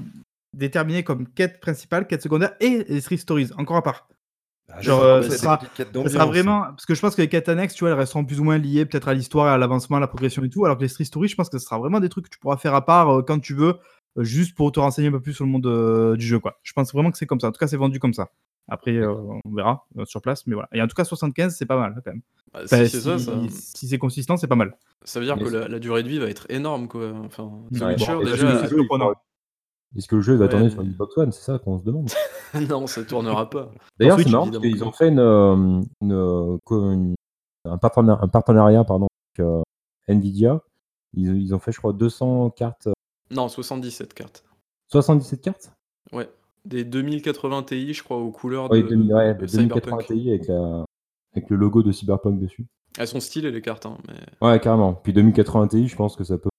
[0.55, 4.07] déterminé comme quête principale, quête secondaire et les Street Stories, encore à part.
[4.73, 5.59] Ah, Genre, euh, ça sera-
[6.09, 6.61] Ça vraiment.
[6.61, 8.57] Parce que je pense que les quêtes annexes, tu vois, elles resteront plus ou moins
[8.57, 10.65] liées peut-être à l'histoire, et à l'avancement, à la progression et tout.
[10.65, 12.39] Alors que les Street Stories, je pense que ce sera vraiment des trucs que tu
[12.39, 13.75] pourras faire à part euh, quand tu veux,
[14.17, 16.59] euh, juste pour te renseigner un peu plus sur le monde euh, du jeu, quoi.
[16.63, 17.47] Je pense vraiment que c'est comme ça.
[17.47, 18.29] En tout cas, c'est vendu comme ça.
[18.69, 20.69] Après, euh, on verra euh, sur place, mais voilà.
[20.71, 22.21] Et en tout cas, 75, c'est pas mal quand même.
[22.53, 23.31] bah, Enfin, si c'est ça, si ça,
[23.75, 24.77] si c'est consistant, c'est pas mal.
[25.03, 27.11] ça veut dire Mais que la, la durée de vie va être énorme, quoi.
[27.25, 28.67] Enfin, The Ouais, Witcher, bon, déjà,
[29.97, 31.59] Est-ce que le jeu il va Ouais, tourner mais- sur une Xbox One C'est ça
[31.59, 32.09] qu'on se demande.
[32.69, 33.69] non, ça tournera pas.
[33.99, 37.15] D'ailleurs, c'est marrant parce qu'ils ont fait une, euh, une, co- une-
[37.65, 39.61] un, partenariat, un partenariat pardon, avec euh,
[40.07, 40.61] Nvidia.
[41.13, 42.87] Ils, ils ont fait, je crois, 200 cartes.
[42.87, 42.93] euh,
[43.31, 44.45] Non, 77 cartes.
[44.91, 45.73] 77 cartes?
[46.13, 46.29] Ouais.
[46.63, 50.05] Des 2080 Ti, je crois, aux couleurs de, 2000, ouais, de de 2080 Cyberpunk.
[50.07, 50.85] Ti avec, la-
[51.35, 52.65] avec le logo de Cyberpunk dessus.
[52.97, 54.93] Elles sont stylées, les cartes, hein, mais Ouais, carrément.
[54.93, 56.49] Puis 2080 Ti, je pense que ça peut.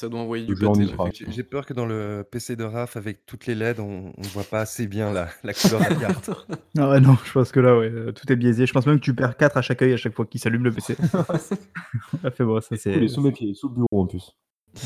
[0.00, 1.32] Ça doit envoyer du en pâté, ouais, J'ai effectivement.
[1.32, 4.44] j'ai peur que dans le PC de Raph, avec toutes les LED, on ne voit
[4.44, 6.30] pas assez bien la, la couleur de la carte.
[6.78, 8.64] Ah ouais, non, je pense que là, ouais, euh, tout est biaisé.
[8.64, 10.64] Je pense même que tu perds 4 à chaque œil à chaque fois qu'il s'allume
[10.64, 10.96] le PC.
[12.22, 12.92] Ah, fait bon, ça Il c'est.
[12.92, 14.36] est sous mes pieds, sous le bureau en plus.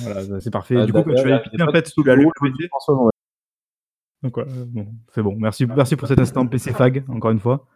[0.03, 0.77] Voilà, ça, c'est parfait.
[0.79, 2.31] Ah, du coup, quand là, tu là, vas en pas fait, de sous tu allumes
[2.43, 2.67] le PC.
[2.89, 3.11] ouais.
[4.23, 5.37] Donc, ouais, euh, bon, c'est bon.
[5.39, 7.67] Merci, merci pour cet instant PC fag, encore une fois.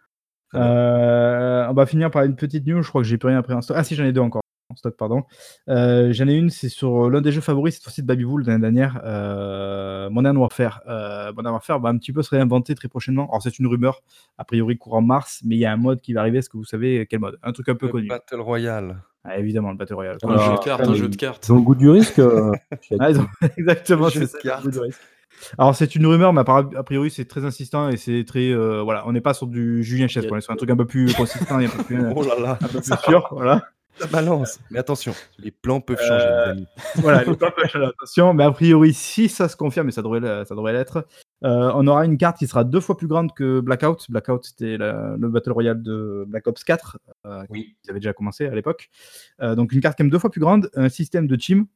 [0.54, 2.82] Euh, on va finir par une petite news.
[2.82, 3.76] Je crois que j'ai plus rien après en stock.
[3.78, 5.22] Ah, si, j'en ai deux encore en stock, pardon.
[5.70, 8.48] Euh, j'en ai une, c'est sur l'un des jeux favoris, cette fois-ci de Babywool de
[8.50, 10.82] l'année dernière, euh, Modern Warfare.
[10.86, 13.26] Euh, Modern Warfare va un petit peu se réinventer très prochainement.
[13.30, 14.02] Alors, c'est une rumeur,
[14.36, 16.38] a priori courant mars, mais il y a un mode qui va arriver.
[16.38, 17.38] Est-ce que vous savez quel mode?
[17.42, 18.08] Un truc un peu Le connu.
[18.08, 19.02] Battle Royale.
[19.24, 20.18] Ah, évidemment, le Battle Royale.
[20.22, 21.48] Un Alors, jeu de cartes, après, un mais- jeu de cartes.
[21.48, 22.18] Ils ont le goût du risque.
[22.18, 22.52] euh,
[23.00, 23.26] Ah, ont-
[23.56, 24.38] Exactement, c'est ça.
[24.38, 24.64] cartes.
[24.64, 25.00] le goût du risque.
[25.56, 29.06] Alors c'est une rumeur, mais a priori c'est très insistant et c'est très euh, voilà,
[29.06, 31.14] on n'est pas sur du Julien Chess, on est sur un truc un peu plus
[31.14, 33.62] consistant et un peu plus, un Oh là là, peu plus sûr, voilà.
[34.12, 34.60] balance.
[34.70, 36.66] Mais attention, les plans peuvent changer, Euh, les amis.
[36.96, 40.02] voilà, les plans peuvent changer, attention, mais a priori si ça se confirme, et ça
[40.02, 41.06] devrait le- ça devrait l'être,
[41.44, 44.10] euh, on aura une carte qui sera deux fois plus grande que Blackout.
[44.10, 47.76] Blackout c'était le battle royale de Black Ops 4, euh, Oui.
[47.82, 48.90] qui avait déjà commencé à l'époque.
[49.42, 51.66] Euh, donc une carte quand même deux fois plus grande, un système de team,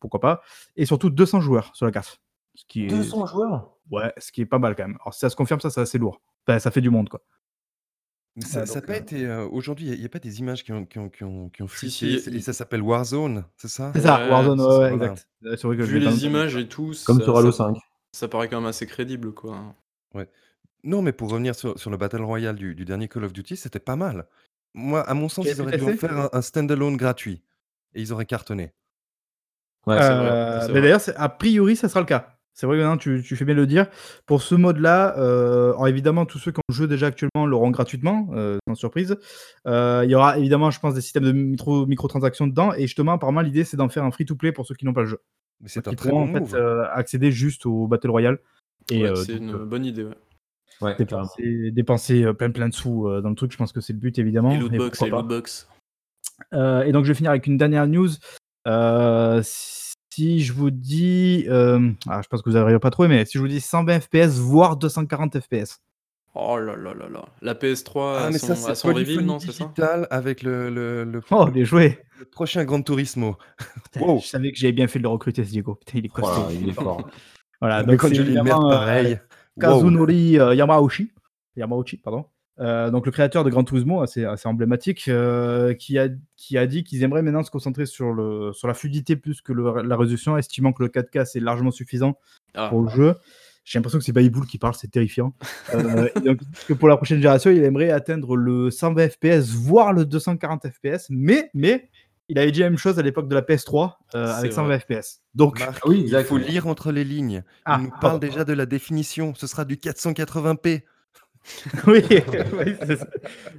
[0.00, 0.42] pourquoi pas,
[0.76, 2.20] et surtout 200 joueurs sur la carte.
[2.54, 2.88] Ce qui est...
[2.88, 3.70] 200 joueurs?
[3.90, 4.96] Ouais, ce qui est pas mal quand même.
[5.02, 6.20] Alors, si ça se confirme, ça, c'est assez lourd.
[6.46, 7.20] Enfin, ça fait du monde, quoi.
[8.36, 9.26] Mais Ça Ouais, donc, pas été.
[9.26, 11.62] euh, Aujourd'hui, il n'y a, pas des images qui ont, qui ont, qui ont, qui
[11.62, 11.90] ont Si, fuité.
[11.90, 13.90] si, c'est- il- et ça s'appelle Warzone, c'est ça?
[13.94, 15.04] C'est ça, Ouais, Warzone, c'est ouais, ça, ouais, voilà.
[15.12, 15.28] exact.
[15.42, 17.50] C'est vrai que je Vu l'ai pas les images et tout, Comme ça, sur Halo
[17.50, 17.76] ça- 5.
[18.12, 19.74] ça paraît quand même assez crédible, quoi.
[20.82, 23.56] Non, mais pour revenir sur, sur le Battle Royale du, du dernier Call of Duty,
[23.56, 24.26] c'était pas mal.
[24.72, 27.42] Moi, à mon sens, ils auraient dû en faire un, un standalone gratuit.
[27.94, 28.72] Et ils auraient cartonné.
[29.86, 30.80] Ouais, c'est Euh, c'est mais vrai.
[30.82, 32.38] d'ailleurs, c'est- a priori, ça sera le cas.
[32.60, 33.86] C'est vrai que non, tu, tu fais bien le dire.
[34.26, 37.70] Pour ce mode-là, euh, alors évidemment, tous ceux qui ont le jeu déjà actuellement l'auront
[37.70, 39.16] gratuitement, euh, sans surprise.
[39.66, 42.74] Euh, il y aura évidemment, je pense, des systèmes de micro, microtransactions dedans.
[42.74, 45.06] Et justement, apparemment, l'idée, c'est d'en faire un free-to-play pour ceux qui n'ont pas le
[45.06, 45.22] jeu.
[45.62, 46.54] Mais c'est un Qui très bon en fait move.
[46.54, 48.38] euh, accéder juste au Battle Royale.
[48.90, 50.06] Et Ouais, euh, c'est donc, une bonne idée.
[50.82, 50.96] Ouais.
[50.98, 53.98] Dépenser, dépenser, plein plein de sous euh, dans le truc, je pense que c'est le
[54.00, 54.52] but évidemment.
[54.52, 55.66] Et lootbox, lootbox.
[56.52, 58.10] Euh, et donc, je vais finir avec une dernière news.
[60.12, 61.46] Si je vous dis.
[61.48, 64.00] euh, ah, je pense que vous n'arriverez pas trouvé, mais si je vous dis 120
[64.00, 65.80] FPS, voire 240 FPS.
[66.34, 67.24] Oh là là là là.
[67.42, 69.64] La PS3 Ah, à mais son, ça, à son reveal, non, c'est ça?
[69.64, 73.36] Digital avec le, le, le, Oh, bien joué le prochain Gran Turismo.
[73.84, 74.20] Putain, Wow.
[74.20, 75.74] Je savais que j'avais bien fait de le recruter, ce Diego.
[75.76, 76.32] Putain, il est costaud.
[76.42, 77.08] Voilà, il est fort.
[77.60, 79.60] Voilà, mais donc quand c'est je une merde évidemment, euh, wow.
[79.60, 81.12] Kazunori euh, Yamauchi,
[81.56, 82.26] Yamauchi, pardon.
[82.60, 86.66] Euh, donc le créateur de Gran Turismo, assez, assez emblématique, euh, qui, a, qui a
[86.66, 89.96] dit qu'ils aimeraient maintenant se concentrer sur, le, sur la fluidité plus que le- la
[89.96, 92.18] résolution, estimant que le 4K c'est largement suffisant
[92.54, 93.14] Ah, pour le jeu.
[93.64, 95.34] J'ai l'impression que c'est Baïboul qui parle, c'est terrifiant.
[95.74, 100.04] Euh, donc, que pour la prochaine génération, il aimerait atteindre le 120 FPS, voire le
[100.04, 101.88] 240 FPS, mais, mais
[102.28, 104.78] il avait dit la même chose à l'époque de la PS3 euh, C'est avec vrai.
[104.78, 105.20] 120 FPS.
[105.34, 107.42] Donc, Marc, oui, il faut lire entre les lignes.
[107.64, 108.00] Ah, il nous pardon.
[108.00, 109.34] parle déjà de la définition.
[109.34, 110.82] Ce sera du 480p.
[111.86, 112.74] oui, oui,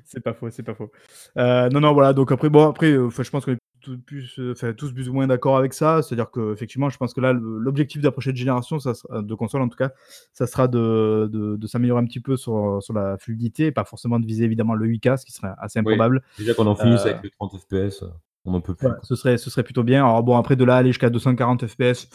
[0.05, 0.91] c'est pas faux, c'est pas faux.
[1.37, 2.13] Euh, non, non, voilà.
[2.13, 5.13] Donc après, bon, après, euh, je pense qu'on est tous plus, euh, tous plus ou
[5.13, 6.01] moins d'accord avec ça.
[6.01, 9.33] C'est-à-dire que effectivement, je pense que là, l'objectif de la prochaine génération, ça sera- de
[9.33, 9.91] console en tout cas,
[10.33, 13.83] ça sera de, de, de s'améliorer un petit peu sur, sur la fluidité, et pas
[13.85, 15.93] forcément de viser évidemment le 8K, ce qui serait assez Oui.
[15.93, 16.21] improbable.
[16.37, 18.03] Déjà qu'on en finisse avec le 30 FPS,
[18.45, 18.87] on n'en peut plus.
[18.87, 20.05] Ouais, ce serait, ce serait plutôt bien.
[20.05, 22.07] Alors bon, après de là aller jusqu'à 240 FPS,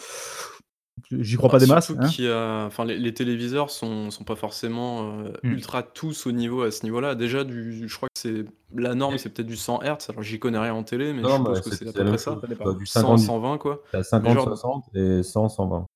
[1.10, 1.90] j'y crois pas des masses.
[1.90, 2.08] Hein.
[2.18, 5.52] y a- enfin, les, les téléviseurs sont, sont pas forcément euh, Hmm.
[5.52, 7.14] ultra tous au niveau à ce niveau-là.
[7.14, 8.44] Déjà, du, je crois que c'est
[8.74, 10.10] la norme, c'est peut-être du 100 Hz.
[10.10, 11.92] Alors j'y connais rien en télé, mais je Non, suppose mais que c'est c'est à
[11.92, 12.38] c'est peu près ça.
[12.40, 12.40] Ça.
[12.64, 13.82] T'as du 100, 50, 120 quoi.
[13.92, 15.86] t'as 50, genre- 60 et 100, 120.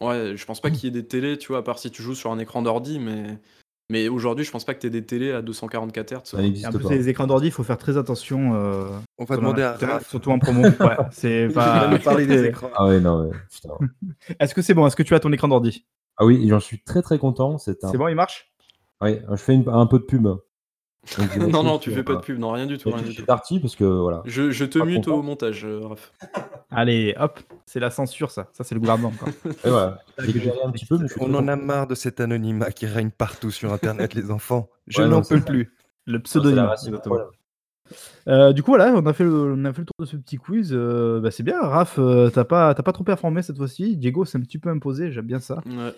[0.00, 2.02] Ouais, je pense pas qu'il y ait des télés, tu vois, à part si tu
[2.02, 3.38] joues sur un écran d'ordi, mais
[3.92, 6.20] mais aujourd'hui, je pense pas que tu aies des télés à 244 Hz.
[6.24, 6.88] Ça en n'existe plus, pas.
[6.94, 8.54] les écrans d'ordi, il faut faire très attention.
[8.54, 8.88] euh,
[9.18, 10.08] On va demander à Raph.
[10.08, 10.62] surtout en promo.
[10.80, 11.88] Ouais, c'est pas.
[11.88, 12.70] nous parler des écrans.
[12.74, 13.36] Ah ouais, non, ouais.
[13.52, 13.74] putain.
[14.40, 15.84] Est-ce que c'est bon Est-ce que tu as ton écran d'ordi?
[16.16, 17.58] Ah oui, j'en suis très très content.
[17.58, 17.88] C'est un...
[17.90, 18.50] C'est bon, il marche?
[19.02, 20.22] Ouais, je fais une- un peu de pub.
[20.24, 20.40] Donc,
[21.36, 23.22] non, non, tu fais pas de pub, non, rien du tout, Je rien je suis
[23.24, 24.22] parti parce que voilà.
[24.24, 25.16] Je, je te mute content.
[25.18, 26.12] au montage, euh, Raph.
[26.74, 28.48] Allez, hop, c'est la censure, ça.
[28.52, 29.12] Ça, c'est le gouvernement.
[29.18, 29.28] quoi.
[29.64, 29.98] Et voilà.
[30.18, 32.70] J'ai galéré un petit peu, mais je suis On en a marre de cet anonymat
[32.72, 34.68] qui règne partout sur Internet, les enfants.
[34.86, 35.44] Je Ouais, n'en peux ça.
[35.44, 35.74] plus.
[36.06, 36.68] Le pseudonyme.
[38.28, 40.16] Euh, du coup, voilà, on a fait le, on a fait le tour de ce
[40.16, 40.70] petit quiz.
[40.72, 43.96] Euh, bah, c'est bien, Raph, euh, t'as pas, t'as pas trop performé cette fois-ci.
[43.96, 45.56] Diego s'est un petit peu imposé, j'aime bien ça.
[45.66, 45.92] Ouais.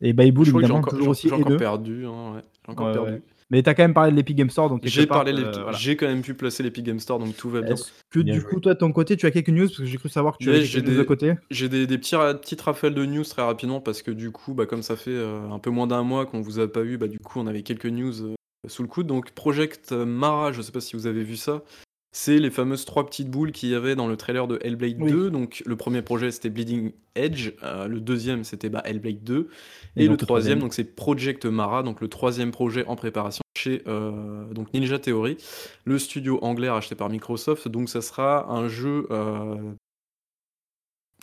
[0.00, 2.06] Et Baïboul, évidemment, encore, toujours aussi j'ai encore perdu.
[2.06, 2.42] hein, ouais.
[2.66, 3.22] J'ai encore Ouais, perdu.
[3.50, 5.72] Mais t'as quand même parlé de l'Epic Game Store, donc J'ai parlé euh, voilà.
[5.78, 7.74] j'ai quand même pu placer l'Epic Game Store, donc tout va bien.
[7.74, 8.50] Est-ce que Bien du joué.
[8.50, 10.44] coup, toi, de ton côté, tu as quelques news Parce que j'ai cru savoir que
[10.44, 11.34] tu avais news des- de côté.
[11.50, 14.66] J'ai des, des petits, petites rafales de news très rapidement parce que du coup, bah,
[14.66, 17.08] comme ça fait euh, un peu moins d'un mois qu'on vous a pas eu, bah,
[17.08, 18.34] du coup, on avait quelques news euh,
[18.66, 19.06] sous le coude.
[19.06, 21.62] Donc, Project Mara, je sais pas si vous avez vu ça.
[22.10, 25.10] C'est les fameuses trois petites boules qu'il y avait dans le trailer de Hellblade Oui.
[25.10, 25.30] 2.
[25.30, 29.48] Donc, le premier projet c'était Bleeding Edge, euh, le deuxième c'était bah, Hellblade 2,
[29.96, 30.58] Et et, donc, le troisième, troisième.
[30.60, 35.36] donc c'est Project Mara, donc le troisième projet en préparation chez euh, donc Ninja Theory,
[35.84, 37.68] le studio anglais racheté par Microsoft.
[37.68, 39.56] Donc, ça sera un jeu, euh,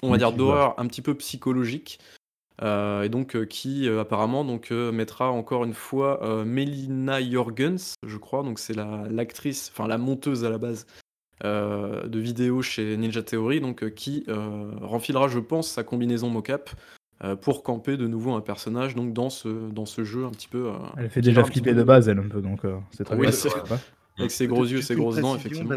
[0.04, 2.00] on va dire d'horreur un petit peu psychologique.
[2.62, 7.22] Euh, et donc euh, qui euh, apparemment donc euh, mettra encore une fois euh, Melina
[7.22, 10.86] Jorgens, je crois, donc c'est la l'actrice, enfin la monteuse à la base
[11.44, 16.30] euh, de vidéos chez Ninja Theory, donc euh, qui euh, renfilera, je pense, sa combinaison
[16.30, 16.70] mocap
[17.24, 20.48] euh, pour camper de nouveau un personnage donc dans ce dans ce jeu un petit
[20.48, 20.68] peu.
[20.68, 23.16] euh, Elle fait déjà flipper peu- de base, elle, un peu, donc euh, c'est très
[23.16, 23.32] Oui, bien.
[24.18, 25.70] avec ses gros yeux, ses grosses dents, effectivement.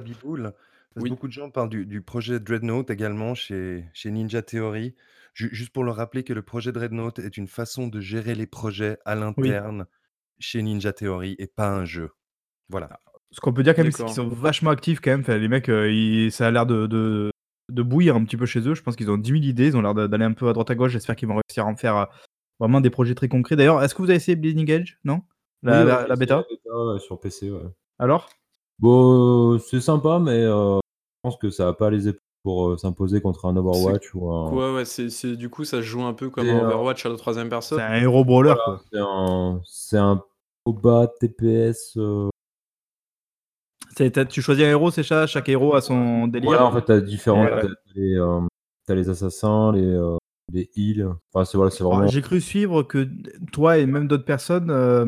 [0.95, 1.11] Parce Oui.
[1.11, 4.95] Beaucoup de gens parlent du, du projet Dreadnought également chez, chez Ninja Theory.
[5.35, 8.47] Ju- juste pour leur rappeler que le projet Dreadnought est une façon de gérer les
[8.47, 9.87] projets à l'interne
[10.39, 12.11] chez Ninja Theory et pas un jeu.
[12.69, 13.01] Voilà.
[13.31, 14.15] Ce qu'on peut dire quand même, c'est D'accord.
[14.15, 15.21] qu'ils sont vachement actifs quand même.
[15.21, 17.31] Enfin, les mecs, euh, ils- ça a l'air de, de,
[17.71, 18.75] de bouillir un petit peu chez eux.
[18.75, 19.67] Je pense qu'ils ont 10 000 idées.
[19.69, 20.93] Ils ont l'air de- d'aller un peu à droite à gauche.
[20.93, 22.05] J'espère qu'ils vont réussir à en faire euh,
[22.59, 23.57] vraiment des projets très concrets.
[23.57, 25.23] D'ailleurs, est-ce que vous avez essayé Bleeding Edge Non?
[25.63, 26.37] La, Oui, ouais, la- j'ai la essayé bêta?
[26.37, 27.61] la bêta, ouais, sur PC, ouais.
[27.99, 28.29] Alors?
[28.79, 32.71] Bon, euh, c'est sympa, mais euh, je pense que ça va pas les épaules pour
[32.71, 34.49] euh, s'imposer contre un Overwatch ou un.
[34.49, 37.11] Quoi, ouais, c'est c'est- du coup ça se joue un peu comme un Overwatch à
[37.11, 37.79] la troisième personne.
[37.79, 38.81] C'est un héros brawler, quoi.
[38.91, 40.23] C'est un, c'est un
[40.65, 41.99] OBA TPS.
[41.99, 42.31] euh,
[43.97, 45.27] C'est- t'as- Tu choisis un héros, c'est ça?
[45.27, 46.49] Chaque héros a son délire.
[46.49, 47.45] Voilà, en fait, t'as différents.
[47.45, 47.61] Ouais, ouais.
[47.61, 48.41] t'as les, euh,
[48.87, 50.17] t'as les assassins, les, euh,
[50.51, 51.07] les heals.
[51.35, 52.09] Enfin, c'est voilà, c'est Alors, vraiment.
[52.09, 53.07] J'ai cru suivre que
[53.53, 55.05] toi et même d'autres personnes, euh,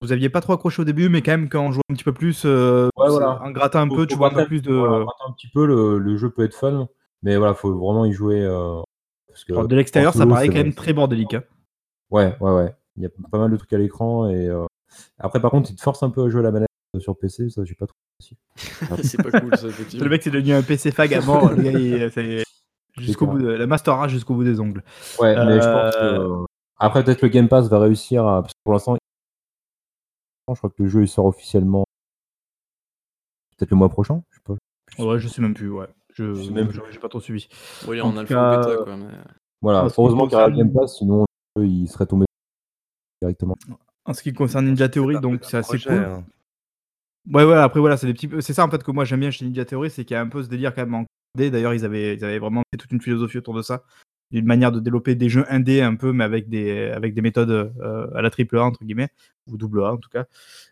[0.00, 2.04] vous aviez pas trop accroché au début, mais quand même quand on joue un petit
[2.04, 3.42] peu plus, euh, Ouais, voilà.
[3.42, 4.72] en grattant un Faut- peu, faut tu vois un peu plus de.
[4.72, 6.88] voilà, un petit peu, le, le jeu peut être fun,
[7.22, 8.40] mais voilà, faut vraiment y jouer.
[8.40, 8.80] euh,
[9.28, 11.34] Parce que Alors, de l'extérieur, ça paraît quand même très bordélique.
[11.34, 11.42] hein.
[12.10, 12.74] Ouais, ouais, ouais.
[12.96, 14.64] Il y a pas mal de trucs à l'écran et euh,
[15.18, 17.16] après par contre, il te force un peu à jouer à la manette euh, sur
[17.16, 18.36] PC, ça j'ai pas trop aussi.
[19.04, 19.66] c'est pas cool ça,
[20.00, 21.50] Le mec, c'est devenu un PC fag à mort.
[21.50, 22.42] le gars, il- c'est
[22.98, 24.82] jusqu'au bout de la Master Race jusqu'au bout des ongles.
[25.20, 26.44] Ouais, mais je pense que
[26.80, 28.96] après peut-être le Game Pass va réussir à parce que pour l'instant
[30.54, 31.84] je crois que le jeu il sort officiellement
[33.56, 35.04] peut-être le mois prochain, je sais pas.
[35.04, 35.70] Ouais, je sais même plus.
[35.70, 37.48] Ouais, je Je sais même j'ai pas trop suivi.
[37.86, 38.96] Oui, En en tout alpha bêta quoi.
[38.96, 39.12] Mais...
[39.60, 41.24] Voilà, en heureusement qu'il y aura le concerne- Game Pass sinon
[41.56, 42.26] le jeu, il serait tombé
[43.20, 43.56] directement.
[44.04, 45.98] En ce qui concerne Ninja Theory, donc c'est assez projet, cool.
[46.04, 46.24] hein.
[47.30, 49.20] Ouais, ouais, après voilà, c'est des petits peu- c'est ça en fait que moi j'aime
[49.20, 51.04] bien chez Ninja Theory, c'est qu'il y a un peu ce délire quand même en.
[51.36, 53.84] D'ailleurs, ils avaient, ils avaient vraiment fait toute une philosophie autour de ça,
[54.30, 57.50] une manière de développer des jeux indés un peu, mais avec des, avec des méthodes
[57.50, 59.08] euh, à la triple A entre guillemets,
[59.46, 60.26] ou double A en tout cas.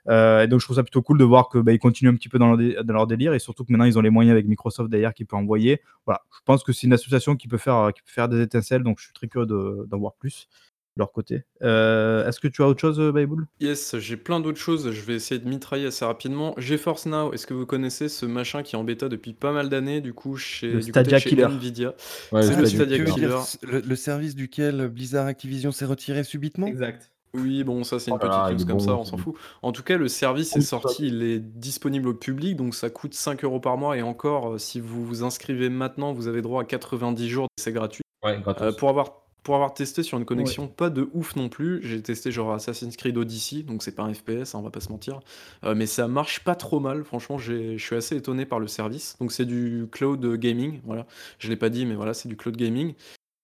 [0.09, 2.29] Euh, et donc je trouve ça plutôt cool de voir que bah, continuent un petit
[2.29, 5.15] peu dans leur, délire et surtout que maintenant ils ont les moyens avec Microsoft derrière
[5.15, 5.81] qui peut envoyer.
[6.05, 9.05] Voilà, je pense que c'est une association qui peut faire, faire des étincelles, donc je
[9.05, 10.49] suis très curieux de- d'en voir plus
[10.97, 11.45] leur côté.
[11.63, 15.15] Euh, Est-ce que tu as autre chose, Bayboul Yes, j'ai plein d'autres choses, je vais
[15.15, 16.55] essayer de mitrailler assez rapidement.
[16.57, 19.69] GeForce Now, est-ce que vous connaissez ce machin qui est en bêta depuis pas mal
[19.69, 21.45] d'années, du coup, chez, Le du côté de Stadia chez Killer.
[21.45, 21.95] Nvidia?
[22.33, 23.97] Ouais, C'est le Stadia Killer.
[23.97, 26.67] service duquel Blizzard Activision s'est retiré subitement?
[26.67, 27.11] Exact.
[27.35, 29.35] Oui, bon, ça c'est une Oh petite est comme bon, ça, on s'en fout.
[29.61, 33.13] En tout cas, le service est sorti, il est disponible au public, donc ça coûte
[33.13, 36.63] 5 euros par mois, et encore, euh, si vous vous inscrivez maintenant, vous avez droit
[36.63, 38.03] à 90 jours, c'est gratuit.
[38.25, 38.39] Ouais.
[38.63, 42.03] Euh, pour avoir pour avoir testé sur une connexion pas de ouf non plus, j'ai
[42.03, 44.91] testé genre Assassin's Creed Odyssey, donc c'est pas un FPS, hein, on va pas se
[44.91, 45.21] mentir,
[45.63, 47.05] Euh, mais ça marche pas trop mal.
[47.05, 49.15] Franchement, je suis assez étonné par le service.
[49.21, 51.07] Donc c'est du cloud gaming, voilà.
[51.39, 52.95] Je l'ai pas dit, mais voilà, c'est du cloud gaming.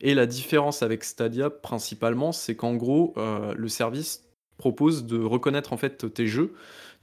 [0.01, 4.25] Et la différence avec Stadia principalement, c'est qu'en gros, euh, le service
[4.57, 6.53] propose de reconnaître en fait tes jeux.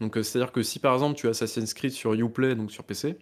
[0.01, 2.83] Donc euh, c'est-à-dire que si par exemple tu as Assassin's Creed sur Uplay, donc sur
[2.83, 3.17] PC,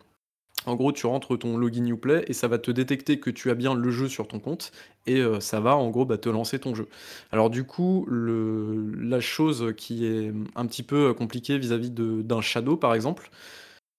[0.67, 3.55] en gros, tu rentres ton login Uplay et ça va te détecter que tu as
[3.55, 4.71] bien le jeu sur ton compte
[5.05, 6.87] et euh, ça va en gros bah, te lancer ton jeu.
[7.31, 12.93] Alors du coup, la chose qui est un petit peu compliquée vis-à-vis d'un Shadow par
[12.93, 13.31] exemple,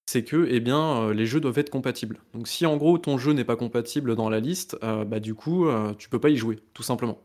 [0.09, 2.21] c'est que eh bien, euh, les jeux doivent être compatibles.
[2.33, 5.35] Donc si en gros ton jeu n'est pas compatible dans la liste, euh, bah, du
[5.35, 7.19] coup euh, tu peux pas y jouer, tout simplement.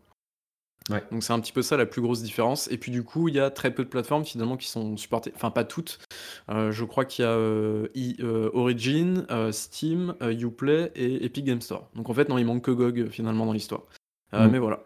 [0.89, 1.01] Ouais.
[1.11, 2.69] Donc c'est un petit peu ça la plus grosse différence.
[2.71, 5.31] Et puis du coup, il y a très peu de plateformes finalement qui sont supportées,
[5.35, 5.99] enfin pas toutes.
[6.49, 11.23] Euh, je crois qu'il y a euh, i- euh, Origin, euh, Steam, euh, Uplay et
[11.25, 11.87] Epic Game Store.
[11.95, 13.83] Donc en fait, non, il manque que GOG finalement dans l'histoire.
[14.33, 14.51] Euh, Mm.
[14.51, 14.79] Mais voilà.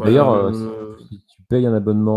[0.00, 2.16] D'ailleurs, euh, euh, si tu payes un abonnement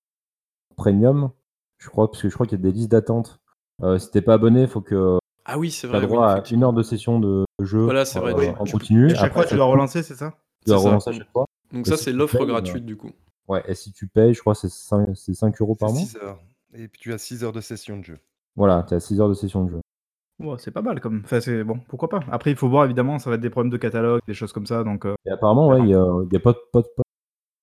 [0.75, 1.29] premium,
[1.77, 3.39] je crois, parce que je crois qu'il y a des listes d'attente.
[3.83, 6.07] Euh, si t'es pas abonné, il faut que Ah oui, c'est tu as vrai.
[6.07, 8.47] oui, droit à une heure de session de jeu Voilà, c'est vrai, euh, oui.
[8.57, 9.11] en Tu- continu.
[9.11, 10.33] Et chaque fois, tu dois relancer, c'est ça?
[10.65, 11.45] Tu dois relancer à chaque fois.
[11.73, 13.11] Donc Et ça, si c'est l'offre payes, gratuite du coup.
[13.47, 15.99] Ouais, et si tu payes, je crois que c'est 5, c'est 5 euros par mois.
[15.99, 16.39] 6 heures.
[16.73, 18.17] Et puis tu as 6 heures de session de jeu.
[18.55, 19.81] Voilà, tu as 6 heures de session de jeu.
[20.39, 21.21] Ouais, c'est pas mal comme.
[21.23, 22.19] Enfin, c'est bon, pourquoi pas.
[22.31, 24.65] Après, il faut voir évidemment, ça va être des problèmes de catalogue, des choses comme
[24.65, 24.83] ça.
[24.83, 27.03] Donc, euh, Et apparemment, ouais, il n'y a, y a pas, de- pas, de- pas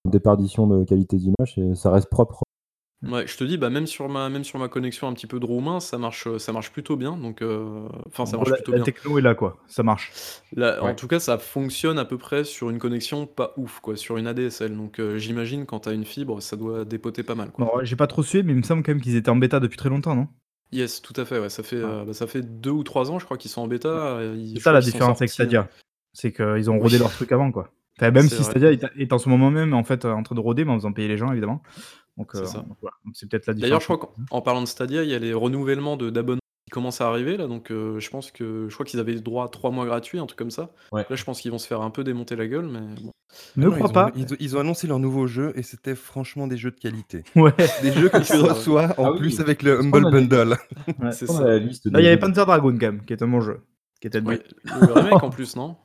[0.05, 2.43] de déperdition de qualité d'image et ça reste propre.
[3.07, 5.39] Ouais, je te dis, bah même sur ma même sur ma connexion un petit peu
[5.39, 7.17] de roumain, ça marche ça marche plutôt bien.
[7.17, 8.85] Donc euh, enfin, ça marche la, plutôt la bien.
[8.85, 9.57] techno est là, quoi.
[9.69, 10.11] Ça marche.
[10.53, 10.97] Là, En Ouais.
[10.97, 14.27] tout cas, ça fonctionne à peu près sur une connexion pas ouf, quoi, sur une
[14.27, 14.77] ADSL.
[14.77, 17.53] Donc euh, j'imagine quand t'as une fibre, ça doit dépoter pas mal.
[17.53, 17.67] Quoi.
[17.67, 19.61] Bon, j'ai pas trop suivi, mais il me semble quand même qu'ils étaient en bêta
[19.61, 20.27] depuis très longtemps, non?
[20.73, 21.39] Yes, tout à fait.
[21.39, 23.63] Ouais, ça fait euh, bah, ça fait deux ou trois ans, je crois qu'ils sont
[23.63, 23.89] en bêta.
[23.89, 25.69] euh, ils- C'est je ça crois la qu'ils sont différence avec sortis, euh, Stadia.
[26.13, 26.81] C'est qu'ils ont Oui.
[26.81, 27.71] rodé leur truc avant, quoi.
[27.97, 28.51] Enfin, même C'est si vrai.
[28.51, 30.77] Stadia est, est en ce moment même en fait en train de roder, mais en
[30.77, 31.63] faisant payer les gens évidemment.
[32.19, 32.59] Donc, C'est euh, ça.
[32.59, 32.97] donc voilà.
[33.05, 33.71] Donc, c'est peut-être la différence.
[33.71, 36.41] D'ailleurs, je crois qu'en en parlant de Stadia, il y a les renouvellements de- d'abonnements
[36.67, 37.47] qui commencent à arriver là.
[37.47, 40.19] Donc euh, je pense que je crois qu'ils avaient le droit à trois mois gratuits,
[40.19, 40.71] un truc comme ça.
[40.93, 41.07] Ouais.
[41.09, 43.13] Là, je pense qu'ils vont se faire un peu démonter la gueule, mais bon.
[43.57, 44.11] Ne Non, crois ils pas.
[44.17, 47.25] Ils, ont, ils ont annoncé leur nouveau jeu et c'était franchement des jeux de qualité.
[47.37, 47.53] Ouais.
[47.83, 49.19] Des jeux que tu reçois en Ah oui.
[49.19, 50.57] plus avec le Humble Bundle.
[51.01, 51.13] Ouais.
[51.13, 51.45] C'est ça.
[51.45, 53.61] la liste Là, il y avait Panzer Dragoon quand même, qui est un bon jeu.
[54.01, 55.77] Qui était Ouais, le remake en plus, non?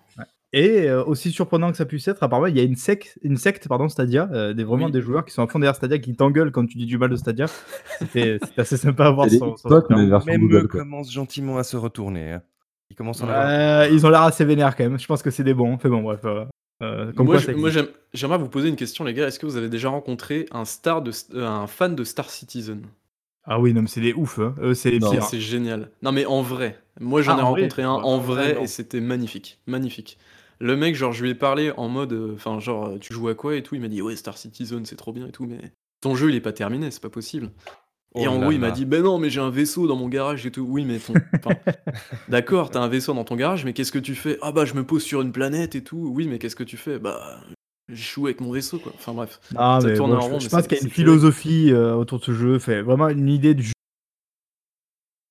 [0.55, 3.37] Et euh, aussi surprenant que ça puisse être, apparemment, il y a une, sec- une
[3.37, 4.91] secte pardon, Stadia, euh, des, vraiment Oui.
[4.91, 7.09] des joueurs qui sont à fond derrière Stadia, qui t'engueulent quand tu dis du mal
[7.09, 7.47] de Stadia.
[7.99, 9.27] C'était assez sympa à voir.
[9.89, 10.67] Mais version Même eux Google.
[10.67, 10.79] quoi.
[10.81, 12.33] commencent gentiment à se retourner.
[12.33, 12.41] hein.
[12.91, 13.47] Ils commencent à en avoir.
[13.49, 14.99] Euh, ils ont l'air assez vénères quand même.
[14.99, 15.73] Je pense que c'est des bons.
[15.73, 16.19] Enfin bon, bref.
[16.25, 16.45] euh,
[16.83, 17.39] euh, comme Moi,
[18.13, 19.27] j'aimerais vous poser une question, les gars.
[19.27, 22.83] Est-ce que vous avez déjà rencontré un, star de, euh, un fan de Star Citizen?
[23.45, 24.37] Ah oui, non, mais c'est des oufs.
[24.39, 24.53] Hein.
[24.61, 24.99] Eux, c'est.
[25.29, 25.89] C'est génial.
[26.03, 26.77] Non, mais en vrai.
[26.99, 27.61] Moi, j'en Ah, ai en vrai?
[27.61, 29.59] rencontré un Ouais, en vrai et c'était magnifique.
[29.65, 30.17] Magnifique.
[30.59, 32.13] Le mec, genre, je lui ai parlé en mode.
[32.13, 33.75] euh, Enfin, genre, euh, tu joues à quoi et tout.
[33.75, 35.59] Il m'a dit, ouais, Star Citizen, c'est trop bien et tout, mais
[36.01, 37.49] ton jeu, il est pas terminé, c'est pas possible.
[38.15, 39.95] Et Oh en là gros, il m'a dit, ben non, mais j'ai un vaisseau dans
[39.95, 40.61] mon garage et tout.
[40.69, 41.13] Oui, mais ton.
[41.43, 41.55] enfin,
[42.29, 44.37] D'accord, t'as un vaisseau dans ton garage, mais qu'est-ce que tu fais?
[44.41, 46.11] Ah bah, je me pose sur une planète et tout.
[46.13, 46.99] Oui, mais qu'est-ce que tu fais?
[46.99, 47.41] Bah,
[47.89, 48.91] je joue avec mon vaisseau, quoi.
[48.95, 49.39] Enfin, bref.
[49.55, 50.89] Ah, Ça mais tourne bon, en je, rond, je mais pense qu'il y a une
[50.91, 52.59] philosophie euh, autour de ce jeu.
[52.59, 53.72] Fait vraiment une idée du jeu.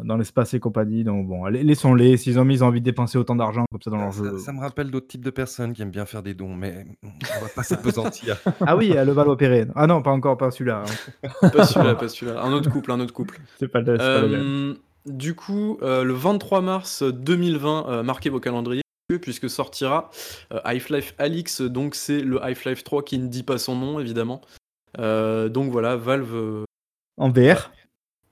[0.05, 1.05] Dans l'espace et compagnie.
[1.05, 2.16] Donc bon, allez, laissons-les.
[2.16, 4.24] S'ils ont mis, ils ont envie de dépenser autant d'argent comme ça dans leur Ça,
[4.24, 4.38] jeu.
[4.38, 7.09] ça me rappelle d'autres types de personnes qui aiment bien faire des dons, mais on
[7.42, 8.38] va pas s'apesantir.
[8.66, 9.66] Ah oui, le bal opéré.
[9.74, 10.84] Ah non, pas encore, pas celui-là.
[11.22, 11.48] hein.
[11.50, 12.42] Pas celui-là, pas celui-là.
[12.42, 13.40] Un autre couple, un autre couple.
[13.59, 14.40] C'est pas, le- c'est pas le même.
[14.40, 14.74] Euh,
[15.07, 18.82] du coup, euh, le 23 mars 2020, euh, marquez vos calendriers,
[19.20, 20.11] puisque sortira
[20.53, 24.40] euh, Half-Life Alix, donc c'est le Half-Life 3 qui ne dit pas son nom, évidemment.
[24.98, 26.64] Euh, donc voilà, Valve euh,
[27.18, 27.72] En VR.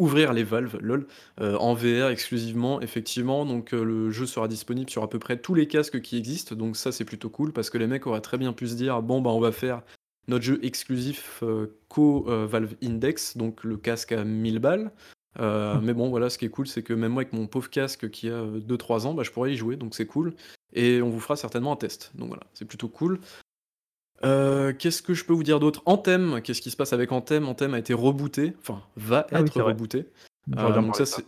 [0.00, 1.06] Ouvrir les valves, lol,
[1.40, 3.44] euh, en VR exclusivement, effectivement.
[3.44, 6.56] Donc euh, le jeu sera disponible sur à peu près tous les casques qui existent.
[6.56, 9.02] Donc ça, c'est plutôt cool parce que les mecs auraient très bien pu se dire
[9.02, 9.82] bon, bah on va faire
[10.28, 14.90] notre jeu exclusif euh, co euh, Valve Index, donc le casque à 1000 balles.
[15.38, 17.70] Euh, mais bon, voilà, ce qui est cool, c'est que même moi, avec mon pauvre
[17.70, 20.34] casque qui a 2-3 ans, bah, je pourrais y jouer, donc c'est cool.
[20.72, 22.12] Et on vous fera certainement un test.
[22.14, 23.20] Donc voilà, c'est plutôt cool.
[24.24, 25.82] Euh, qu'est-ce que je peux vous dire d'autre?
[25.86, 27.48] Anthem, qu'est-ce qui se passe avec Anthem?
[27.48, 29.72] Anthem a été rebooté, enfin va Ah oui, être c'est vrai.
[29.72, 29.98] rebooté.
[30.58, 31.24] Euh, bien donc ça, de c'est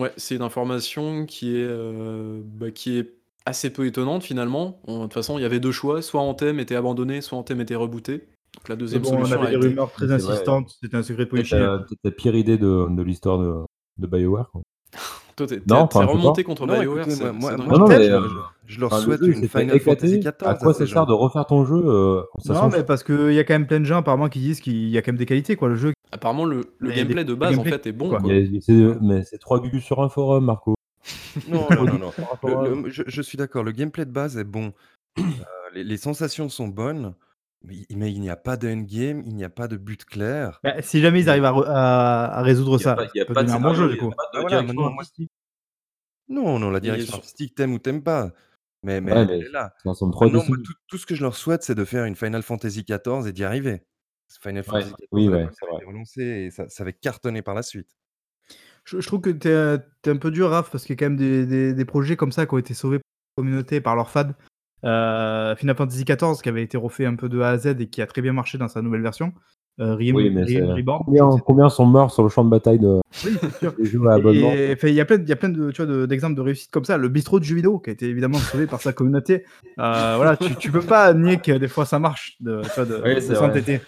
[0.00, 3.12] ouais, c'est une information qui est, euh, bah, qui est
[3.46, 4.80] assez peu étonnante finalement.
[4.86, 7.60] On- De toute façon, il y avait deux choix, soit Anthem était abandonné, soit Anthem
[7.60, 8.28] était rebooté.
[8.56, 9.68] Donc la Mais deuxième bon, on solution a avait des été...
[9.68, 10.32] rumeurs très C'est vrai.
[10.32, 10.76] insistantes.
[10.80, 11.62] C'était un secret de Peut-être polichinelle.
[11.66, 13.54] la, peut-être la pire idée de, de l'histoire de,
[13.98, 14.50] de BioWare.
[14.50, 14.62] quoi.
[15.46, 18.20] Toi, t'es remonté contre Non, BioWare, moi- je, euh,
[18.66, 19.80] je leur Enfin, le souhaite jeu, une Final.
[19.80, 20.32] Fantasy XIV.
[20.42, 23.44] À quoi ça sert de refaire ton jeu euh, Non, mais parce qu'il y a
[23.44, 25.56] quand même plein de gens apparemment qui disent qu'il y a quand même des qualités.
[25.56, 25.68] Quoi.
[25.68, 28.16] Le jeu, Apparemment, le, gameplay des- de base, en fait, est bon.
[28.20, 30.74] mais c'est trois gus sur un forum, Marco.
[31.48, 34.72] Non, non, non, je, suis d'accord, le gameplay de base est bon.
[35.18, 35.22] Euh,
[35.74, 37.14] les sensations sont bonnes,
[37.62, 40.60] mais, mais il n'y a pas d'endgame, il n'y a pas de but clair.
[40.64, 43.04] bah, si jamais ils arrivent à, re- à- à résoudre Il y a ça, pas-
[43.14, 44.08] il y a ça pas de bon jeu du coup.
[44.10, 45.30] de Ah, voilà, direction maintenant, moi, artistique.
[46.28, 48.30] Non, non, la direction sur- artistique, t'aimes ou t'aimes pas.
[48.82, 49.74] Mais, mais Ouais, elle est là.
[49.84, 50.62] Ça moi, Destiny.
[50.62, 53.32] tout, tout ce que je leur souhaite, c'est de faire une Final Fantasy XIV et
[53.32, 53.82] d'y arriver.
[54.40, 55.76] Final Ouais, Fantasy XIV, oui, ouais, vrai.
[55.76, 57.88] été relancé et ça, ça avait cartonné par la suite.
[58.84, 60.98] Je, je trouve que t'es euh, t'es un peu dur, Raph, parce qu'il y a
[60.98, 63.04] quand même des, des- des projets comme ça qui ont été sauvés par
[63.36, 64.30] la communauté et par leurs fans.
[64.84, 67.86] Euh, Final Fantasy XIV, qui avait été refait un peu de A à Z et
[67.88, 69.32] qui a très bien marché dans sa nouvelle version.
[69.80, 71.04] Euh, Riem- Oui, mais Riem c'est- Reborn.
[71.06, 73.72] Combien, combien sont morts sur le champ de bataille de, Oui, sûr.
[73.78, 75.48] des jeux à abonnement Et enfin, il y a plein, de- il y a plein
[75.48, 76.98] de, tu vois, de- d'exemples de réussite comme ça.
[76.98, 79.44] Le bistrot de jeux vidéo, qui a été évidemment sauvé par sa communauté.
[79.78, 82.84] Euh, voilà, tu, tu peux pas nier que des fois ça marche de, tu vois,
[82.84, 83.80] de, Ouais, de c'est s'entêter.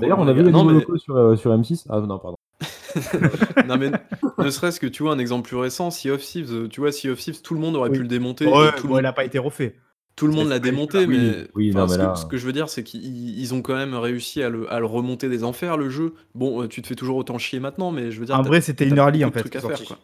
[0.00, 2.36] D'ailleurs, on a vu les nouveaux mais, locaux sur, euh, sur M6 Ah non, pardon.
[3.68, 3.90] non, mais
[4.38, 6.92] ne serait-ce que tu vois un exemple plus récent, Sea of Thieves, euh, tu vois,
[6.92, 7.96] Sea of Thieves, tout le monde aurait Oui.
[7.96, 8.46] pu le démonter.
[8.46, 9.74] Ouais, le il a pas été refait.
[10.18, 12.36] Tout le monde l'a démonté, mais, oui, enfin, non, mais ce, là- que, ce que
[12.36, 15.28] je veux dire, c'est qu'ils ils ont quand même réussi à le, à le remonter
[15.28, 16.14] des enfers, le jeu.
[16.34, 18.38] Bon, euh, tu te fais toujours autant chier maintenant, mais je veux dire.
[18.38, 19.98] En vrai, c'était une early, en de fait, à faire, quoi.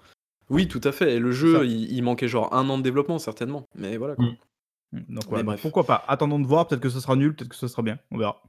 [0.51, 1.17] Oui, tout à fait.
[1.17, 3.67] Et le jeu, il, il manquait genre un an de développement, certainement.
[3.75, 4.15] Mais voilà.
[4.15, 4.25] quoi.
[4.93, 4.99] Mm.
[5.09, 5.63] Donc, voilà, Mais bref.
[5.63, 6.69] pourquoi pas Attendons de voir.
[6.69, 7.99] Peut-être que ce sera nul, peut-être que ce sera bien.
[8.13, 8.41] On verra.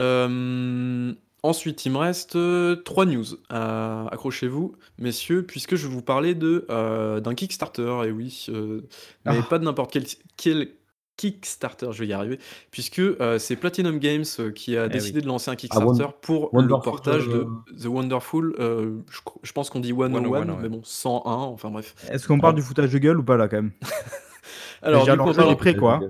[0.00, 1.12] Euh,
[1.42, 3.24] ensuite, il me reste euh, trois news.
[3.52, 8.82] Euh, Accrochez-vous, messieurs, puisque je vais vous parler de, euh, d'un Kickstarter, et oui, euh,
[9.26, 9.42] mais Ah.
[9.48, 10.04] pas de n'importe quel,
[10.36, 10.68] quel
[11.16, 12.38] Kickstarter, je vais y arriver,
[12.70, 13.02] puisque
[13.38, 14.24] c'est Platinum Games
[14.54, 17.46] qui a Eh décidé de lancer un Kickstarter Won- pour le portage de
[17.78, 20.56] The Wonderful, je, pense qu'on dit 101, 101, ouais.
[20.62, 21.94] mais bon, 101, enfin bref.
[22.10, 23.72] Est-ce qu'on parle du foutage de gueule ou pas là quand même?
[24.82, 26.00] Alors, Déjà, du coup, prêt, quoi.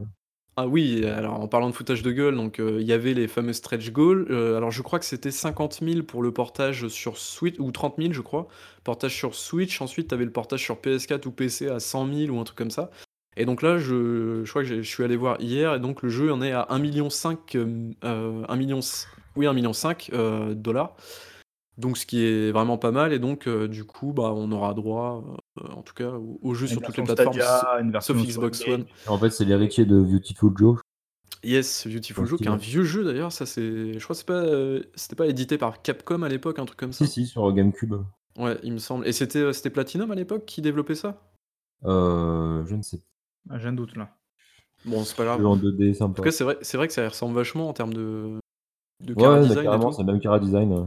[0.57, 3.28] Ah oui, alors en parlant de foutage de gueule, donc euh, il y avait les
[3.28, 4.26] fameux stretch goals.
[4.30, 7.94] euh, alors je crois que c'était 50 000 pour le portage sur Switch, ou 30
[7.98, 8.46] 000 je crois,
[8.84, 9.80] portage sur Switch.
[9.80, 12.59] Ensuite, tu avais le portage sur PS4 ou PC à 100 000 ou un truc
[12.59, 12.90] comme ça.
[13.36, 16.11] Et donc là, je, je crois que je suis allé voir hier, et donc le
[16.11, 17.09] jeu en est à 1,5 million,
[17.55, 18.80] euh, euh, 1 million,
[19.36, 19.72] oui, 1,5 million
[20.12, 20.96] euh, dollars.
[21.78, 24.74] Donc ce qui est vraiment pas mal, et donc euh, du coup, bah, on aura
[24.74, 25.24] droit,
[25.57, 28.26] en tout cas, au, au jeu Une sur toutes les plateformes, Stadia, une version sauf
[28.26, 28.74] Xbox Game.
[28.80, 28.86] One.
[29.07, 30.80] En fait, c'est l'héritier de Beautiful Joe.
[31.42, 33.32] Yes, Beautiful Joe, qui est un vieux jeu d'ailleurs.
[33.32, 36.59] Ça, c'est, je crois, que c'est pas, euh, c'était pas édité par Capcom à l'époque,
[36.59, 37.07] un truc comme ça.
[37.07, 37.94] Si, si, sur GameCube.
[38.38, 39.07] Ouais, il me semble.
[39.07, 41.20] Et c'était, euh, c'était Platinum à l'époque qui développait ça?
[41.84, 43.01] Euh, je ne sais
[43.48, 44.11] Ah, J'ai un doute là.
[44.84, 45.44] Bon, c'est pas grave.
[45.44, 46.16] En 2D, En sympa.
[46.16, 48.38] tout cas, c'est vrai, c'est vrai que ça y ressemble vachement en termes de,
[49.03, 50.86] de Ouais, design c'est même Cara Design.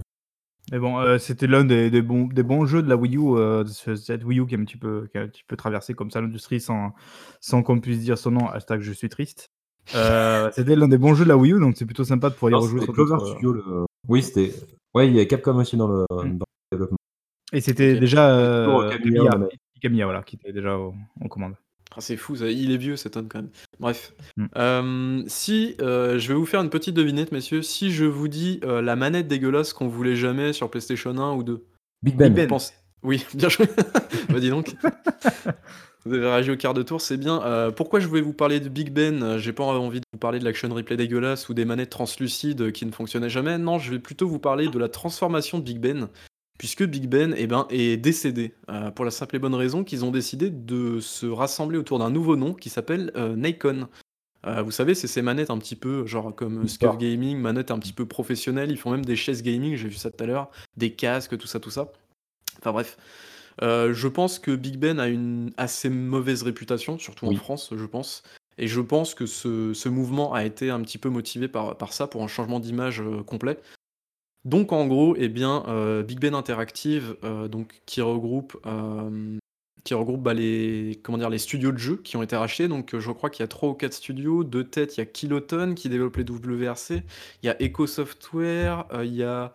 [0.71, 3.35] Mais bon, euh, c'était l'un des, des bons, des bons jeux de la Wii U,
[3.35, 5.93] euh, cette Wii U qui a un petit peu, qui a un petit peu traversé
[5.93, 6.93] comme ça l'industrie sans,
[7.41, 8.47] sans qu'on puisse dire son nom.
[8.47, 9.51] Hashtag je suis triste.
[9.95, 12.35] Euh, c'était l'un des bons jeux de la Wii U, donc c'est plutôt sympa de
[12.35, 13.53] pouvoir y Non, rejouer c'était Clover euh, Studio.
[13.53, 13.85] Le...
[14.07, 14.53] Oui, c'était.
[14.93, 16.37] Ouais, il y a Capcom aussi dans le, Mm.
[16.37, 16.97] dans le développement.
[17.51, 19.31] Et c'était déjà euh, Camilla,
[19.81, 21.55] Camilla, voilà, qui était déjà en commande.
[21.95, 22.47] Ah, c'est fou, ça.
[22.49, 23.49] il est vieux cet homme quand même.
[23.79, 24.13] Bref.
[24.37, 24.45] Mm.
[24.57, 27.61] Euh, si, euh, je vais vous faire une petite devinette, messieurs.
[27.61, 31.43] Si je vous dis euh, la manette dégueulasse qu'on voulait jamais sur PlayStation 1 ou
[31.43, 31.63] 2.
[32.01, 32.29] Big Ben.
[32.29, 32.47] Big Ben.
[32.47, 32.73] Pense-
[33.03, 33.67] Oui, bien joué.
[34.29, 34.75] bah dis donc.
[36.05, 37.41] Vous avez réagi au quart de tour, c'est bien.
[37.43, 39.37] Euh, pourquoi je voulais vous parler de Big Ben?
[39.37, 42.85] J'ai pas envie de vous parler de l'action replay dégueulasse ou des manettes translucides qui
[42.85, 43.57] ne fonctionnaient jamais.
[43.57, 46.09] Non, je vais plutôt vous parler de la transformation de Big Ben
[46.57, 50.05] puisque Big Ben eh ben, est décédé, euh, pour la simple et bonne raison qu'ils
[50.05, 53.87] ont décidé de se rassembler autour d'un nouveau nom qui s'appelle euh, Nikon.
[54.45, 57.79] Euh, vous savez, c'est ces manettes un petit peu, genre comme Scuf Gaming, manettes un
[57.79, 60.51] petit peu professionnelles, ils font même des chaises gaming, j'ai vu ça tout à l'heure,
[60.75, 61.91] des casques, tout ça, tout ça.
[62.59, 62.97] Enfin bref.
[63.61, 68.23] je pense que Big Ben a une assez mauvaise réputation, surtout en France, je pense.
[68.57, 71.91] Et je pense que ce, ce, mouvement a été un petit peu motivé par, par
[71.91, 73.57] ça, pour un changement d'image complet.
[74.45, 79.37] Donc en gros, eh bien, euh, Big Ben Interactive, euh, donc, qui regroupe, euh,
[79.85, 82.67] qui regroupe bah, les, comment dire, les studios de jeux qui ont été rachetés.
[82.67, 84.43] Donc je crois qu'il y a 3 ou 4 studios.
[84.43, 87.03] De tête, il y a Kiloton qui développe les WRC.
[87.41, 88.85] Il y a Echo Software.
[89.03, 89.53] il y a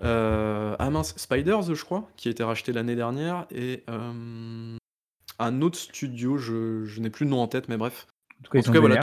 [0.00, 3.46] ah mince, Spiders, je crois, qui a été racheté l'année dernière.
[3.50, 8.06] Et un autre studio, je, je n'ai plus le nom en tête, mais bref.
[8.54, 9.00] En tout cas, voilà,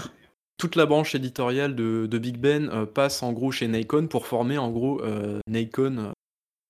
[0.62, 4.60] toute la branche éditoriale de, Big Ben euh, passe en gros chez Nikon pour former
[4.60, 6.12] en gros euh, Nikon euh,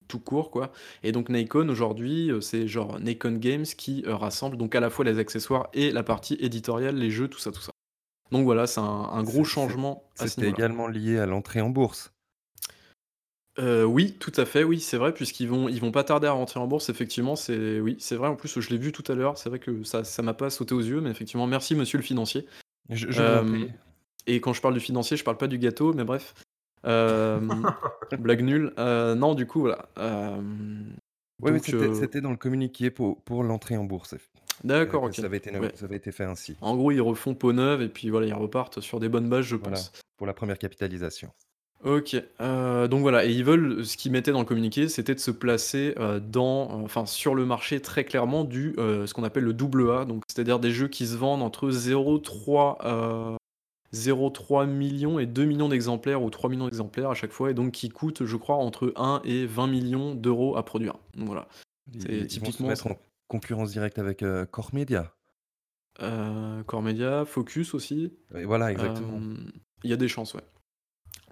[0.08, 0.72] tout court quoi.
[1.04, 5.20] Et donc Nikon aujourd'hui c'est genre Nikon Games qui rassemble donc à la fois les
[5.20, 7.74] accessoires et la partie éditoriale, les jeux, tout ça, tout ça.
[8.32, 10.06] Donc voilà, c'est un, gros changement.
[10.16, 12.14] C'était également lié à l'entrée en bourse.
[13.60, 16.62] oui, tout à fait, oui, c'est vrai, puisqu'ils vont, ils vont pas tarder à rentrer
[16.62, 18.30] en bourse, effectivement, c'est, oui, c'est vrai.
[18.30, 19.38] En plus, je l'ai vu tout à l'heure.
[19.38, 22.06] C'est vrai que ça, ça m'a pas sauté aux yeux, mais effectivement, merci, monsieur le
[22.06, 22.48] financier.
[22.92, 23.68] Je,
[24.28, 26.34] et quand je parle du financier, je parle pas du gâteau, mais bref.
[26.86, 27.40] Euh,
[28.20, 28.74] blague nulle.
[28.78, 29.90] Euh, non, du coup, voilà.
[29.98, 30.42] Euh,
[31.42, 34.16] oui, c'était dans le communiqué pour, pour l'entrée en bourse.
[34.64, 35.16] D'accord, ok.
[35.16, 36.56] Ça avait, été, ça avait été fait ainsi.
[36.62, 39.46] En gros, ils refont peau neuve et puis voilà, ils repartent sur des bonnes bases,
[39.46, 39.92] je pense.
[40.18, 41.32] pour la première capitalisation.
[41.84, 45.32] Ok, donc voilà, et ils veulent, ce qu'ils mettaient dans le communiqué, c'était de se
[45.32, 50.06] placer dans, enfin sur le marché très clairement du, ce qu'on appelle le double A,
[50.06, 53.38] donc c'est-à-dire des jeux qui se vendent entre 0,3
[53.94, 57.72] 0,3 millions et 2 millions d'exemplaires ou 3 millions d'exemplaires à chaque fois et donc
[57.72, 60.96] qui coûtent, je crois, entre 1 et 20 millions d'euros à produire.
[61.16, 61.48] Donc voilà.
[62.00, 62.70] C'est typiquement.
[62.70, 65.14] Vont se mettre en concurrence directe avec euh, Core Media.
[66.02, 68.14] Euh, Core Media, Focus aussi.
[68.30, 69.18] voilà, exactement.
[69.18, 69.36] Euh,
[69.84, 70.44] il y a des chances, ouais.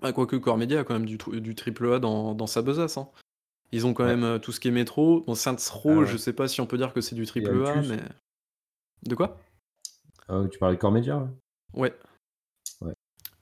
[0.02, 2.97] Bah, quoique Core Media a quand même du, du triple A dans, dans sa besace.
[2.97, 3.10] Hein.
[3.72, 5.22] Ils ont quand même euh, tout ce qui est métro.
[5.22, 7.66] Bon, Saints Row, ah je sais pas si on peut dire que c'est du triple
[7.66, 8.00] A, mais.
[9.04, 9.38] De quoi?
[10.52, 11.28] Tu parlais de Core Media
[11.74, 11.93] Ouais.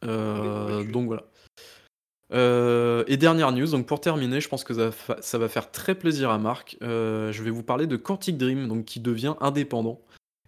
[0.03, 1.24] Euh, donc voilà.
[2.34, 6.30] Euh, et dernière news, donc pour terminer, je pense que ça, va faire très plaisir
[6.30, 6.78] à Marc.
[6.82, 10.01] Euh, je vais vous parler de Quantic Dream, donc qui devient indépendant.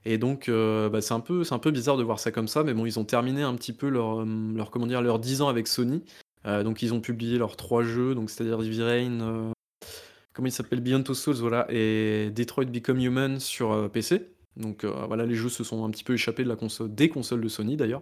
[0.05, 2.99] Et donc, bah, c'est un peu, bizarre de voir ça comme ça, mais bon, ils
[2.99, 6.03] ont terminé un petit peu leur, leur comment dire, leurs 10 ans avec Sony.
[6.45, 9.51] donc, ils ont publié leurs trois jeux, c'est-à-dire Heavy Rain,
[10.33, 14.29] comment il s'appelle, Beyond Two Souls, voilà, et Detroit Become Human sur PC.
[14.55, 17.41] Donc voilà, les jeux se sont un petit peu échappés de la console, des consoles
[17.41, 18.01] de Sony d'ailleurs.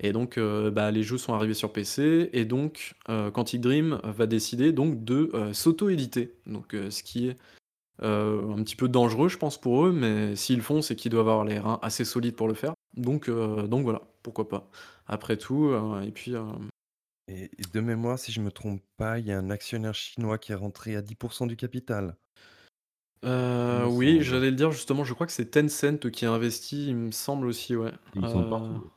[0.00, 4.00] Et donc, euh, bah, les jeux sont arrivés sur PC, et donc euh, Quantic Dream
[4.02, 6.34] va décider donc de euh, s'auto-éditer.
[6.46, 7.36] Donc, ce qui est
[8.00, 11.28] un petit peu dangereux, je pense, pour eux, mais s'ils le font, c'est qu'ils doivent
[11.28, 12.74] avoir les reins assez solides pour le faire.
[12.96, 14.68] Donc, donc voilà, pourquoi pas.
[15.06, 15.72] Après tout,
[16.02, 16.34] et puis.
[17.28, 20.52] Et, de mémoire, si je me trompe pas, il y a un actionnaire chinois qui
[20.52, 22.16] est rentré à 10% du capital.
[23.24, 27.10] oui, j'allais le dire justement, je crois que c'est Tencent qui a investi, il me
[27.12, 27.92] semble aussi, ouais.
[28.14, 28.90] Ils sont partout.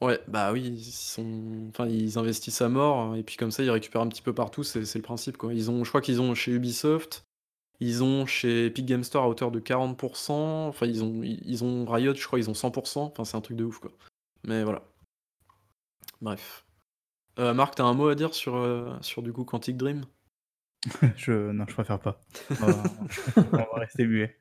[0.00, 3.70] Ouais, bah oui, ils sont enfin, ils investissent à mort et puis comme ça, ils
[3.70, 5.54] récupèrent un petit peu partout, c'est le principe, quoi.
[5.54, 7.23] Ils ont je crois qu'ils ont chez Ubisoft,
[7.80, 11.84] ils ont chez Epic Game Store à hauteur de 40% enfin, ils ont ils ont
[11.84, 13.90] Riot, je crois, ils ont 100% enfin, c'est un truc de ouf, quoi.
[14.44, 14.82] Mais voilà.
[16.20, 16.64] Bref.
[17.38, 20.04] Euh, Marc, t'as un mot à dire sur, euh, sur du coup Quantic Dream?
[21.16, 22.20] Je non, je préfère pas.
[22.60, 24.38] On va rester muet.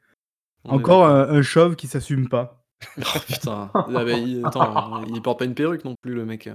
[0.65, 2.59] Encore un chauve qui s'assume pas.
[2.97, 3.71] Oh putain.
[3.73, 6.49] Ah bah, il, attends, il porte pas une perruque non plus, le mec.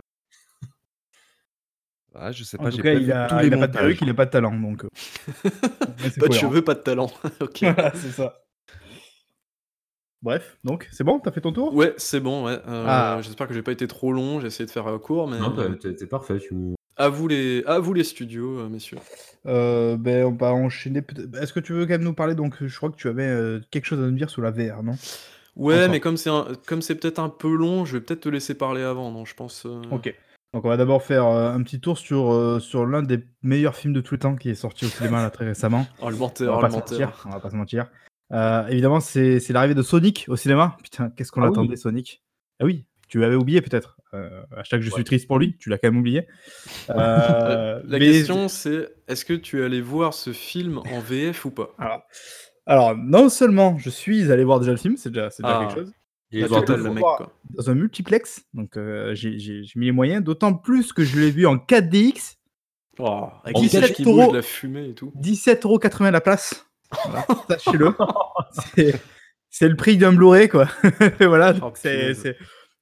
[2.15, 4.11] Ah, je sais En pas, tout cas, il a, il a pas de perruque, il
[4.11, 4.59] a pas de talent.
[4.59, 4.89] Donc, euh.
[6.21, 7.11] Pas de cheveux, pas de talent.
[7.41, 7.59] ok.
[7.63, 8.43] Voilà, c'est ça.
[10.23, 11.75] Bref, donc c'est bon, t'as fait ton tour?
[11.75, 12.59] Ouais, c'est bon, ouais.
[12.67, 13.19] Euh, ah.
[13.23, 15.39] J'espère que j'ai pas été trop long, j'ai essayé de faire euh, court, mais.
[15.39, 16.39] Non, t'es parfait.
[16.97, 18.99] À vous les, à vous les studios, messieurs.
[19.45, 21.03] ben, on va enchaîner.
[21.41, 23.85] Est-ce que tu veux quand même nous parler Donc, je crois que tu avais quelque
[23.85, 24.97] chose à nous dire sur la VR, non?
[25.59, 26.31] Ouais, mais comme c'est
[26.67, 29.35] comme c'est peut-être un peu long, je vais peut-être te laisser parler avant, non, je
[29.35, 29.67] pense.
[29.67, 29.83] Euh.
[29.91, 30.15] Ok.
[30.55, 33.77] Donc on va d'abord faire euh, un petit tour sur, euh, sur l'un des meilleurs
[33.77, 35.87] films de tous les temps qui est sorti au cinéma là, très récemment.
[36.01, 37.91] Oh le menteur, on va, pas se mentir, on va pas se mentir.
[38.69, 40.77] évidemment, c'est l'arrivée de Sonic au cinéma.
[40.83, 42.23] Putain, qu'est-ce qu'on ah attendait Sonic?
[42.61, 43.99] Ah oui, tu l'avais oublié peut-être.
[44.13, 46.27] à chaque je suis triste pour lui, tu l'as quand même oublié.
[46.89, 51.75] La question c'est est-ce que tu es allé voir ce film en VF ou pas?
[51.79, 52.03] Alors,
[52.69, 55.75] alors, non seulement je suis allé voir déjà le film, c'est déjà, déjà quelque ah.
[55.75, 55.93] chose.
[56.31, 57.33] Il est le mec, quoi.
[57.51, 61.47] Dans un multiplex, donc euh, j'ai mis les moyens, d'autant plus que je l'ai vu
[61.47, 62.35] en 4DX.
[62.99, 64.25] Oh, avec En les quatre sièges qui euros.
[64.27, 65.13] bougent, la fumée et tout.
[65.23, 66.67] 17,80€ la place.
[67.07, 67.95] Voilà, sachez-le.
[69.51, 70.69] C'est- le prix d'un Blu-ray, quoi.
[71.21, 71.79] voilà, Oh, donc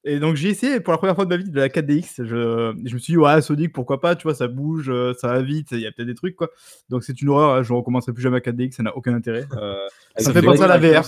[0.05, 2.25] Et donc j'ai essayé pour la première fois de ma vie de la 4DX.
[2.25, 5.29] Je, je me suis dit, ouais, Sonic, pourquoi pas, tu vois, ça bouge, euh, ça
[5.29, 6.49] va vite, il y a peut-être des trucs, quoi.
[6.89, 9.15] Donc c'est une horreur, hein, je ne recommencerai plus jamais à 4DX, ça n'a aucun
[9.15, 9.47] intérêt.
[9.57, 9.87] Euh,
[10.17, 11.05] ça Avec fait penser à la VR.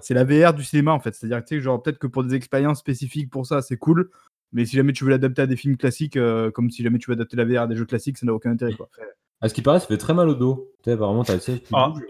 [0.00, 1.14] C'est- la VR du cinéma, en fait.
[1.14, 4.10] C'est-à-dire que, tu sais, genre, peut-être que pour des expériences spécifiques pour ça, c'est cool.
[4.52, 7.10] Mais si jamais tu veux l'adapter à des films classiques, euh, comme si jamais tu
[7.10, 8.88] veux adapter la VR à des jeux classiques, ça n'a aucun intérêt, quoi.
[9.40, 10.70] À ce qui paraît, ça fait très mal au dos.
[10.78, 11.88] Tu sais, apparemment, t'as le qui Ah.
[11.88, 12.02] bouge.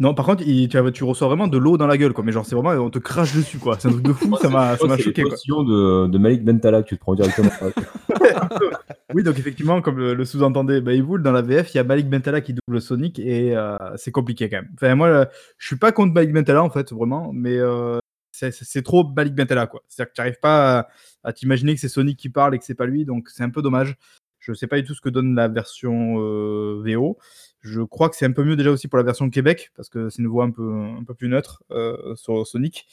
[0.00, 2.24] Non, par contre, il- tu, reçois vraiment de l'eau dans la gueule, quoi.
[2.24, 3.76] Mais genre, c'est vraiment, on te crache dessus, quoi.
[3.78, 6.88] C'est un truc de fou, ça m'a, C'est choqué, potions de, de Malik Bentala que
[6.88, 7.50] tu te prends directement.
[9.14, 12.08] Oui, donc effectivement, comme le, le sous-entendait Baywool, dans la VF, il y a Malik
[12.08, 14.68] Bentala qui double Sonic et euh, c'est compliqué quand même.
[14.74, 15.24] Enfin, moi, euh,
[15.58, 17.98] je suis pas contre Malik Bentala, en fait, vraiment, mais euh,
[18.32, 19.82] c'est- c'est c'est trop Malik Bentala, quoi.
[19.88, 20.88] C'est-à-dire que tu n'arrives pas à,
[21.24, 23.50] à t'imaginer que c'est Sonic qui parle et que c'est pas lui, donc c'est un
[23.50, 23.96] peu dommage.
[24.38, 27.18] Je sais pas du tout ce que donne la version euh, VO.
[27.60, 30.08] Je crois que c'est un peu mieux déjà aussi pour la version Québec, parce que
[30.08, 32.86] c'est une voix un peu, un peu plus neutre euh, sur Sonic.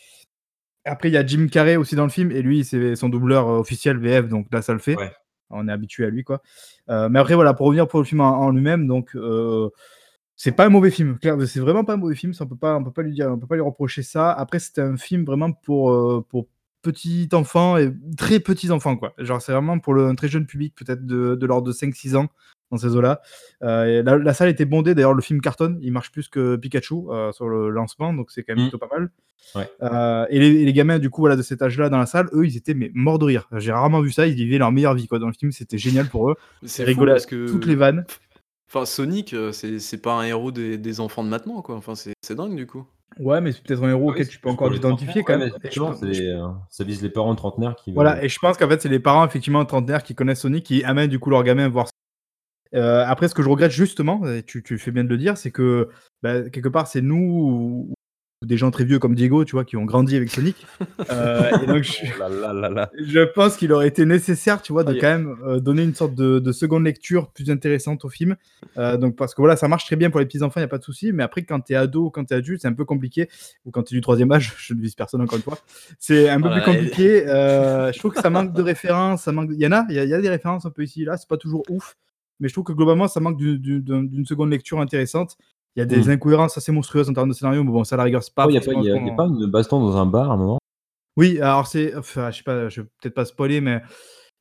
[0.87, 3.47] Après, il y a Jim Carrey aussi dans le film, et lui, c'est son doubleur
[3.47, 4.95] euh, officiel VF, donc là, ça le fait.
[4.95, 5.11] Ouais.
[5.49, 6.41] On est habitué à lui, quoi.
[6.89, 9.69] Euh, mais après, voilà, pour revenir pour le film en, en lui-même, donc euh,
[10.35, 11.17] c'est pas un mauvais film.
[11.21, 12.33] C'est vraiment pas un mauvais film.
[12.33, 14.31] Ça, on peut pas, on peut pas lui dire, on peut pas lui reprocher ça.
[14.33, 16.47] Après, c'était un film vraiment pour pour
[16.81, 19.13] petits enfants et très petits enfants, quoi.
[19.17, 22.17] Genre, c'est vraiment pour le, un très jeune public, peut-être de, de l'ordre de 5-6
[22.17, 22.27] ans
[22.71, 23.21] dans ces eaux-là.
[23.63, 24.93] Euh, la, la salle était bondée.
[24.95, 25.77] D'ailleurs, le film cartonne.
[25.81, 28.69] Il marche plus que Pikachu euh, sur le lancement, donc c'est quand même Mm.
[28.69, 29.09] plutôt pas mal.
[29.55, 29.69] Ouais.
[29.81, 32.27] Euh, et, les, et les gamins, du coup, voilà, de cet âge-là dans la salle,
[32.33, 33.47] eux, ils étaient mais morts de rire.
[33.55, 34.27] J'ai rarement vu ça.
[34.27, 35.19] Ils vivaient leur meilleure vie, quoi.
[35.19, 36.35] Dans le film, c'était génial pour eux.
[36.65, 37.49] C'est à parce que.
[37.49, 38.05] toutes les vannes.
[38.69, 41.75] Enfin, Sonic, c'est pas un héros des, des enfants de maintenant, quoi.
[41.75, 42.85] Enfin, c'est dingue, du coup.
[43.19, 45.49] Ouais, mais c'est peut-être un héros Ouais, auquel tu peux encore t'identifier quand même.
[45.49, 48.81] ouais, pense- euh, ça vise les parents trentenaires qui Voilà, et je pense qu'en fait,
[48.81, 51.87] c'est les parents, effectivement, trentenaires qui connaissent Sonic qui amènent du coup leurs gamins voir.
[52.75, 55.51] Euh, après, ce que je regrette justement, tu, tu fais bien de le dire, c'est
[55.51, 55.89] que
[56.23, 57.93] bah, quelque part, c'est nous ou,
[58.45, 60.55] des gens très vieux comme Diego, tu vois, qui ont grandi avec Sonic.
[61.11, 62.91] Euh, et donc, je, Oh là là là là.
[62.97, 65.95] je pense qu'il aurait été nécessaire, tu vois, de Ah, quand même euh, donner une
[65.95, 68.35] sorte de, de seconde lecture plus intéressante au film.
[68.77, 70.65] Euh, donc, parce que voilà, ça marche très bien pour les petits enfants, il n'y
[70.65, 71.13] a pas de souci.
[71.13, 73.29] Mais après, quand tu es ado ou quand tu es adulte, c'est un peu compliqué.
[73.65, 75.59] Ou quand tu es du troisième âge, je ne vise personne encore une fois.
[75.99, 77.23] C'est un peu Voilà, plus compliqué.
[77.25, 79.23] Je trouve que ça manque de références.
[79.23, 79.51] Ça manque...
[79.53, 81.15] Il y en a, il y, y a des références un peu ici là.
[81.17, 81.95] C'est pas toujours ouf.
[82.39, 85.35] Mais je trouve que globalement, ça manque d'une- seconde lecture intéressante.
[85.75, 86.09] Il y a des Mm.
[86.11, 88.45] incohérences assez monstrueuses en termes de scénario, mais bon, ça, à la rigueur, c'est pas.
[88.45, 88.71] Oh, Il n'y a, pas-
[89.23, 90.57] a- a une baston dans un bar à un moment
[91.17, 91.95] oui, alors c'est.
[91.95, 93.81] Enfin, je sais pas, je vais peut-être pas spoiler, mais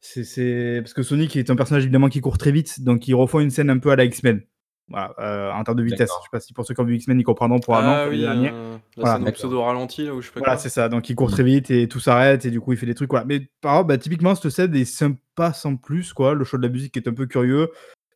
[0.00, 0.80] c'est- c'est.
[0.82, 3.48] Parce que Sonic est un personnage évidemment qui court très vite, donc il refait une
[3.50, 4.42] scène un peu à la X-Men.
[4.88, 6.10] Voilà, euh, en termes de vitesse.
[6.18, 7.94] Je sais pas si pour ceux qui ont vu X-Men, ils comprendront probablement.
[7.96, 10.88] ah comme oui, euh, Voilà, pseudo ralenti, là, où je sais pas Voilà, c'est ça.
[10.88, 13.10] Donc il court très vite et tout s'arrête et du coup il fait des trucs.
[13.10, 13.26] Voilà.
[13.26, 16.12] Mais par exemple, bah, typiquement, cette scène est sympa sans plus.
[16.12, 16.34] quoi.
[16.34, 17.70] Le choix de la musique est un peu curieux.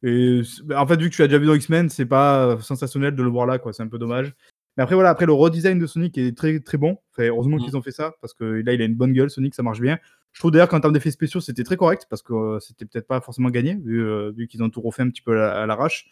[0.04, 2.58] Et bah, en fait, vu que tu l'as déjà vu dans X-Men, c'est pas euh,
[2.60, 3.58] sensationnel de le voir là.
[3.58, 3.72] quoi.
[3.72, 4.32] C'est un peu dommage.
[4.76, 6.98] Mais après, voilà, après le redesign de Sonic est très très bon.
[7.12, 7.64] Enfin, heureusement Mm.
[7.64, 9.28] qu'ils ont fait ça parce que là il a une bonne gueule.
[9.28, 9.98] Sonic, ça marche bien.
[10.32, 13.08] Je trouve d'ailleurs qu'en termes d'effets spéciaux, c'était très correct parce que euh, c'était peut-être
[13.08, 16.08] pas forcément gagné vu, euh, vu qu'ils ont tout refait un petit peu à l'arrache.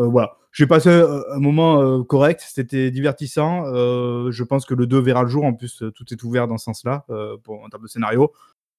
[0.00, 3.66] Euh, voilà, j'ai passé un, un moment euh, correct, c'était divertissant.
[3.66, 5.44] Euh, je pense que le 2 verra le jour.
[5.44, 8.32] En plus, euh, tout est ouvert dans ce sens-là euh, en termes de scénario.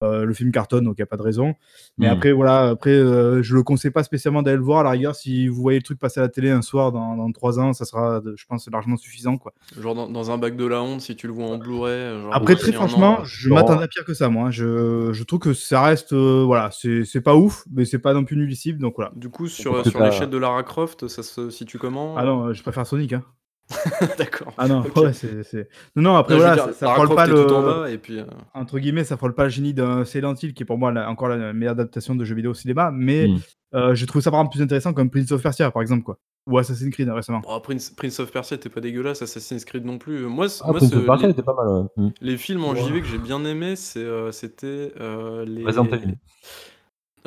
[0.04, 1.54] Euh, le film cartonne, donc il n'y a pas de raison.
[2.00, 2.12] Mais Mm.
[2.14, 4.80] après, voilà, après, euh, je le conseille pas spécialement d'aller le voir.
[4.80, 7.16] À la rigueur, si vous voyez le truc passer à la télé un soir dans,
[7.16, 9.38] dans 3 ans, ça sera, je pense, largement suffisant.
[9.38, 9.54] Quoi.
[9.80, 11.94] Genre dans, dans un bac de la honte, si tu le vois en Blu-ray.
[11.94, 14.48] euh, Après, très an, franchement, je m'attendais à pire que ça, moi.
[14.48, 14.52] hein.
[14.52, 18.14] Je, je trouve que ça reste, euh, voilà, c'est c'est pas ouf, mais c'est pas
[18.16, 19.12] non plus nullicible, donc voilà.
[19.16, 22.16] Du coup, sur, sur l'échelle de Lara Croft, ça se situe comment?
[22.18, 23.14] Ah non, je préfère Sonic.
[23.14, 23.24] Hein.
[24.18, 24.54] D'accord.
[24.58, 25.70] Ah non, ouais, c'est.
[25.96, 27.46] Non, non, après, Non, je voilà, dire, ça, ça frôle pas le.
[27.46, 28.20] tout en bas, et puis.
[28.20, 30.92] euh, entre guillemets, ça frôle pas le génie d'un Silent Hill, qui est pour moi
[30.92, 33.38] la- encore la meilleure adaptation de jeux vidéo au cinéma, mais Mm.
[33.76, 36.18] euh, j'ai trouvé ça par exemple plus intéressant comme Prince of Persia, par exemple, quoi.
[36.48, 37.40] Ou Assassin's Creed récemment.
[37.42, 40.22] bon, Prince, Prince of Persia était pas dégueulasse, Assassin's Creed non plus.
[40.26, 41.68] Moi, Ah, moi Prince ce- of Persia les, était pas mal.
[41.68, 42.04] ouais.
[42.06, 42.10] Mm.
[42.22, 42.82] les films en Ouais.
[42.82, 45.64] JV que j'ai bien aimé, c'est, euh, c'était euh, les.
[45.64, 46.16] Resident Evil.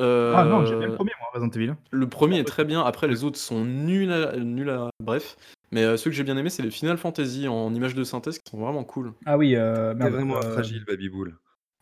[0.00, 1.74] Euh, Ah non, j'ai bien le premier, moi, Resident Evil.
[1.92, 5.36] Le premier est très bien, après les autres sont nuls à, nuls à- Bref.
[5.74, 8.38] Mais euh, ceux que j'ai bien aimé, c'est les Final Fantasy en images de synthèse
[8.38, 9.12] qui sont vraiment cool.
[9.26, 11.36] Ah oui, euh, T'es vraiment un fragile, Babyboul.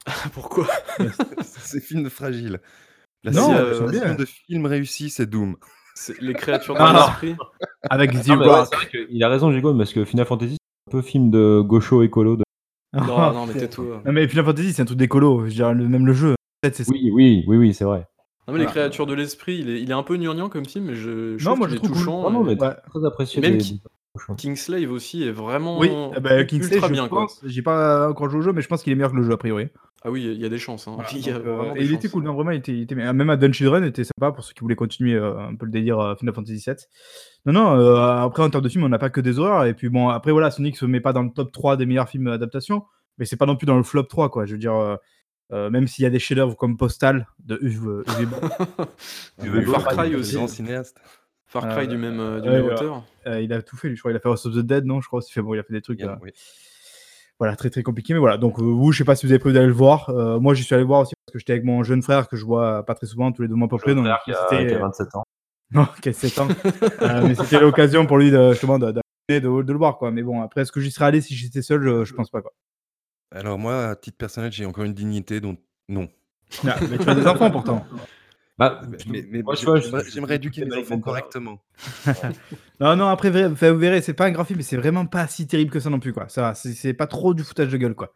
[0.32, 0.66] Pourquoi?
[1.42, 2.60] C'est film fragile.
[3.22, 4.14] La Non, seule bien.
[4.14, 5.56] de film réussi, c'est Doom.
[5.94, 7.36] C'est Les créatures de Ah, l'esprit
[7.90, 11.02] Avec Ah, ouais, que il a raison, Gigo, parce que Final Fantasy, c'est un peu
[11.02, 12.36] film de gaucho écolo.
[12.38, 12.44] De...
[12.94, 14.00] Non, non, mais tais-toi.
[14.06, 16.34] Non, mais Final Fantasy, c'est un truc d'écolo, je dirais, même le jeu.
[16.88, 18.06] Oui, oui, oui, oui, c'est vrai.
[18.52, 20.86] Non, mais les créatures de l'esprit, il est, il est un peu gnangnan comme film,
[20.86, 21.98] mais je, je Non, trouve moi, je trouve cool.
[21.98, 22.30] touchant.
[22.30, 22.74] Non, mais Ouais.
[22.88, 23.40] très apprécié.
[23.40, 23.64] Même des-.
[24.36, 25.88] Kingslave aussi est vraiment Oui,
[26.46, 27.08] Kingsley, ultra je bien.
[27.44, 29.32] J'ai pas encore joué au jeu, mais je pense qu'il est meilleur que le jeu,
[29.32, 29.68] a priori.
[30.04, 30.86] Ah oui, il y a des chances.
[30.86, 30.92] Hein.
[30.96, 32.10] Voilà, Il y a donc, euh, et il était chances.
[32.12, 33.10] cool, non, vraiment, il était, il était bien.
[33.14, 35.72] Même à Dungeon Run était sympa pour ceux qui voulaient continuer euh, un peu le
[35.72, 36.76] délire euh, Final Fantasy VII.
[37.46, 39.64] Non, non, euh, après en termes de film, on n'a pas que des horreurs.
[39.64, 42.08] Et puis bon, après voilà, Sonic se met pas dans le top 3 des meilleurs
[42.08, 42.82] films adaptation,
[43.16, 44.44] mais c'est pas non plus dans le flop 3, quoi.
[44.44, 44.98] Je veux dire,
[45.52, 48.04] euh, même s'il y a des chefs-d'œuvre comme Postal de Uwe,
[49.42, 50.34] Uwe Far Cry aussi.
[50.36, 50.98] Grand cinéaste.
[51.46, 52.72] Far Euh, Cry du même, euh, du même ouais.
[52.72, 53.04] auteur.
[53.26, 54.10] euh, il a tout fait, lui, je crois.
[54.12, 55.20] Il a fait House of the Dead, non Je crois.
[55.22, 56.00] Fait, bon, il a fait des trucs.
[56.02, 56.30] Euh, oui.
[57.38, 58.12] Voilà, très très compliqué.
[58.14, 60.08] Mais voilà, donc euh, vous, je sais pas si vous avez prévu d'aller le voir.
[60.10, 62.28] Euh, moi, j'y suis allé le voir aussi parce que j'étais avec mon jeune frère
[62.28, 63.94] que je vois pas très souvent, tous les deux mois à peu près.
[63.94, 65.24] Donc, qui a, c'était- qui a 27 ans.
[65.72, 66.48] Non, qui a 7 ans.
[67.02, 69.96] Euh, mais c'était l'occasion pour lui de, justement de, de, de- de le voir.
[69.98, 70.10] Quoi.
[70.12, 71.82] Mais bon, après, est-ce que j'y serais allé si j'étais seul?
[71.82, 72.42] Je, je pense pas.
[72.42, 72.52] Quoi.
[73.34, 75.58] Alors moi, à titre personnel, j'ai encore une dignité, donc
[75.88, 76.08] non.
[76.66, 77.84] Ah, mais tu as des enfants pourtant.
[78.58, 81.58] Bah, Mais, mais moi, j'aimerais éduquer mes enfants correctement.
[82.80, 85.46] Non, non, après, vous verrez, c'est pas un grand film, mais c'est vraiment pas si
[85.46, 86.12] terrible que ça non plus.
[86.12, 86.28] quoi.
[86.28, 87.94] Ça, va, c'est pas trop du foutage de gueule.
[87.94, 88.12] quoi.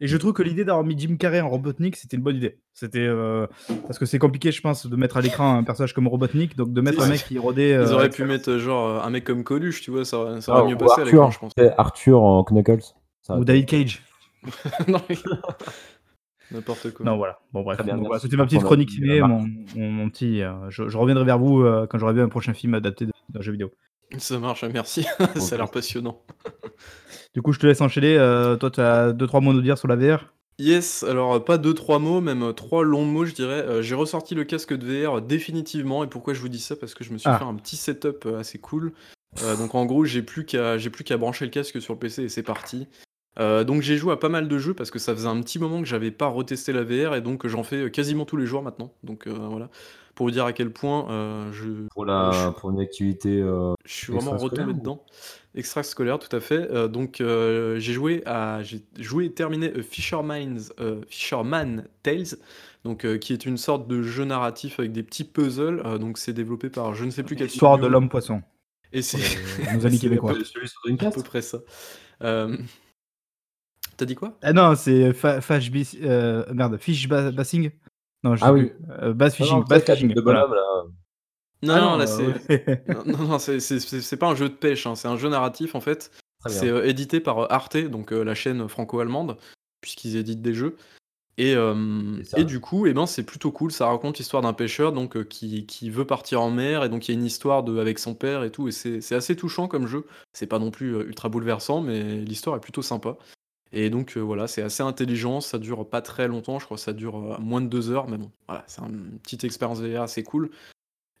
[0.00, 2.58] Et je trouve que l'idée d'avoir mis Jim Carrey en Robotnik, c'était une bonne idée.
[2.72, 3.46] C'était euh,
[3.86, 6.72] parce que c'est compliqué, je pense, de mettre à l'écran un personnage comme Robotnik, donc
[6.72, 7.70] de mettre un mec qui rodait.
[7.70, 10.16] Ils euh, auraient avec pu mettre euh, genre un mec comme Coluche, tu vois, ça,
[10.18, 11.52] aurait- ça Ah, aurait mieux ou passé à l'écran, Arthur, je pense.
[11.78, 12.82] Arthur en Knuckles.
[13.20, 14.02] Ça ou David Cage.
[16.50, 17.06] N'importe quoi.
[17.06, 17.38] Non, voilà.
[17.52, 17.80] Bon, bref.
[17.82, 20.42] Voilà, merci C'était ma petite chronique ciné, mon, mon, mon petit.
[20.42, 23.40] euh, je, je reviendrai vers vous euh, quand j'aurai vu un prochain film adapté d'un
[23.40, 23.72] jeu vidéo.
[24.18, 25.06] Ça marche, merci.
[25.36, 26.20] ça a l'air passionnant.
[27.34, 28.18] Du coup, je te laisse enchaîner.
[28.18, 31.56] euh, toi, tu as 2-3 mots à nous dire sur la VR Yes, alors pas
[31.56, 33.62] deux, trois mots, même trois longs mots, je dirais.
[33.66, 36.04] Euh, j'ai ressorti le casque de VR définitivement.
[36.04, 36.76] Et pourquoi je vous dis ça?
[36.76, 37.38] Parce que je me suis Ah.
[37.38, 38.92] fait un petit setup assez cool.
[39.42, 41.98] Euh, donc en gros, j'ai plus qu'à j'ai plus qu'à brancher le casque sur le
[41.98, 42.86] PC et c'est parti.
[43.38, 45.58] Euh, donc j'ai joué à pas mal de jeux parce que ça faisait un petit
[45.58, 48.44] moment que j'avais pas retesté la VR et donc j'en fais euh, quasiment tous les
[48.46, 48.92] jours maintenant.
[49.04, 49.70] Donc euh, voilà,
[50.14, 53.40] pour vous dire à quel point euh, je, Pour, la, je- pour une activité.
[53.40, 55.06] euh, je suis vraiment Extrascolaire retombé ou- dedans.
[55.54, 56.70] Extrascolaire, tout à fait.
[56.70, 62.36] Euh, donc, euh, j'ai joué à, j'ai joué et terminé euh, Fisherman's, euh, Fisherman Tales,
[62.84, 65.82] donc euh, qui est une sorte de jeu narratif avec des petits puzzles.
[65.84, 67.86] Euh, donc, c'est développé par je ne sais plus quel Histoire studio.
[67.88, 68.42] de l'homme poisson.
[68.94, 70.32] Et c'est Euh, nos amis c'est québécois.
[70.44, 71.58] Celui sur à Dreamcast peu près ça.
[72.22, 72.56] Euh,
[74.02, 74.36] T'as dit quoi?
[74.42, 77.70] Ah non, c'est fa Fash Bis- euh, merde, Fish Ba- Bassing
[78.24, 78.72] Non, je Ah oui.
[79.00, 79.58] Euh, Bass Non, Fishing.
[79.60, 80.12] non, Bass Fishing.
[80.12, 80.40] de voilà.
[80.48, 80.82] bonhomme, là.
[81.62, 82.84] Non, Ah non, là, euh, c'est.
[82.88, 85.16] Non, non, non, c'est- c'est c'est- c'est pas un jeu de pêche, hein, c'est un
[85.16, 86.10] jeu narratif en fait.
[86.40, 86.58] Très bien.
[86.58, 89.36] C'est euh, édité par euh, Arte, donc euh, la chaîne franco-allemande,
[89.80, 90.74] puisqu'ils éditent des jeux.
[91.38, 93.70] Et, euh, et du coup, eh ben, c'est plutôt cool.
[93.70, 96.82] Ça raconte l'histoire d'un pêcheur donc, euh, qui, qui veut partir en mer.
[96.82, 98.66] Et donc, il y a une histoire de, avec son père et tout.
[98.66, 100.04] Et c'est c'est assez touchant comme jeu.
[100.32, 103.16] C'est pas non plus euh, ultra bouleversant, mais l'histoire est plutôt sympa.
[103.72, 105.40] Et donc, euh, voilà, c'est assez intelligent.
[105.40, 106.58] Ça dure pas très longtemps.
[106.58, 108.08] Je crois que ça dure euh, moins de deux heures.
[108.08, 110.50] Mais bon, voilà, c'est une petite expérience VR assez cool.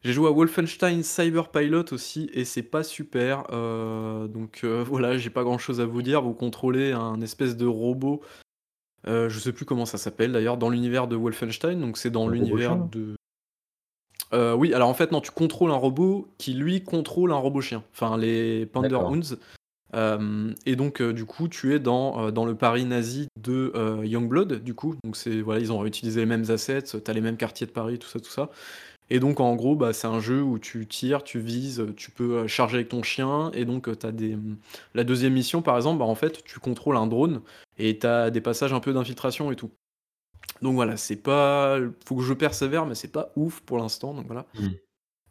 [0.04, 3.44] J'ai joué à Wolfenstein Cyber Pilot aussi et c'est pas super.
[3.52, 6.22] euh, donc voilà, j'ai pas grand chose à vous dire.
[6.22, 8.20] Vous contrôlez un espèce de robot.
[9.06, 11.80] je sais plus comment ça s'appelle d'ailleurs dans l'univers de Wolfenstein.
[11.80, 13.14] Donc c'est dans l'univers de.
[14.32, 17.84] Oui, alors en fait non, tu contrôles un robot qui lui contrôle un robot chien.
[17.92, 18.66] Enfin les.
[18.66, 19.38] Panderhounds.
[19.94, 23.72] Euh, et donc euh, du coup tu es dans, euh, dans le Paris nazi de
[23.74, 24.94] euh, Youngblood du coup.
[25.04, 27.98] Donc c'est voilà, ils ont réutilisé les mêmes assets, t'as les mêmes quartiers de Paris,
[27.98, 28.50] tout ça, tout ça.
[29.10, 32.46] Et donc en gros, bah, c'est un jeu où tu tires, tu vises, tu peux
[32.46, 33.50] charger avec ton chien.
[33.52, 34.38] Et donc tu as des.
[34.94, 37.42] La deuxième mission, par exemple, bah, en fait, tu contrôles un drone
[37.76, 39.70] et tu as des passages un peu d'infiltration et tout.
[40.62, 41.78] Donc voilà, c'est pas.
[42.06, 44.14] Faut que je persévère, mais c'est pas ouf pour l'instant.
[44.14, 44.46] Donc voilà.
[44.58, 44.68] Mm.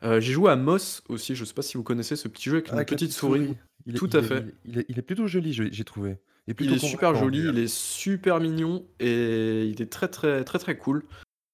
[0.04, 2.58] Euh, J'ai joué à Moss aussi, je sais pas si vous connaissez ce petit jeu
[2.58, 3.56] avec une Ah, Avec la petite souris.
[3.86, 4.46] Il est- Tout il à est- fait.
[4.66, 6.12] Il est, il est plutôt joli, je- j'ai trouvé.
[6.12, 6.18] Et
[6.52, 10.44] Il plutôt est super convaincant, joli, il est super mignon et il est très très
[10.44, 11.04] très très cool.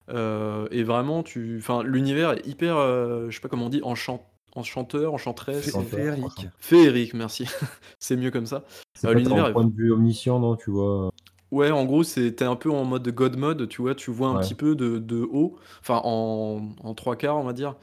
[0.09, 3.82] Euh, et vraiment, tu, enfin, l'univers est hyper, euh, je sais pas comment on dit,
[3.84, 4.25] enchant...
[4.55, 6.47] enchanteur, enchanteresse, Fé- Féerique.
[6.59, 7.45] féerique, merci.
[7.99, 8.63] c'est mieux comme ça.
[8.93, 11.11] C'est Euh, pas l'univers un est- point de vue omniscient, non Tu vois?
[11.51, 14.36] Ouais, en gros, c'était un peu en mode God mode, tu vois, tu vois un
[14.36, 14.41] Ouais.
[14.41, 17.75] petit peu de, de haut, enfin en, en trois quarts, on va dire.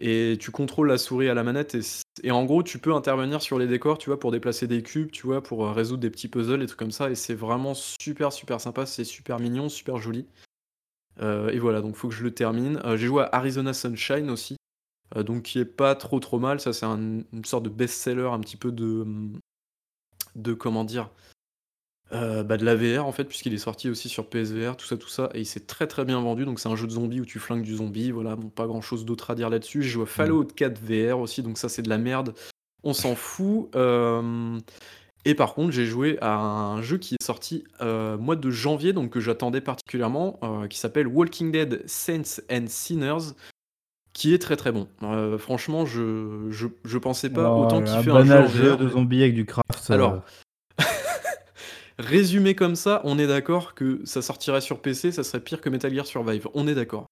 [0.00, 1.76] Et tu contrôles la souris à la manette
[2.22, 5.10] et, en gros, tu peux intervenir sur les décors, tu vois, pour déplacer des cubes,
[5.10, 7.10] tu vois, pour euh, résoudre des petits puzzles et trucs comme ça.
[7.10, 10.26] Et c'est vraiment super, super sympa, c'est super mignon, super joli.
[11.20, 12.80] Euh, et voilà, donc faut que je le termine.
[12.84, 14.56] Euh, J'ai joué à Arizona Sunshine aussi,
[15.16, 16.60] donc qui est pas trop trop mal.
[16.60, 19.04] Ça, c'est un- une sorte de best-seller, un petit peu de,
[20.36, 21.10] de comment dire,
[22.12, 24.96] euh, bah, de la VR en fait, puisqu'il est sorti aussi sur PSVR, tout ça,
[24.96, 26.44] tout ça, et il s'est très très bien vendu.
[26.44, 28.10] Donc c'est un jeu de zombies où tu flingues du zombie.
[28.10, 29.82] Voilà, bon, pas grand chose d'autre à dire là-dessus.
[29.82, 32.34] J'ai joué à Fallout 4 VR aussi, donc ça c'est de la merde.
[32.84, 33.68] On s'en fout.
[33.76, 34.58] Euh,
[35.24, 38.92] Et par contre, j'ai joué à un jeu qui est sorti euh, mois de janvier,
[38.92, 40.38] donc que j'attendais particulièrement,
[40.70, 43.34] qui s'appelle Walking Dead Saints and Sinners,
[44.14, 44.88] qui est très très bon.
[45.38, 48.78] Franchement, je, je, je pensais pas Oh, autant un kiffer un jeu en VR.
[48.78, 49.90] de zombies avec du craft.
[49.90, 50.22] Alors,
[51.98, 55.68] résumé comme ça, on est d'accord que ça sortirait sur PC, ça serait pire que
[55.68, 56.48] Metal Gear Survive.
[56.54, 57.06] On est d'accord.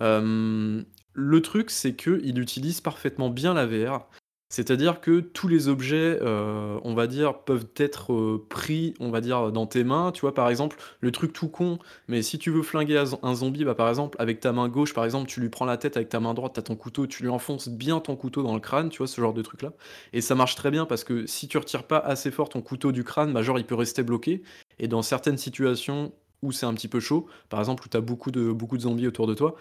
[0.00, 4.08] le truc, c'est qu'il utilise parfaitement bien la VR.
[4.52, 9.20] C'est-à-dire que tous les objets, euh, on va dire, peuvent être, euh, pris, on va
[9.20, 10.10] dire, dans tes mains.
[10.10, 11.78] Tu vois, par exemple, le truc tout con,
[12.08, 15.04] mais si tu veux flinguer un zombie, bah, par exemple, avec ta main gauche, par
[15.04, 17.30] exemple, tu lui prends la tête, avec ta main droite, tu ton couteau, tu lui
[17.30, 19.72] enfonces bien ton couteau dans le crâne, tu vois, ce genre de truc-là.
[20.12, 22.90] Et ça marche très bien parce que si tu retires pas assez fort ton couteau
[22.90, 24.42] du crâne, bah, genre, il peut rester bloqué
[24.80, 28.00] et dans certaines situations où c'est un petit peu chaud, par exemple, où tu as
[28.00, 29.54] beaucoup de zombies autour de toi,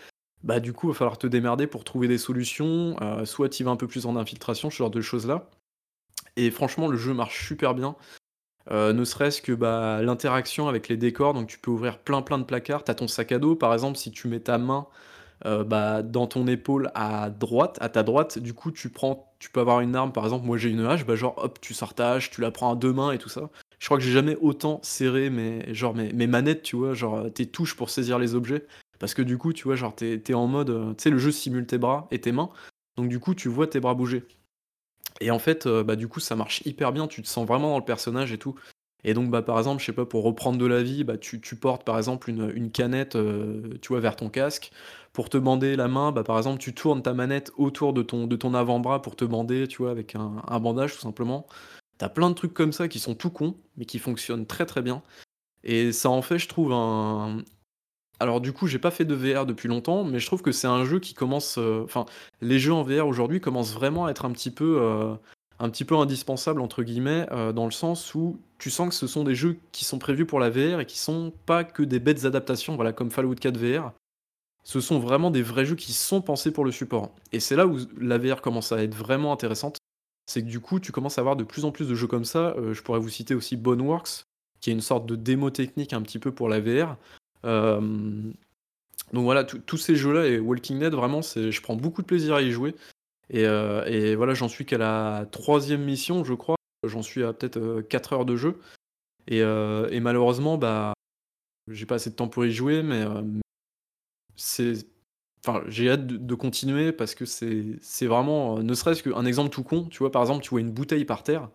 [0.44, 3.64] bah, du coup, il va falloir te démerder pour trouver des solutions, euh, soit tu
[3.64, 5.50] vas un peu plus en infiltration, ce genre de choses-là.
[6.38, 7.96] Et franchement, le jeu marche super bien.
[8.72, 12.38] Euh, ne serait-ce que bah, l'interaction avec les décors, donc tu peux ouvrir plein plein
[12.38, 12.84] de placards.
[12.84, 14.88] Tu ton sac à dos, par exemple, si tu mets ta main
[15.46, 19.50] euh, bah, dans ton épaule à droite, à ta droite, du coup tu prends, tu
[19.50, 21.94] peux avoir une arme, par exemple, moi j'ai une hache, bah genre hop, tu sors
[21.94, 23.50] ta hache, tu la prends à deux mains et tout ça.
[23.80, 27.48] Je crois que j'ai jamais autant serré mes, genre mes manettes, tu vois, genre tes
[27.48, 28.66] touches pour saisir les objets.
[29.00, 30.70] Parce que du coup, tu vois, genre, t'es es en mode.
[30.70, 32.50] Euh, tu sais, le jeu simule tes bras et tes mains.
[32.98, 34.26] Donc, du coup, tu vois tes bras bouger.
[35.22, 37.08] Et en fait, euh, bah, du coup, ça marche hyper bien.
[37.08, 38.56] Tu te sens vraiment dans le personnage et tout.
[39.06, 41.40] Et donc, bah, par exemple, je sais pas, pour reprendre de la vie, bah, tu,
[41.56, 44.72] portes par exemple une, une canette, euh, tu vois, vers ton casque.
[45.14, 48.28] Pour te bander la main, bah, par exemple, tu tournes ta manette autour de ton,
[48.28, 51.48] de ton avant-bras pour te bander, tu vois, avec un, un bandage tout simplement.
[51.98, 54.82] T'as plein de trucs comme ça qui sont tout cons, mais qui fonctionnent très très
[54.82, 55.02] bien.
[55.64, 57.44] Et ça en fait, je trouve, un,
[58.20, 60.68] alors du coup, j'ai pas fait de VR depuis longtemps, mais je trouve que c'est
[60.68, 62.06] un jeu qui commence, euh, enfin,
[62.42, 65.16] les jeux en VR aujourd'hui commencent vraiment à être un petit peu, euh,
[65.60, 69.58] «indispensables» entre guillemets, euh, dans le sens où tu sens que ce sont des jeux
[69.72, 72.92] qui sont prévus pour la VR et qui sont pas que des bêtes adaptations, voilà,
[72.92, 73.94] comme Fallout 4 VR.
[74.64, 77.66] Ce sont vraiment des vrais jeux qui sont pensés pour le support et c'est là
[77.66, 79.78] où la VR commence à être vraiment intéressante.
[80.26, 82.26] C'est que du coup, tu commences à avoir de plus en plus de jeux comme
[82.26, 84.26] ça, je pourrais vous citer aussi Boneworks,
[84.60, 86.98] qui est une sorte de démo technique un petit peu pour la VR,
[87.44, 92.42] donc voilà, tous ces jeux-là et Walking Dead, vraiment, je prends beaucoup de plaisir à
[92.42, 92.76] y jouer.
[93.30, 96.56] Et, euh, voilà, j'en suis qu'à la troisième mission, je crois.
[96.86, 98.60] J'en suis à peut-être 4 euh, heures de jeu.
[99.28, 100.94] Et, malheureusement, bah,
[101.68, 103.06] j'ai pas assez de temps pour y jouer, mais
[105.68, 109.86] j'ai hâte de, de, continuer parce que c'est vraiment, ne serait-ce qu'un exemple tout con,
[109.86, 111.50] tu vois, par exemple, tu vois une bouteille par terre,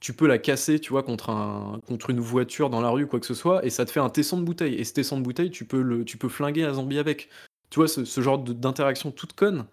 [0.00, 3.20] tu peux la casser, tu vois, contre, un, contre une voiture dans la rue, quoi
[3.20, 4.74] que ce soit, et ça te fait un tesson de bouteille.
[4.74, 7.28] Et ce tesson de bouteille, tu peux, le, tu peux flinguer un zombie avec.
[7.70, 9.66] Tu vois, ce, genre d'interaction toute conne,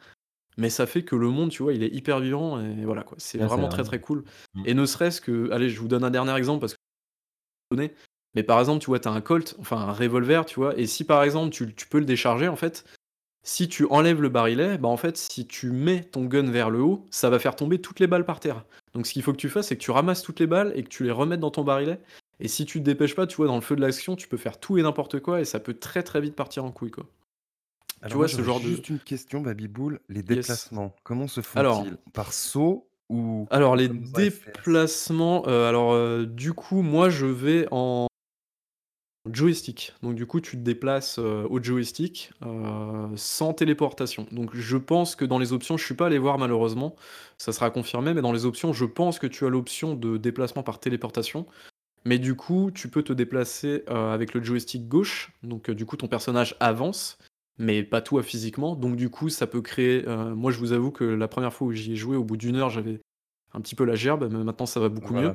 [0.57, 3.17] mais ça fait que le monde, tu vois, il est hyper vivant, et voilà, quoi.
[3.19, 4.23] C'est vraiment très très cool.
[4.53, 4.63] Mm.
[4.65, 6.79] Et ne serait-ce que, allez, je vous donne un dernier exemple, parce que
[8.35, 10.85] mais par exemple, tu vois, tu as un Colt, enfin un revolver, tu vois, et
[10.85, 12.85] si par exemple tu, tu peux le décharger, en fait,
[13.43, 16.81] si tu enlèves le barillet, bah en fait, si tu mets ton gun vers le
[16.81, 18.65] haut, ça va faire tomber toutes les balles par terre.
[18.95, 20.81] Donc ce qu'il faut que tu fasses, c'est que tu ramasses toutes les balles et
[20.81, 21.99] que tu les remettes dans ton barillet.
[22.39, 24.37] Et si tu te dépêches pas, tu vois, dans le feu de l'action, tu peux
[24.37, 27.05] faire tout et n'importe quoi et ça peut très très vite partir en couille, quoi.
[28.07, 28.67] tu vois, ce genre de.
[28.67, 29.99] Juste une question, Babyboul.
[30.07, 31.97] Les déplacements, comment se font-ils?
[32.13, 33.47] Par saut ou.
[33.51, 38.07] Alors, les déplacements, euh, alors, euh, du coup, moi, je vais en
[39.31, 39.93] joystick.
[40.03, 44.27] Donc du coup, tu te déplaces euh, au joystick euh, sans téléportation.
[44.31, 46.95] Donc je pense que dans les options, je suis pas allé voir malheureusement,
[47.37, 50.63] ça sera confirmé, mais dans les options, je pense que tu as l'option de déplacement
[50.63, 51.45] par téléportation.
[52.05, 55.31] Mais du coup, tu peux te déplacer euh, avec le joystick gauche.
[55.41, 57.17] Donc du coup, ton personnage avance,
[57.57, 58.75] mais pas tout à physiquement.
[58.75, 60.05] Donc du coup, ça peut créer.
[60.35, 62.57] moi, je vous avoue que la première fois où j'y ai joué, au bout d'une
[62.57, 62.99] heure, j'avais
[63.53, 65.33] un petit peu la gerbe, mais maintenant ça va beaucoup mieux.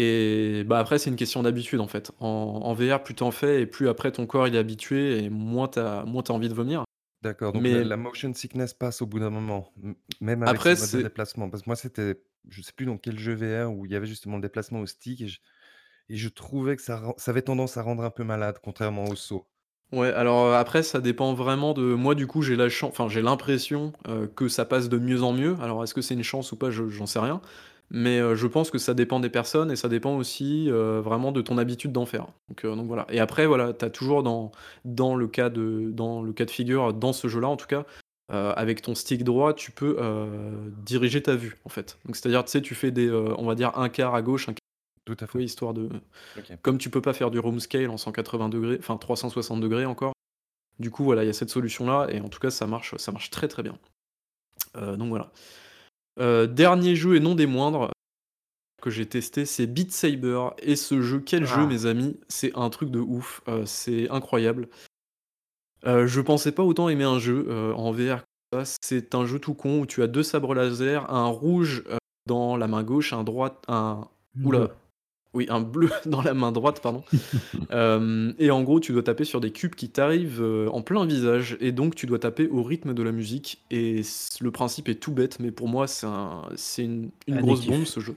[0.00, 2.12] Et bah après, c'est une question d'habitude en fait.
[2.20, 5.66] En, VR, plus t'en fais et plus après ton corps il est habitué et moins
[5.66, 6.84] t'as moins as envie de vomir.
[7.20, 9.72] D'accord, donc la, motion sickness passe au bout d'un moment,
[10.20, 11.50] même avec après, ce mode de déplacement.
[11.50, 14.06] Parce que moi, c'était, je sais plus dans quel jeu VR où il y avait
[14.06, 15.28] justement le déplacement au stick et
[16.08, 19.48] je, trouvais que ça, ça avait tendance à rendre un peu malade, contrairement au saut.
[19.90, 21.82] Ouais, alors euh, après, ça dépend vraiment de.
[21.82, 25.24] Moi, du coup, j'ai la chance, enfin, j'ai l'impression euh, que ça passe de mieux
[25.24, 25.56] en mieux.
[25.60, 27.40] Alors, est-ce que c'est une chance ou pas, je- j'en sais rien.
[27.90, 31.32] Mais euh, je pense que ça dépend des personnes et ça dépend aussi euh, vraiment
[31.32, 32.26] de ton habitude d'en faire.
[32.48, 33.06] Donc, euh, donc voilà.
[33.08, 34.52] Et après, voilà, tu as toujours dans,
[34.84, 37.84] dans, le cas de, dans le cas de figure, dans ce jeu-là en tout cas,
[38.30, 39.96] avec ton stick droit, tu peux
[40.84, 41.98] diriger ta vue en fait.
[42.04, 44.52] Donc c'est-à-dire, tu sais, tu fais des, on va dire, un quart à gauche, un
[44.52, 44.58] quart
[45.06, 45.42] Tout à fait.
[45.42, 45.88] histoire de.
[46.60, 50.12] Comme tu peux pas faire du room scale en 180 degrés, enfin 360 degrés encore.
[50.78, 53.12] Du coup, voilà, il y a cette solution-là et en tout cas, ça marche, ça
[53.12, 53.78] marche très très bien.
[54.74, 55.32] donc voilà.
[56.18, 57.90] Euh, dernier jeu et non des moindres
[58.82, 60.50] que j'ai testé, c'est Beat Saber.
[60.62, 61.66] Et ce jeu, quel jeu, ah.
[61.66, 62.18] mes amis?
[62.28, 63.42] C'est un truc de ouf.
[63.48, 64.68] Euh, c'est incroyable.
[65.86, 68.22] Euh, je pensais pas autant aimer un jeu en VR.
[68.80, 71.84] C'est un jeu tout con où tu as deux sabres laser, un rouge
[72.26, 74.08] dans la main gauche, un droite, un.
[74.42, 74.70] Oula.
[75.34, 77.04] Oui, un bleu dans la main droite, pardon.
[77.70, 81.06] Hem et en gros, tu dois taper sur des cubes qui t'arrivent, heu, en plein
[81.06, 84.88] visage et donc tu dois taper au rythme de la musique et c le principe
[84.88, 88.16] est tout bête, mais pour moi, c'est un c'est une une grosse bombe ce jeu.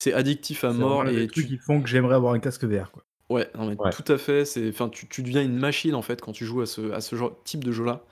[0.00, 2.66] C'est addictif à C'est mort vraiment trucs tu qui font que j'aimerais avoir un casque
[2.92, 3.04] quoi.
[3.30, 3.90] Ouais, non mais Ouais.
[3.90, 6.60] tout à fait, c'est enfin tu tu deviens une machine en fait quand tu joues
[6.60, 8.04] à ce à ce genre type de jeu-là.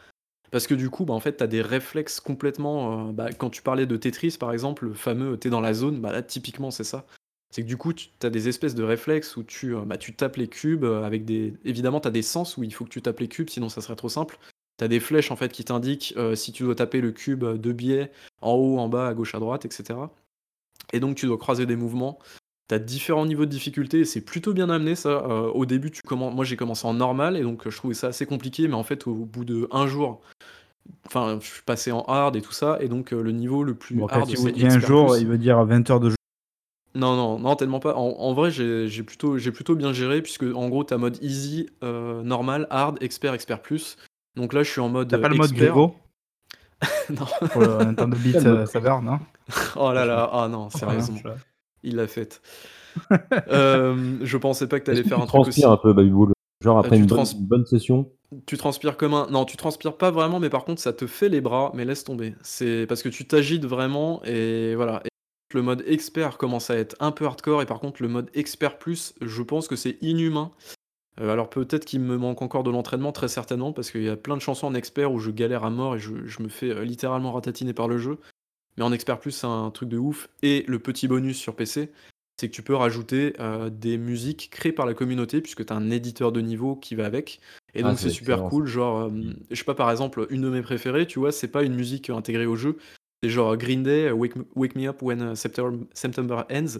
[0.52, 3.50] Parce que du coup, bah, en fait, tu as des réflexes complètement, heu, bah, quand
[3.50, 6.22] tu parlais de Tetris par exemple, le fameux «tu es dans la zone», bah, là
[6.22, 7.06] typiquement c'est ça.
[7.52, 10.14] C'est que du coup, tu as des espèces de réflexes où tu, heu, bah, tu
[10.14, 12.90] tapes les cubes, heu, avec des évidemment tu as des sens où il faut que
[12.90, 14.38] tu tapes les cubes, sinon ça serait trop simple.
[14.78, 17.44] Tu as des flèches en fait qui t'indiquent, heu, si tu dois taper le cube,
[17.44, 20.12] de biais, en haut, en bas, à gauche, à droite, et cetera.
[20.92, 22.18] Et donc tu dois croiser des mouvements.
[22.68, 25.26] Tu as différents niveaux de difficulté et c'est plutôt bien amené ça.
[25.28, 28.26] Au début, tu commen moi j'ai commencé en normal et donc, je trouvais ça assez
[28.26, 30.20] compliqué, mais en fait au bout d'1 jour,
[31.06, 33.96] enfin je suis passé en hard et tout ça et donc, le niveau le plus
[33.96, 35.22] Bon, hard il vous dit un jour, plus.
[35.22, 36.16] il veut dire 20 heures de jeu.
[36.94, 37.94] Non, non, non, tellement pas.
[37.94, 40.98] En en vrai, j'ai j'ai plutôt j'ai plutôt bien géré puisque en gros, tu as
[40.98, 43.96] mode easy, heu, normal, hard, expert, expert plus.
[44.36, 45.72] Donc là, je suis en mode, Tu as heu, pas le mode expert.
[45.74, 45.94] Grigo?
[47.10, 47.26] Non.
[47.52, 49.18] Pour le Nintendo Beat, heu, Saber, non?
[49.76, 51.18] Oh là là, ah non, Voilà, sérieusement,
[51.82, 52.40] il l'a faite.
[53.48, 55.70] Hem, je pensais pas que tu Est-ce allais que faire tu un truc aussi transpires
[55.70, 56.32] un peu, Babyboul?
[56.62, 58.10] Genre Heu, après tu une bonne trans une bonne session?
[58.46, 61.28] tu transpires comme un non, tu transpires pas vraiment, mais par contre, ça te fait
[61.28, 62.34] les bras, mais laisse tomber.
[62.42, 65.02] C'est parce que tu t'agites vraiment et voilà
[65.56, 68.78] le mode expert commence à être un peu hardcore et par contre le mode expert
[68.78, 70.50] plus, je pense que c'est inhumain.
[71.20, 74.16] Heu, alors peut-être qu'il me manque encore de l'entraînement, très certainement, parce qu'il y a
[74.16, 76.70] plein de chansons en expert où je galère à mort et je je me fais,
[76.70, 78.18] heu, littéralement ratatiner par le jeu.
[78.76, 81.92] Mais en expert plus, c'est un truc de ouf et le petit bonus sur PC,
[82.40, 85.76] c'est que tu peux rajouter, heu, des musiques créées par la communauté puisque tu as
[85.76, 87.40] un éditeur de niveau qui va avec
[87.74, 88.66] et Ah, donc c'est super cool.
[88.66, 89.10] Genre,
[89.50, 92.10] je sais pas, par exemple, une de mes préférées, tu vois, c'est pas une musique,
[92.10, 92.78] intégrée au jeu,
[93.22, 96.78] c'est genre Green Day, Wake Me Wake Me Up When, heu, Septem September Ends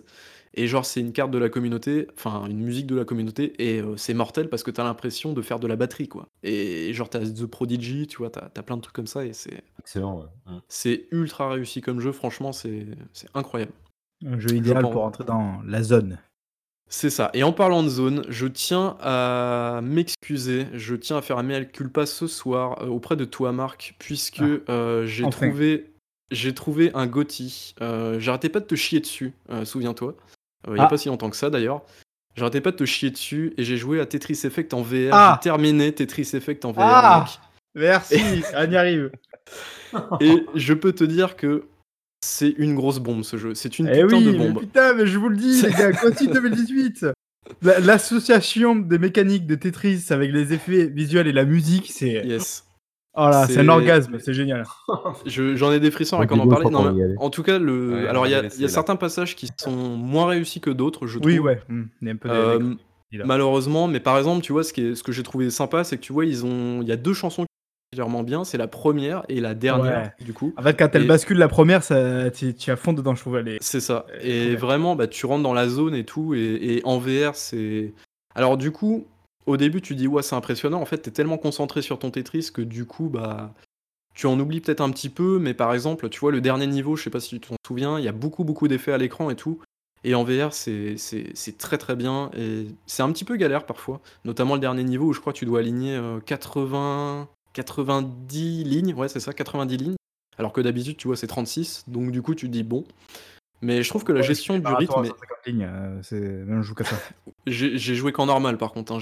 [0.55, 3.81] et genre c'est une carte de la communauté, enfin une musique de la communauté et
[3.83, 6.93] heu, c'est mortel parce que tu as l'impression de faire de la batterie, quoi et
[6.95, 8.31] genre tu as The Prodigy, tu vois?
[8.31, 10.55] Tu as plein de trucs comme ça et c'est Excellent, ouais.
[10.69, 13.73] C'est ultra réussi comme jeu, franchement, c'est c'est incroyable.
[14.27, 16.19] Un jeu Je idéal pour entrer dans la zone.
[16.89, 21.39] C'est ça et en parlant de zone, je tiens à m'excuser, je tiens à faire
[21.39, 25.47] un mea culpa ce soir, auprès de toi Marc, puisque, Ah, j'ai enfin.
[25.47, 25.91] trouvé
[26.31, 27.75] j'ai trouvé un GOTY.
[27.81, 30.15] Heu, j'arrêtais pas de te chier dessus, heu, souviens-toi.
[30.69, 30.89] Heu, il y a Ah.
[30.89, 31.83] pas si longtemps que ça d'ailleurs.
[32.37, 35.11] J'arrêtais pas de te chier dessus et j'ai joué à Tetris Effect en VR.
[35.13, 35.39] Ah!
[35.39, 37.27] J'ai terminé Tetris Effect en VR, Ah!
[37.75, 38.15] Merci,
[38.57, 39.11] on y arrive.
[40.21, 41.65] et je peux te dire que
[42.25, 43.55] c'est une grosse bombe ce jeu.
[43.55, 44.61] C'est une Eh putain oui, de mais bombe.
[44.61, 47.07] putain, mais je vous le dis, les gars, GOTY 2018.
[47.63, 52.65] La l'association des mécaniques de Tetris avec les effets visuels et la musique, c'est Yes.
[53.15, 54.65] Oh là, c'est un C'est orgasme, c'est génial.
[55.27, 57.15] Je j'en ai des frissons rien qu'en en Non, mais aller.
[57.19, 59.49] en tout cas, le Ouais, on alors il y a y a certains passages qui
[59.59, 61.31] sont moins réussis que d'autres, je trouve.
[61.33, 62.77] Oui, ouais, mmh, il y a un peu des des Hem,
[63.13, 65.51] il a malheureusement, mais par exemple, tu vois, ce qui est ce que j'ai trouvé
[65.51, 68.23] sympa, c'est que tu vois, ils ont il y a 2 chansons qui sont particulièrement
[68.23, 70.25] bien, c'est la 1re et la dernière, Ouais.
[70.25, 73.17] du coup En fait, quand elle et bascule la 1re, ça tu à fond dedans,
[73.17, 76.05] je trouve, elle est c'est ça et vraiment, bah, tu rentres dans la zone et
[76.05, 77.93] tout et et en VR, c'est
[78.37, 79.09] alors du coup,
[79.47, 80.81] au début, tu dis: «Ouais, c'est impressionnant».
[80.81, 83.55] En fait, tu es tellement concentré sur ton Tetris que du coup, bah,
[84.15, 86.97] tu en oublies peut-être un petit peu, mais par exemple, tu vois, le dernier niveau,
[86.97, 89.31] je sais pas si tu t'en souviens, il y a beaucoup, beaucoup d'effets à l'écran
[89.31, 89.61] et tout.
[90.05, 90.97] Et en VR, c'est
[91.59, 92.31] très, très bien.
[92.37, 95.39] Et c'est un petit peu galère parfois, notamment le dernier niveau où je crois que
[95.39, 99.97] tu dois aligner, heu, 80 90 lignes, ouais, c'est ça, 90 lignes,
[100.39, 102.85] alors que d'habitude, tu vois, c'est 36 donc du coup, tu te dis: «Bon»
[103.63, 106.63] mais je trouve que la Ouais, gestion du rythme est 150 lignes, heu, c'est maintenant
[106.63, 106.97] je joue qu'à ça.
[107.47, 108.99] J'ai joué qu'en normal par contre, hein,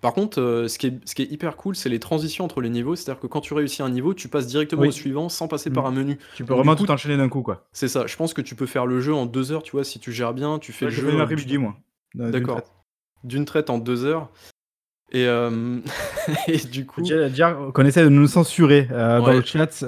[0.00, 2.60] par contre, heu, ce qui est ce qui est hyper cool, c'est les transitions entre
[2.60, 2.94] les niveaux.
[2.96, 5.74] C'est-à-dire que quand tu réussis un niveau, tu passes directement au suivant sans passer Mmh.
[5.74, 6.18] par un menu.
[6.34, 7.64] Tu peux Donc vraiment coup tout enchaîner d'un coup, quoi.
[7.72, 9.84] c'est ça, je pense que tu peux faire le jeu en 2 heures, tu vois?
[9.84, 11.76] Si tu gères bien, tu fais Ouais, le jeu, fait une heu, après-midi, d'une moi,
[12.14, 12.72] d'une d'accord, traite.
[13.24, 14.30] d'une traite en 2 heures
[15.12, 15.82] et hem
[16.48, 19.84] et du coup Déjà qu'on essaie de nous censurer, heu, dans le chat, parce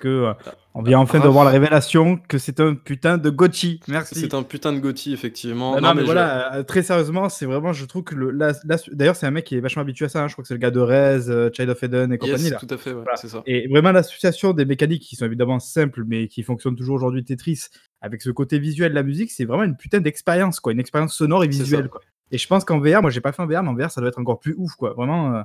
[0.00, 0.34] que,
[0.74, 3.80] on vient enfin de Raph voir la révélation que c'est un putain de GOTY.
[3.88, 4.14] Merci.
[4.20, 5.74] c'est un putain de GOTY effectivement.
[5.74, 8.52] Non, Non non, mais voilà, heu, très sérieusement, c'est vraiment je trouve que le la
[8.64, 10.48] la d'ailleurs, c'est un mec qui est vachement habitué à ça, hein, je crois que
[10.48, 12.58] c'est le gars de Rez, heu, Child of Eden et compagnie, yes, là.
[12.58, 13.42] tout à fait, ouais, Voilà c'est ça.
[13.46, 17.66] et vraiment l'association des mécaniques qui sont évidemment simples, mais qui fonctionnent toujours aujourd'hui Tetris,
[18.00, 21.14] avec ce côté visuel de la musique, c'est vraiment une putain d'expérience, quoi, une expérience
[21.14, 22.00] sonore et visuelle, quoi
[22.34, 24.00] et je pense qu'en VR, moi j'ai pas fait en VR, mais en VR, ça
[24.00, 25.42] doit être encore plus ouf, quoi, vraiment, heu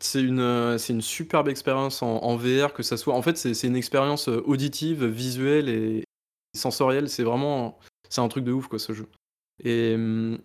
[0.00, 3.36] C'est une, heu, c'est une superbe expérience en en VR, que ça soit en fait,
[3.36, 6.04] c'est c'est une expérience, heu, auditive, visuelle et
[6.56, 7.08] sensorielle.
[7.08, 7.78] C'est vraiment
[8.10, 9.06] c'est un truc de ouf, quoi, ce jeu
[9.62, 10.38] et mmh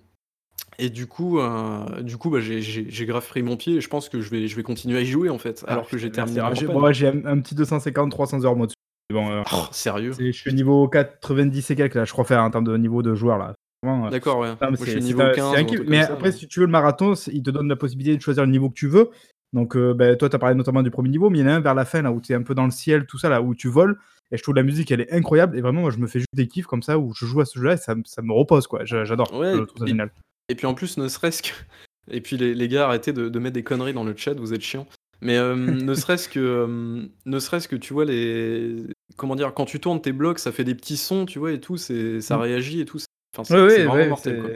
[0.78, 3.82] et du coup, heu, du coup, bah, j'ai j'ai j'ai grave pris mon pied et
[3.82, 5.90] je pense que je vais je vais continuer à y jouer, en fait, ah alors
[5.90, 8.76] que j'ai terminé j'ai bon, j'ai un un petit 250-300 heures moi dessus.
[9.12, 10.12] Mais bon, Oh, sérieux?
[10.14, 13.02] c'est je suis niveau 90 et quelques là, je crois faire en termes de niveau
[13.02, 13.56] de joueur là.
[13.84, 14.50] Vraiment, euh, D'accord, ouais.
[14.50, 15.76] non, mais Moi, je c'est suis c'est niveau un- 15 c'est un ou un kiff.
[15.80, 18.16] truc Mais ça, après, si tu veux le marathon, c'est- il te donne la possibilité
[18.16, 19.10] de choisir le niveau que tu veux.
[19.54, 21.48] Donc, euh, ben, toi, tu as parlé notamment du premier niveau, mais il y en
[21.48, 23.18] a un vers la fin, là, où tu es un peu dans le ciel, tout
[23.18, 23.98] ça, là, où tu voles.
[24.32, 25.58] Et je trouve la musique, elle est incroyable.
[25.58, 27.46] Et vraiment, moi, je me fais juste des kiffs comme ça, où je joue à
[27.46, 28.86] ce jeu-là et ça, me- ça me repose, quoi.
[28.86, 29.34] J'a- J'adore.
[29.34, 30.12] Ouais, je trouve ça et- génial.
[30.50, 31.50] Et puis en plus, ne serait-ce que.
[32.12, 34.54] Et puis les, les gars, arrêtez de, de mettre des conneries dans le chat, vous
[34.54, 34.88] êtes chiants.
[35.22, 35.56] Mais euh,
[35.86, 36.40] ne serait-ce que.
[36.40, 38.84] euh, ne serait-ce que tu vois les.
[39.18, 41.60] Comment dire, quand tu tournes tes blocs, ça fait des petits sons, tu vois, et
[41.60, 42.42] tout, c'est, ça Mm.
[42.42, 42.98] réagit et tout.
[43.36, 44.50] Enfin, c'est Ouais, c'est ouais, vraiment mortel, quoi.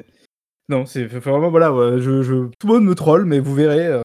[0.69, 3.85] Non, c'est vraiment, voilà, ouais, je, je- tout le monde me troll, mais vous verrez,
[3.87, 4.01] euh,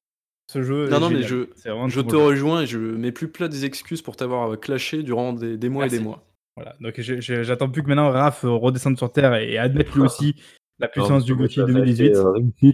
[0.49, 0.89] ce jeu.
[0.89, 4.15] Non, non, mais je, je te rejoins et je mets plus plat des excuses pour
[4.15, 6.23] t'avoir euh, clashé durant des, des mois et des mois.
[6.55, 10.01] Voilà, donc j'attends plus que maintenant Raph euh, redescende sur Terre et, et admette lui
[10.01, 10.35] aussi
[10.79, 12.15] la puissance du Gauthier 2018.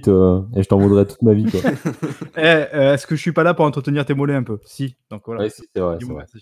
[0.07, 1.51] Euh, euh, et je t'en voudrais toute ma vie.
[1.51, 1.59] Quoi.
[2.37, 4.59] Eh, euh, Est-ce que je suis pas là pour entretenir tes mollets un peu?
[4.63, 5.43] Si, donc voilà.
[5.43, 5.97] Ouais, si, c'est vrai.
[5.99, 6.39] c'est.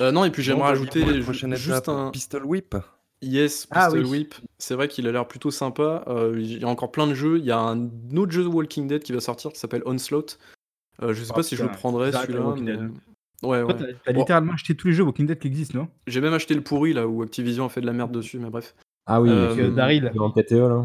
[0.00, 2.10] Euh, non, et puis j'aimerais ajouter juste étape, un.
[2.10, 2.74] Pistol Whip.
[3.22, 4.10] Yes, Ah Pistol oui.
[4.20, 4.34] Whip.
[4.58, 6.04] C'est vrai qu'il a l'air plutôt sympa.
[6.06, 7.38] Euh, il y a encore plein de jeux.
[7.38, 10.38] Il y a un autre jeu de Walking Dead qui va sortir qui s'appelle Onslaught.
[11.02, 12.54] Euh, je sais Ah, pas si je le prendrais celui-là.
[12.60, 12.76] Mais-.
[13.46, 13.74] Ouais, ouais.
[14.04, 14.18] t'as Bon.
[14.20, 15.88] littéralement acheté tous les jeux Walking Dead qui existent, non?
[16.06, 18.50] J'ai même acheté le pourri là où Activision a fait de la merde dessus, mais
[18.50, 18.74] bref.
[19.06, 20.12] Ah oui, Euh, Avec, euh, Daryl.
[20.18, 20.84] en TTE là.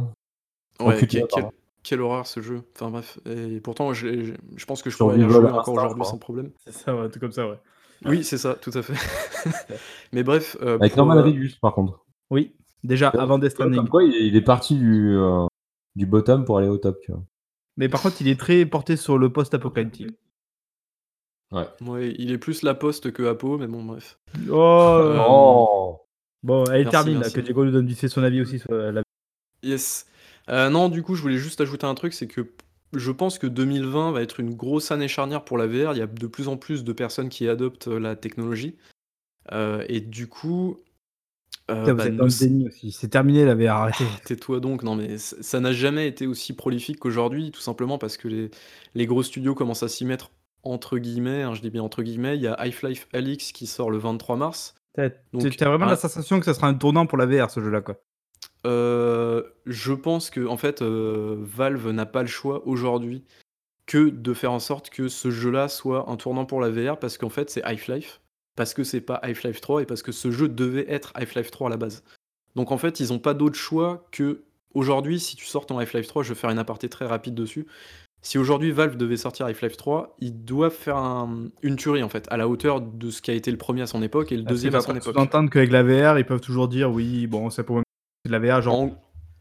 [0.79, 1.49] En Ouais, QTE, quel-
[1.83, 2.61] quelle horreur ce jeu.
[2.75, 3.19] Enfin bref.
[3.25, 6.17] Et pourtant, je, l'ai- je- je pense que je pourrais y jouer encore aujourd'hui sans
[6.17, 6.51] problème.
[6.65, 7.59] C'est ça, ouais, tout comme ça, ouais.
[8.05, 8.93] Oui, c'est ça, tout à fait.
[10.13, 10.57] mais bref.
[10.61, 12.03] euh, Avec pour, Norman euh, Reedus, par contre.
[12.31, 13.89] Oui, déjà avant Death Comme Stranding.
[13.89, 15.45] quoi, il est, parti du, euh,
[15.95, 16.99] du bottom pour aller au top.
[17.01, 17.23] Tu vois.
[17.77, 20.15] Mais par contre, il est très porté sur le post-apocalyptique.
[21.51, 24.17] ouais, il est plus la poste que Apo, mais bon, bref.
[24.49, 25.97] Oh Euh, Oh
[26.43, 28.71] Bon, elle merci, termine, là, que Diego nous donne vite fait son avis aussi sur
[28.73, 29.03] la
[29.61, 30.07] Yes.
[30.49, 32.51] Euh, non, du coup, je voulais juste ajouter un truc, c'est que
[32.93, 35.93] je pense que 2020 va être une grosse année charnière pour la VR.
[35.93, 38.75] Il y a de plus en plus de personnes qui adoptent euh, la technologie.
[39.51, 40.77] Euh, et du coup.
[41.71, 42.91] Euh, vous bah, êtes dans le déni aussi.
[42.91, 44.05] C'est terminé, la VR, arrêtez.
[44.25, 48.27] Tais-toi donc, non mais ça n'a jamais été aussi prolifique qu'aujourd'hui, tout simplement parce que
[48.27, 48.51] les,
[48.95, 50.31] les gros studios commencent à s'y mettre
[50.63, 53.89] entre guillemets, hein, je dis bien entre guillemets, il y a Half-Life Alyx qui sort
[53.89, 54.75] le 23 mars.
[54.93, 55.91] T'as vraiment ah.
[55.91, 57.95] la sensation que ça sera un tournant pour la VR, ce jeu-là, quoi.
[58.67, 63.23] Euh, je pense que en fait euh, Valve n'a pas le choix aujourd'hui
[63.87, 67.17] que de faire en sorte que ce jeu-là soit un tournant pour la VR parce
[67.17, 68.21] qu'en fait c'est Half-Life,
[68.55, 71.67] parce que c'est pas Half-Life 3 et parce que ce jeu devait être Half-Life 3
[71.67, 72.03] à la base.
[72.55, 74.41] Donc en fait ils ont pas d'autre choix que
[74.73, 77.65] aujourd'hui si tu sors ton Half-Life 3, je vais faire une aparté très rapide dessus.
[78.23, 82.27] Si aujourd'hui Valve devait sortir Half-Life 3, ils doivent faire un- une tuerie en fait,
[82.29, 84.43] à la hauteur de ce qui a été le premier à son époque et le
[84.43, 85.17] deuxième à son époque.
[85.17, 88.61] entendre qu'avec la VR, ils peuvent toujours dire oui, bon, c'est pour de la VR,
[88.61, 88.75] genre.
[88.79, 88.91] En,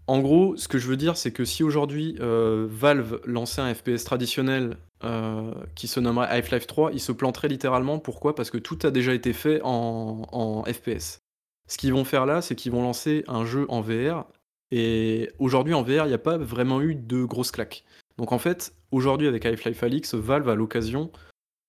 [0.07, 3.75] en gros, ce que je veux dire, c'est que si aujourd'hui euh, Valve lançait un
[3.75, 7.99] FPS traditionnel euh, qui se nommerait Half-Life 3, il se planterait littéralement.
[7.99, 11.21] Pourquoi Parce que tout a déjà été fait en, FPS.
[11.69, 14.27] Ce qu'ils vont faire là, c'est qu'ils vont lancer un jeu en VR.
[14.71, 17.85] Et aujourd'hui, en VR, il n'y a pas vraiment eu de grosses claques.
[18.19, 21.11] Donc en fait, aujourd'hui, avec Half-Life Alyx, Valve a l'occasion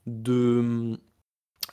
[0.08, 1.00] de,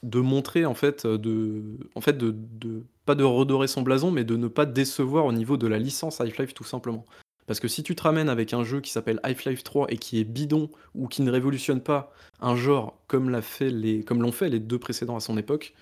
[0.03, 4.23] de montrer, en fait, de, en fait de, de- pas de redorer son blason, mais
[4.23, 7.05] de ne pas décevoir au niveau de la licence Half-Life, tout simplement.
[7.49, 10.19] Parce que si tu te ramènes avec un jeu qui s'appelle Half-Life 3 et qui
[10.19, 14.31] est bidon ou qui ne révolutionne pas un genre comme l'a fait les, comme l'ont
[14.31, 15.73] fait les deux précédents à son époque,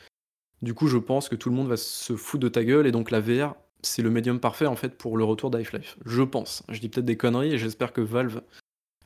[0.62, 2.94] du coup, je pense que tout le monde va se foutre de ta gueule et
[2.94, 5.98] donc la VR, c'est le médium parfait en fait pour le retour d'Half-Life.
[6.06, 6.64] Je pense.
[6.70, 8.44] Je dis peut-être des conneries et j'espère que Valve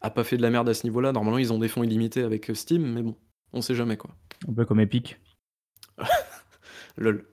[0.04, 1.14] a pas fait de la merde à ce niveau-là.
[1.14, 3.16] Normalement, ils ont des fonds illimités avec euh, Steam, mais bon,
[3.54, 4.12] on sait jamais quoi.
[4.48, 5.18] Un peu comme Epic.
[6.98, 7.26] Lol.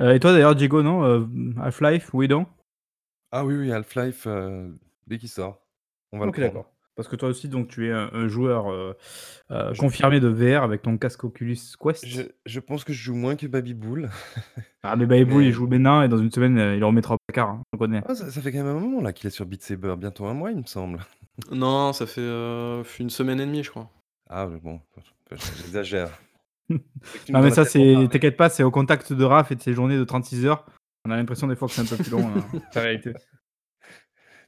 [0.00, 1.24] Euh, et toi, d'ailleurs, Diego, non euh,
[1.60, 2.48] Half-Life, oui, non
[3.32, 4.68] Ah oui, oui, Half-Life, euh,
[5.06, 5.60] dès qu'il sort,
[6.12, 6.54] on va Ok, le prendre.
[6.58, 6.72] d'accord.
[6.94, 8.92] Parce que toi aussi, donc, tu es un, un joueur euh,
[9.50, 12.06] euh, Je- confirmé de VR avec ton casque Oculus Quest.
[12.06, 14.10] Je, je pense que je joue moins que Babybull.
[14.84, 17.14] Ah, mais Baby Mais- il joue maintenant et dans une semaine, euh, il le remettra
[17.14, 17.48] au placard.
[17.50, 18.02] hein, on connaît.
[18.06, 20.26] Ah, ça, ça fait quand même un moment là qu'il est sur Beat Saber, bientôt
[20.26, 20.98] un mois, il me semble.
[21.50, 23.88] Non, ça fait euh, une semaine et demie, je crois.
[24.28, 24.80] Ah, mais bon,
[25.58, 26.10] j'exagère.
[26.68, 27.94] Non, mais ça, c'est.
[28.10, 30.64] T'inquiète pas, c'est au contact de Raph et de ses journées de 36 heures.
[31.04, 33.12] On a l'impression des fois que c'est un peu plus long, hein, la réalité.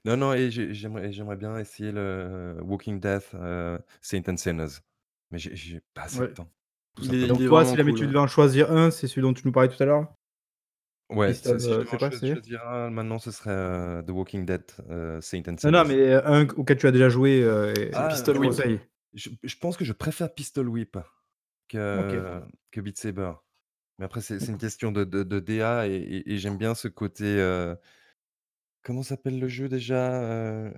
[0.04, 4.36] Non, non, et j'ai- j'aimerais j'aimerais bien essayer le euh, Walking Death, euh, Saint and
[4.36, 4.80] Sinners.
[5.30, 6.28] Mais j'ai- j'ai pas assez Ouais.
[6.28, 6.50] de temps.
[6.94, 7.28] tout Il est- simplement.
[7.38, 9.42] Donc, toi, vraiment si jamais cool, tu devais en choisir un, c'est celui dont tu
[9.46, 10.14] nous parlais tout à l'heure?
[11.10, 12.32] Ouais, Christophe, si je euh, devais c'est en quoi, choi- c'est?
[12.34, 15.72] choisir un maintenant, ce serait euh, The Walking Dead, euh, Saint and Non, Sinners.
[15.78, 17.42] non, mais euh, un auquel tu as déjà joué.
[17.42, 18.52] euh, et- Ah, Pistol Whip.
[19.14, 20.96] je pense que je préfère Pistol Whip
[21.68, 22.40] que,
[22.70, 23.32] que Beat Saber.
[23.98, 26.74] Mais après, c'est c'est une question de, de, de DA et, et- et j'aime bien
[26.74, 27.24] ce côté.
[27.24, 27.74] euh,
[28.82, 30.70] comment s'appelle le jeu déjà euh,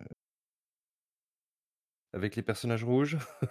[2.12, 3.16] Avec les personnages rouges?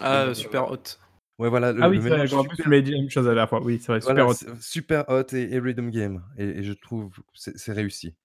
[0.00, 0.98] Ah, super hot.
[1.38, 2.92] Ouais, voilà, le Ah oui, le c'est vrai, mélange en plus, tu super m'avais dit
[2.92, 3.62] la même chose la dernière fois.
[3.64, 4.36] Oui, c'est vrai, super hot.
[4.36, 8.16] c'est super hot et et rhythm game et et je trouve que c'est c'est réussi.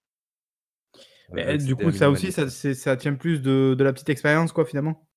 [1.31, 2.49] Heu, Mais avec du cette coup, ça aussi, ça minimaliste.
[2.49, 5.07] c'est ça tient plus de de la petite expérience, quoi, finalement?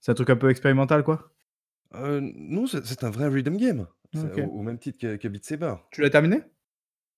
[0.00, 1.32] C'est un truc un peu expérimental, quoi?
[1.92, 3.86] Heu, non, c'est c'est un vrai rhythm game.
[4.14, 4.50] C'est au OK.
[4.52, 5.74] au même titre que que Beat Saber.
[5.90, 6.42] Tu l'as terminé?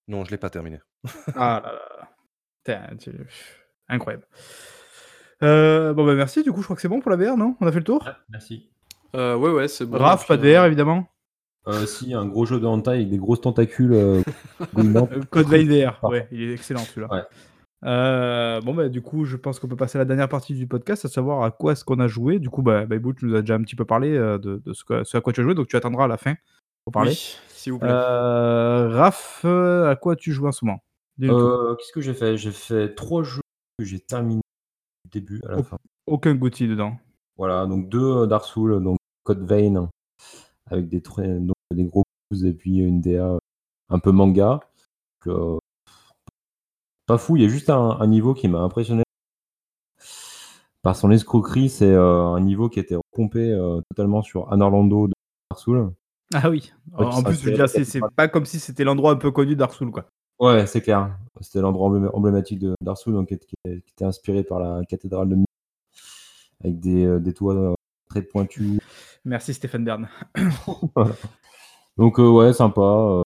[0.08, 0.80] Non, je l'ai pas terminé.
[1.36, 2.08] Ah là là là.
[2.64, 3.10] Putain, tu
[3.88, 4.26] incroyable.
[5.42, 7.56] Heu, bon, bah, merci, du coup, je crois que c'est bon pour la VR, non?
[7.60, 8.06] On a fait le tour?
[8.28, 8.68] Merci.
[9.16, 11.06] Heu, ouais, ouais, c'est bon Raph, pas de VR, évidemment?
[11.66, 14.22] Heu, si, un gros jeu de hentai avec des grosses tentacules,
[15.30, 17.08] Code Vein VR, ouais, il est excellent celui-là.
[17.10, 18.60] Ouais.
[18.60, 21.06] Bon, bah, du coup, je pense qu'on peut passer à la dernière partie du podcast,
[21.06, 22.38] à savoir à quoi est-ce qu'on a joué.
[22.38, 24.84] Du coup, bah, Baibou, tu nous as déjà un petit peu parlé, de de ce
[24.84, 26.34] que ce à quoi tu as joué, donc tu attendras à la fin
[26.84, 27.10] pour parler.
[27.10, 27.90] Oui, s'il vous plaît.
[27.90, 30.80] Heu, Raph, heu, à quoi tu joues en ce moment?
[31.22, 32.36] Heu, qu'est-ce que j'ai fait?
[32.36, 33.42] J'ai fait 3 jeux
[33.78, 34.42] que j'ai terminés
[35.04, 35.76] du début à la fin.
[36.06, 36.96] aucun GOTY dedans.
[37.36, 39.88] Voilà, donc 2 Dark Souls, donc Code Vein
[40.66, 43.38] avec des donc des gros pouces et puis une DA
[43.88, 44.60] un peu manga.
[45.26, 45.60] Donc,
[47.06, 49.02] pas fou, il y a juste un un niveau qui m'a impressionné
[50.82, 55.12] par son escroquerie, c'est, un niveau qui était repompé, heu, totalement sur Anor Londo de
[55.50, 55.92] Dark Souls.
[56.32, 58.84] Ah oui, en Ouais, qui en plus, je veux dire, c'est pas comme si c'était
[58.84, 60.06] l'endroit un peu connu Souls, quoi.
[60.38, 61.10] Ouais, c'est clair.
[61.40, 64.60] C'était l'endroit emblé emblématique de Dark Souls, donc qui qui était qui était inspiré par
[64.60, 65.36] la cathédrale de
[66.62, 67.74] avec des, heu, des toits, heu,
[68.08, 68.78] très pointus.
[69.24, 70.08] Merci Stéphane Bern.
[70.94, 71.14] Voilà.
[71.96, 73.22] Donc, heu, ouais, sympa,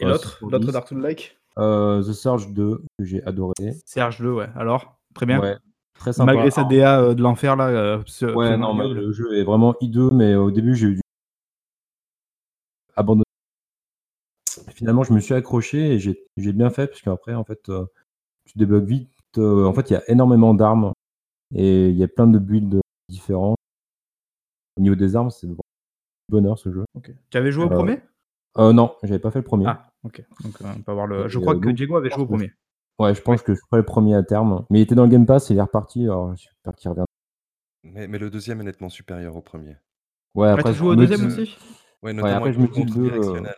[0.00, 0.32] Et ouais, l'autre?
[0.32, 0.72] 6 sur L'autre 10.
[0.72, 1.38] Dark?
[1.58, 3.54] Heu, The Surge 2 que j'ai adoré.
[3.84, 4.48] Serge 2, ouais.
[4.56, 4.98] Alors?
[5.14, 5.40] Très bien?
[5.40, 5.56] Ouais,
[5.98, 6.32] très sympa.
[6.32, 7.98] Malgré sa DA, de l'enfer là,
[8.34, 11.00] ouais, non, le jeu est vraiment hideux, mais au début, j'ai eu du
[12.96, 13.24] abandonné.
[14.74, 17.86] Finalement, je me suis accroché et j'ai j'ai bien fait parce qu'après, en fait, heu,
[18.46, 20.92] tu débloques vite, heu, en fait, il y a énormément d'armes
[21.54, 23.56] et il y a plein de builds différents.
[24.76, 25.48] Au niveau des armes, c'est
[26.28, 26.84] bonheur ce jeu.
[27.30, 28.00] Tu avais joué au Heu, 1er?
[28.58, 29.66] heu, non, j'avais pas fait le 1er.
[29.66, 30.22] Ah, OK.
[30.40, 32.52] Donc, on peut avoir le je crois que donc Diego avait joué au 1er.
[32.98, 35.10] ouais, je pense que je ferai le 1er à terme, mais il était dans le
[35.10, 37.06] Game Pass et il est reparti, alors j'espère qu'il reviendra.
[37.84, 39.76] Mais mais le 2e est nettement supérieur au 1er.
[40.34, 41.56] Ouais, Ah, tu après as je joué au me 2e dis Heu, aussi?
[42.06, 43.54] Ouais, ouais, notamment après avec je le me dis le contrôle 2, heu directionnel.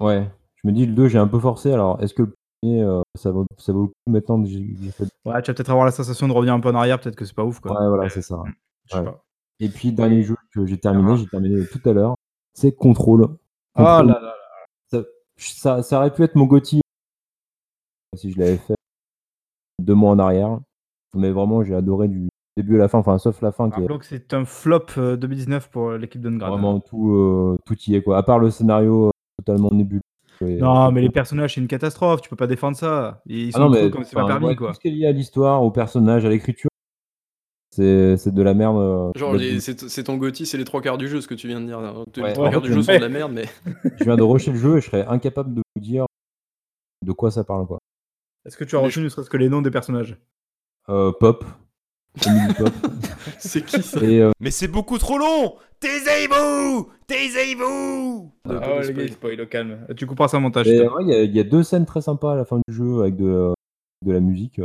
[0.00, 2.82] ouais, je me dis le 2, j'ai un peu forcé, alors est-ce que le 1er,
[2.82, 5.54] heu, ça vaut ça vaut le coup maintenant que j'ai j'ai fait Ouais, tu vas
[5.54, 7.60] peut-être avoir la sensation de revenir un peu en arrière, peut-être que c'est pas ouf,
[7.60, 7.72] quoi.
[7.80, 8.36] Ouais, voilà, c'est ça.
[8.36, 8.52] mmh,
[8.86, 9.04] je sais Ouais.
[9.04, 9.24] pas.
[9.60, 12.16] Et puis dernier jeu que j'ai terminé, j'ai terminé tout à l'heure,
[12.54, 13.22] c'est Control.
[13.24, 13.38] Oh
[13.76, 14.34] Control, là là là.
[14.90, 15.02] ça
[15.36, 16.80] ça ça aurait pu être mon GOTY
[18.16, 18.74] si je l'avais fait
[19.78, 20.58] 2 mois en arrière,
[21.14, 23.86] mais vraiment j'ai adoré du début à la fin, enfin sauf la fin qui est
[23.98, 27.94] que c'est un flop, heu, 2019 pour, heu, l'équipe d'Ungrad, vraiment tout, heu, tout y
[27.94, 30.00] est quoi, à part le scénario, totalement nébuleux
[30.42, 33.22] et Non, mais les personnages, c'est une catastrophe, tu peux pas défendre ça.
[33.26, 34.74] Ils Ah non, sont creux mais comme c'est pas permis, ouais, tout quoi.
[34.74, 36.68] ce qui est lié à l'histoire, aux personnages, à l'écriture,
[37.70, 39.36] c'est c'est de la merde, Genre
[39.70, 41.94] c'est ton GOTY, c'est les 3/4 du jeu, ce que tu viens de dire là.
[42.16, 43.44] Les Ouais, 3/4 fait, du je jeu sont de la merde, mais
[43.98, 46.06] je viens de rusher le jeu et je serais incapable de vous dire
[47.02, 47.78] de quoi ça parle, quoi.
[48.44, 50.16] Est-ce que tu as retenu je ne serait-ce que les noms des personnages?
[50.88, 51.44] Emily Pop
[53.38, 54.00] c'est qui ça?
[54.02, 59.40] et heu Mais c'est beaucoup trop long Taisez-vous Taisez-vous Ah le gars, il spoil.
[59.40, 59.86] au calme.
[59.96, 62.02] Tu couperas ça au montage, ouais, il y a il y a 2 scènes très
[62.02, 63.54] sympas à la fin du jeu avec de, heu,
[64.04, 64.60] de la musique,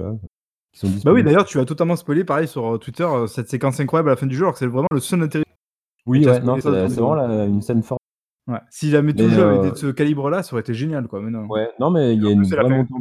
[0.74, 4.10] qui sont Bah oui, d'ailleurs, tu as totalement spoilé, pareil, sur, Twitter, cette séquence incroyable
[4.10, 5.46] à la fin du jeu, alors que c'est vraiment le seul intérêt
[6.06, 8.02] Oui, ouais, non, c'est vraiment une scène forte.
[8.48, 8.60] Ouais.
[8.70, 11.22] Si jamais tout le jeu avait été de ce calibre-là, ça aurait été génial, quoi,
[11.22, 11.46] mais non.
[11.48, 12.94] ouais, non, mais il y a une vraie montée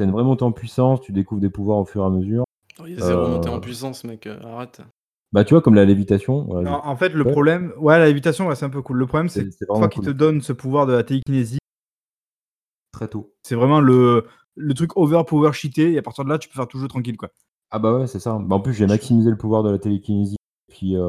[0.00, 2.44] une vraie montée en puissance, tu découvres des pouvoirs au fur et à mesure.
[2.92, 4.82] Il y a 0 montée en puissance, mec, heu, arrête.
[5.32, 7.98] bah, tu vois, comme la lévitation, voilà, Non, je en fait, le ouais, problème ouais,
[7.98, 8.98] la lévitation, ouais, c'est un peu cool.
[8.98, 11.58] Le problème, c'est vraiment qu'il te donne ce pouvoir de la télékinésie
[12.92, 13.34] Très tôt.
[13.42, 16.54] c'est vraiment le le truc over power cheaté et à partir de là, tu peux
[16.54, 17.30] faire tout le jeu tranquille, quoi.
[17.70, 18.38] Ah bah, ouais, c'est ça.
[18.38, 20.36] Bah, en plus, j'ai maximisé le pouvoir de la télékinésie
[20.68, 21.08] puis, heu,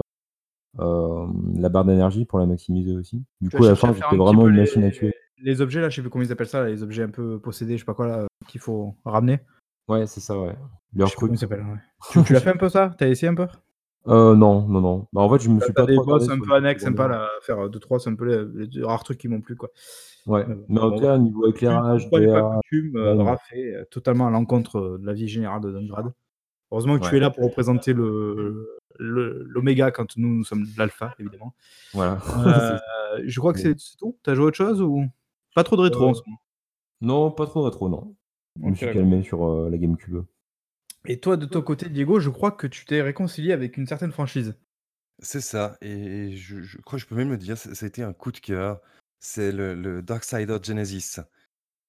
[0.80, 3.23] hem, la barre d'énergie pour la maximiser aussi.
[3.41, 5.14] Du tu coup, à la fin, j'étais vraiment une les machine à tuer.
[5.39, 7.39] les objets là, je sais plus comment ils appellent ça là, les objets un peu
[7.39, 9.39] possédés, je sais pas quoi là, qu'il faut ramener.
[9.88, 10.55] Ouais, c'est ça, ouais.
[10.95, 11.80] Je sais comment ouais.
[12.11, 12.93] Tu tu l'as fait un peu ça?
[12.97, 13.47] Tu as essayé un peu?
[14.05, 15.07] Heu, non, non, non.
[15.14, 17.10] Bah, en fait, je me suis pas des boss un peu annexes secondaires.
[17.10, 19.69] là faire, 2-3, c'est un peu les les rares trucs qui m'ont plu, quoi.
[20.26, 25.27] Ouais, Mais en tout cas, niveau éclairage, coutume, heu, totalement à l'encontre, de la vie
[25.27, 26.14] générale de Dungrad?
[26.72, 31.53] Heureusement que tu es là pour représenter le l'oméga quand nous, nous sommes l'alpha, évidemment.
[31.93, 32.19] voilà,
[33.26, 34.18] je crois que c'est tout?
[34.23, 35.05] Tu as joué autre chose ou?
[35.55, 36.39] Pas trop de rétro en ce moment?
[37.01, 38.15] non, pas trop rétro, non.
[38.62, 40.24] Je me suis calmé sur, heu, la GameCube.
[41.06, 44.12] Et toi, de ton côté, Diego, je crois que tu t'es réconcilié avec une certaine
[44.12, 44.56] franchise.
[45.20, 47.88] C'est ça et je je crois que je peux même le dire, ça ça a
[47.88, 48.82] été un coup de cœur.
[49.20, 51.20] C'est le le Darksider Genesis.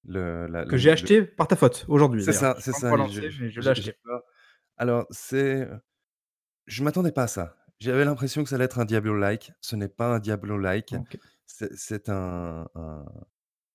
[0.07, 2.95] Le la Que le j'ai le acheté par ta faute, aujourd'hui c'est ça, c'est ça
[2.95, 3.93] lancé, je je l'ai acheté.
[4.77, 5.67] alors c'est,
[6.67, 9.51] je m'attendais pas à ça J'avais l'impression que ça allait être un Diablo-like.
[9.59, 10.95] Ce n'est pas un Diablo-like.
[11.47, 13.05] C'est c'est un un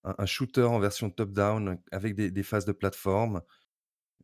[0.05, 3.43] un un shooter en version top-down avec des des phases de plateforme.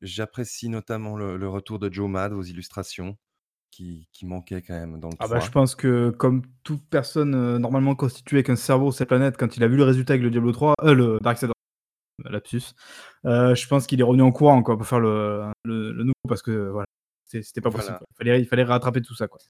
[0.02, 3.18] J'apprécie notamment le le retour de Joe Mad aux illustrations
[3.72, 5.40] qui qui manquait quand même dans le Ah bah, 3.
[5.40, 9.36] je pense que comme toute personne, heu, normalement constituée avec un cerveau sur cette planète,
[9.38, 11.54] quand il a vu le résultat avec le Diablo 3, heu, le Darksiders,
[12.24, 12.74] lapsus,
[13.26, 16.14] heu, je pense qu'il est revenu en courant quoi pour faire le le le nouveau
[16.28, 16.86] parce que voilà,
[17.24, 17.98] c'est c'était pas possible Voilà.
[17.98, 18.06] quoi.
[18.18, 19.40] Fallait il fallait rattraper tout ça quoi.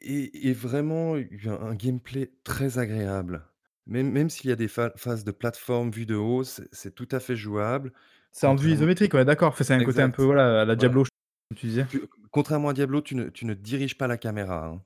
[0.00, 3.46] Et et vraiment eu un un gameplay très agréable.
[3.86, 6.94] Même même s'il y a des pha phases de plateforme vue de haut, c'est c'est
[6.94, 7.92] tout à fait jouable.
[8.32, 10.62] C'est en vue Contrairement isométrique, ouais d'accord, enfin c'est un côté un peu exact, voilà,
[10.62, 10.76] à la voilà.
[10.76, 11.02] Diablo,
[11.50, 11.86] comme tu disais.
[11.88, 12.02] Tu
[12.32, 14.84] contrairement à Diablo, tu ne tu ne diriges pas la caméra, hein.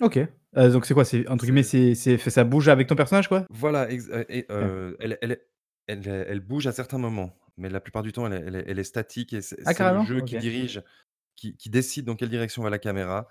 [0.00, 0.16] OK,
[0.56, 1.04] heu, donc c'est quoi?
[1.04, 3.46] C'est entre guillemets, C'est c'est c'est fait ça bouge avec ton personnage quoi?
[3.50, 4.74] Voilà, ex heu et OK.
[4.74, 5.46] heu, elle elle est
[5.86, 8.78] elle bouge à certains moments, mais la plupart du temps, elle est elle est elle
[8.78, 10.00] est statique et c'est Ah c'est le carrément?
[10.00, 10.34] jeu OK.
[10.34, 10.82] qui dirige,
[11.36, 13.28] qui qui décide dans quelle direction va la caméra.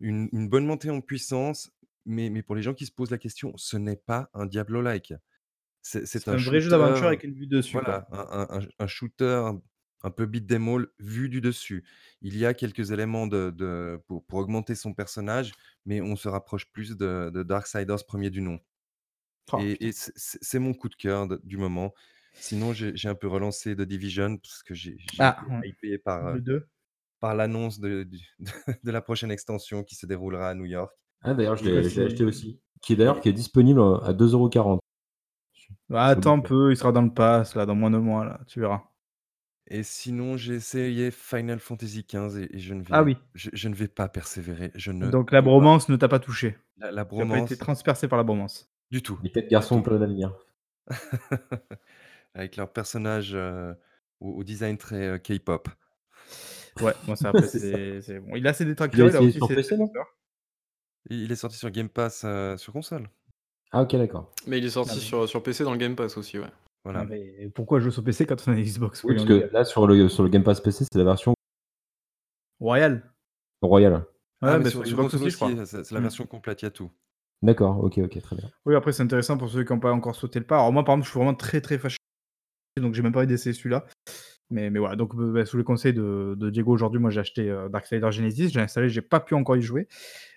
[0.00, 1.72] Une une bonne montée en puissance,
[2.08, 5.14] mais mais pour les gens qui se posent la question, ce n'est pas un Diablo-like.
[5.82, 7.96] C'est un un vrai jeu shooter, d'aventure avec une vue dessus quoi.
[7.96, 9.62] voilà, un un un un shooter un
[10.04, 11.84] un peu beat 'em all vu du dessus.
[12.22, 15.52] Il y a quelques éléments de de pour pour augmenter son personnage,
[15.86, 18.60] mais on se rapproche plus de de Darksiders 1er du nom.
[19.52, 19.88] Oh Et putain.
[19.88, 21.94] et c'est c'est c'est mon coup de cœur de du moment.
[22.38, 25.98] Sinon, j'ai j'ai un peu relancé The Division parce que j'ai j'ai Ah, été hypé
[25.98, 26.68] par, Le 2?
[27.20, 28.50] par l'annonce de du de
[28.84, 30.94] de la prochaine extension qui se déroulera à New York.
[31.22, 32.60] Ah d'ailleurs, je l'ai acheté aussi.
[32.80, 34.80] Qui est d'ailleurs qui est disponible, à 2,40 €.
[35.52, 38.22] Su Bah, attends un peu, il sera dans le pass là, dans moins de mois
[38.24, 38.82] là, tu verras.
[39.68, 43.18] Et sinon, j'ai essayé Final Fantasy XV et et je ne Ah vais oui.
[43.34, 45.42] je je ne vais pas persévérer, je ne Donc la pas.
[45.42, 46.56] bromance ne t'a pas touché?
[46.76, 48.70] La la Tu as pas été bromance transpercé par la bromance?
[48.90, 49.82] du tout, Les 4 du garçons tout.
[49.82, 50.34] pleins d'avenir.
[52.34, 53.76] Avec leurs personnages, heu,
[54.20, 55.68] au au design très, heu, K-pop.
[56.80, 57.78] Ouais, bon ça après C'est ça.
[57.88, 59.90] c'est c'est bon, il a ses Tu détracteurs, il a essayé aussi sur PC, non?
[61.10, 63.08] Il est sorti sur Game Pass, heu, sur console.
[63.72, 64.32] Ah OK, d'accord.
[64.46, 66.46] Mais il est Ah sorti mais sur sur PC dans le Game Pass aussi, ouais.
[66.46, 67.04] Ah Voilà.
[67.04, 69.04] mais pourquoi jouer sur PC quand on a une Xbox?
[69.04, 71.34] Oui, parce que là sur le sur le Game Pass PC, c'est la version
[72.60, 73.02] Royal?
[73.62, 73.92] royale.
[74.40, 75.48] Ouais, Ah mais bah sur Xbox console aussi je crois.
[75.48, 76.02] aussi, c'est c'est la Mmh.
[76.04, 76.90] version complète, il y a tout.
[77.42, 78.50] D'accord, OK, OK, très bien.
[78.66, 80.56] Oui après c'est intéressant pour ceux qui ont pas encore sauté le pas.
[80.56, 81.96] Alors moi par exemple, je suis vraiment très, très fâché,
[82.80, 83.86] donc j'ai même pas envie d'essayer celui-là.
[84.50, 87.50] Mais mais voilà, donc bah, sous les conseils de de Diego aujourd'hui, moi j'ai acheté,
[87.50, 89.88] heu, Darksiders Genesis, j'ai installé, j'ai pas pu encore y jouer.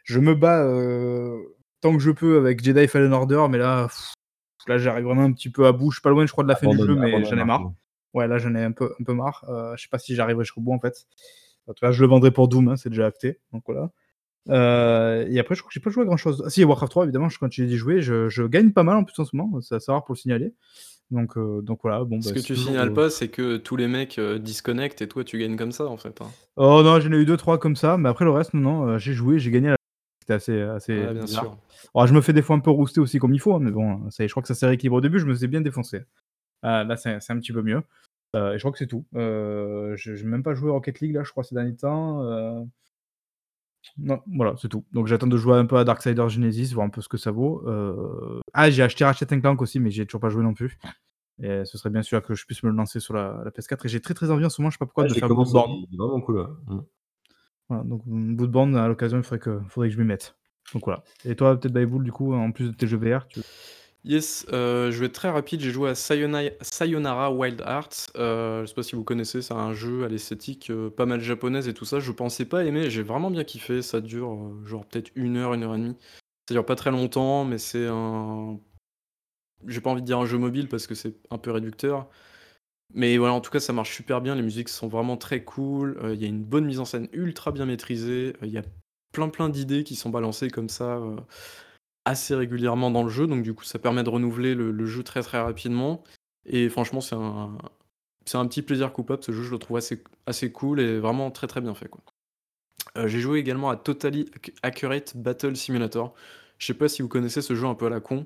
[0.03, 3.87] Je me bats, heu, tant que je peux avec Jedi Fallen Order, mais là,
[4.67, 5.91] là j'arrive vraiment un petit peu à bout.
[5.91, 7.71] Je suis pas loin je crois de la fin du jeu, mais j'en ai marre.
[8.13, 10.43] Ouais là j'en ai un peu un peu marre, heu, je sais pas si j'arriverai
[10.45, 11.07] jusqu'au bout en fait.
[11.67, 13.91] En tout cas, je le vendrai pour Doom, hein, c'est déjà acté, donc voilà.
[14.49, 16.43] Heu et après je crois que j'ai pas joué à grand chose.
[16.45, 19.03] Ah si Warcraft 3 évidemment, je continue d'y jouer, je je gagne pas mal en
[19.05, 20.53] plus en ce moment, c'est assez rare pour le signaler.
[21.11, 23.57] Donc heu, donc voilà, bon Ce bah, que tu toujours, signales heu pas, c'est que
[23.57, 26.31] tous les mecs, heu, disconnectent et toi tu gagnes comme ça en fait, hein.
[26.57, 28.99] Oh non, j'en ai eu 2-3 comme ça, mais après le reste non, non, heu,
[28.99, 29.75] j'ai joué, j'ai gagné à
[30.21, 31.43] c'était assez assez Ouais, bien bizarre.
[31.45, 31.57] sûr.
[31.95, 33.71] Alors je me fais des fois un peu rouster aussi comme il faut, hein, mais
[33.71, 34.97] bon, ça y est, je crois que ça s'est rééquilibré.
[34.97, 35.97] Au début, je me faisais bien défoncer.
[35.99, 36.03] Heu,
[36.63, 37.83] là c'est c'est un petit peu mieux.
[38.35, 39.05] Et je crois que c'est tout.
[39.15, 42.21] Je j'ai même pas joué à Rocket League là, je crois ces derniers temps,
[43.97, 44.85] non, voilà, c'est tout.
[44.91, 47.31] Donc j'attends de jouer un peu à Darksiders Genesis, voir un peu ce que ça
[47.31, 47.63] vaut.
[47.67, 50.77] Heu ah j'ai acheté Ratchet& Clank aussi, mais j'y ai toujours pas joué non plus.
[51.41, 53.85] Et ce serait bien celui-là que je puisse me le lancer sur la la PS4
[53.85, 55.29] et j'ai très, très envie en ce moment, je sais pas pourquoi, de j'ai faire
[55.29, 55.71] Bloodborne.
[55.89, 56.47] il est vraiment cool.
[56.67, 56.79] Mmh.
[57.69, 60.35] Voilà, donc mmh, Bloodborne à l'occasion, il faudrait que faudrait que je m'y mette.
[60.73, 61.03] Donc voilà.
[61.25, 63.41] Et toi peut-être Bayboul du coup, en plus de tes jeux VR, tu
[64.03, 68.65] Yes, heu, je vais être très rapide, j'ai joué à Sayonara Wild Hearts, heu, je
[68.65, 71.73] sais pas si vous connaissez, c'est un jeu à l'esthétique, heu, pas mal japonaise et
[71.75, 71.99] tout ça.
[71.99, 75.53] Je pensais pas aimer, j'ai vraiment bien kiffé, ça dure, heu, genre peut-être 1 heure,
[75.53, 75.95] 1 heure et demie.
[76.49, 78.59] Ça dure pas très longtemps, mais c'est un
[79.67, 82.07] j'ai pas envie de dire un jeu mobile parce que c'est un peu réducteur.
[82.93, 85.99] Mais voilà, en tout cas, ça marche super bien, les musiques sont vraiment très cool,
[86.13, 88.63] il y a une bonne mise en scène ultra bien maîtrisée, il y a
[89.13, 91.01] plein, plein d'idées qui sont balancées comme ça,
[92.05, 95.03] assez régulièrement dans le jeu, donc du coup, ça permet de renouveler le le jeu
[95.03, 96.03] très, très rapidement
[96.45, 97.57] et franchement, c'est un
[98.25, 101.31] c'est un petit plaisir coupable, ce jeu, je le trouve assez assez cool et vraiment
[101.31, 102.01] très, très bien fait, quoi.
[102.97, 106.13] Heu, j'ai joué également à Totally Acc Accurate Battle Simulator.
[106.57, 108.25] Je sais pas si vous connaissez ce jeu un peu à la con,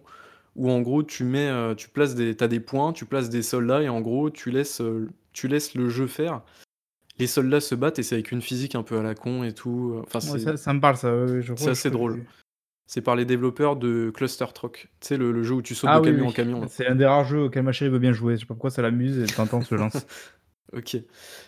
[0.56, 3.30] où en gros tu mets, heu, tu places des tu as des points, tu places
[3.30, 6.42] des soldats et en gros tu laisses, heu, tu laisses le jeu faire.
[7.20, 9.54] Les soldats se battent et c'est avec une physique un peu à la con et
[9.54, 11.10] tout, enfin Ouais, ça ça me parle ça,
[11.42, 12.24] je c'est assez drôle.
[12.88, 14.90] C'est par les développeurs de Cluster Truck.
[15.02, 16.62] Tu sais le le jeu où tu sautes de Ah oui, camion en oui, camion
[16.62, 16.70] là?
[16.70, 18.36] c'est un des rares jeux auxquels ma chérie veut bien jouer.
[18.36, 20.06] Je sais pas pourquoi ça l'amuse et de en on se le lance.
[20.74, 20.98] OK.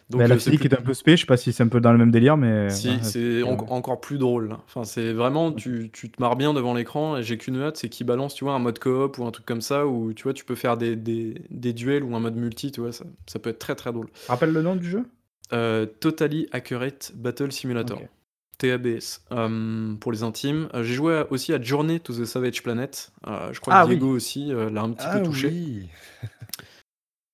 [0.10, 1.64] Donc la heu, c'est physique plus est un peu spé, je sais pas si c'est
[1.64, 4.60] un peu dans le même délire, mais Si, ouais, c'est enc encore plus drôle là.
[4.66, 7.88] Enfin, c'est vraiment tu tu te marres bien devant l'écran et j'ai qu'une hâte, c'est
[7.88, 10.34] qu'ils balancent, tu vois, un mode coop ou un truc comme ça où, tu vois,
[10.34, 12.92] tu peux faire des des des duels ou un mode multi, tu vois?
[12.92, 14.10] Ça ça peut être très, très drôle.
[14.30, 15.04] Rappelle le nom du jeu?
[15.52, 18.02] Heu, Totally Accurate Battle Simulator.
[18.58, 19.22] TABS.
[19.32, 20.70] Euh, pour les intimes.
[20.74, 23.12] Euh, j'ai joué aussi à Journey to the Savage Planet.
[23.28, 23.96] Euh, je crois Ah que oui.
[23.98, 25.48] Diego aussi l'a un petit Ah peu touché.
[25.48, 25.90] oui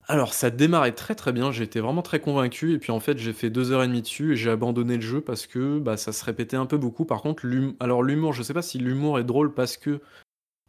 [0.06, 1.50] Alors, ça démarrait très très bien.
[1.50, 2.74] J'étais vraiment très convaincu.
[2.74, 5.02] Et puis en fait, j'ai fait deux heures et demie dessus et j'ai abandonné le
[5.02, 7.06] jeu parce que bah, ça se répétait un peu beaucoup.
[7.06, 7.46] Par contre,
[7.80, 10.00] alors l'humour, je sais pas si l'humour est drôle parce que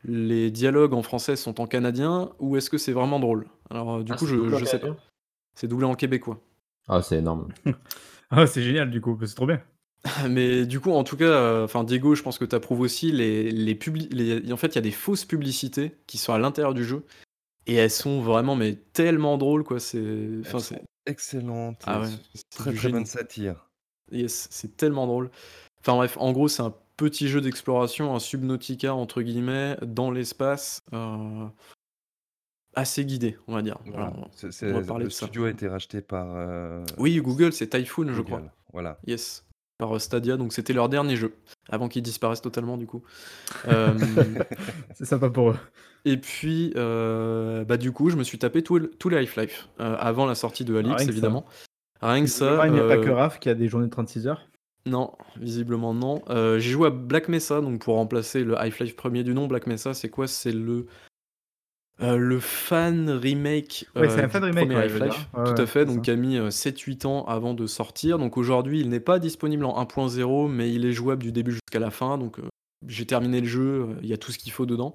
[0.05, 3.47] les dialogues en français sont en canadien ou est-ce que c'est vraiment drôle?
[3.69, 4.95] Alors, du Ah, coup, je, je sais pas.
[5.53, 6.39] C'est doublé en québécois.
[6.87, 7.49] Ah, c'est énorme.
[8.31, 9.61] Ah, c'est génial du coup, c'est trop bien.
[10.29, 13.11] Mais du coup, en tout cas, euh, enfin Diego, je pense que tu approuves aussi
[13.11, 16.39] les, les, publi- les- En fait, il y a des fausses publicités qui sont à
[16.39, 17.03] l'intérieur du jeu
[17.67, 19.79] et elles sont vraiment mais tellement drôles quoi.
[19.79, 19.97] C'est,
[20.41, 21.81] enfin Elles c'est, sont excellentes.
[21.85, 23.07] Ah ouais, c'est c'est très du très bonne génie.
[23.09, 23.69] satire.
[24.11, 25.31] yes, c'est tellement drôle.
[25.81, 30.81] Enfin bref, en gros, c'est un petit jeu d'exploration, un Subnautica entre guillemets dans l'espace,
[30.93, 31.45] euh,
[32.75, 33.77] assez guidé, on va dire.
[33.85, 34.09] Voilà.
[34.11, 35.25] Voilà, C'est- on c'est- va parler le de ça.
[35.25, 38.39] studio a été racheté par euh, Oui, Google, c'est Typhoon, je crois.
[38.39, 38.51] Google.
[38.73, 38.97] Voilà.
[39.07, 39.44] Yes,
[39.77, 41.33] par euh, Stadia, donc c'était leur dernier jeu,
[41.69, 43.03] avant qu'ils disparaissent totalement du coup.
[43.67, 43.93] Euh,
[44.93, 45.57] C'est sympa pour eux.
[46.05, 49.95] et puis, euh, bah du coup, je me suis tapé tout, tout le Half-Life, euh,
[49.99, 51.09] avant la sortie de Alix, que ça.
[51.09, 51.45] évidemment.
[52.01, 52.67] Rien que ça.
[52.67, 54.47] il n'y a pas que Raph qui a des journées de 36 heures.
[54.85, 56.21] Non, visiblement non.
[56.29, 59.93] J'ai joué à Black Mesa, donc pour remplacer le Half-Life premier du nom, Black Mesa,
[59.95, 60.27] c'est quoi?
[60.27, 60.85] C'est le
[62.01, 65.27] euh, le fan remake, Ouais, c'est euh, un fan remake, premier ouais, Half-Life.
[65.33, 66.01] Ouais, Tout ouais, à fait, donc ça.
[66.01, 68.17] qui a mis euh, 7-8 ans avant de sortir.
[68.17, 71.79] Donc aujourd'hui, il n'est pas disponible en 1.0, mais il est jouable du début jusqu'à
[71.79, 72.17] la fin.
[72.17, 72.43] Donc euh,
[72.87, 74.93] j'ai terminé le jeu, il y a tout ce qu'il faut dedans.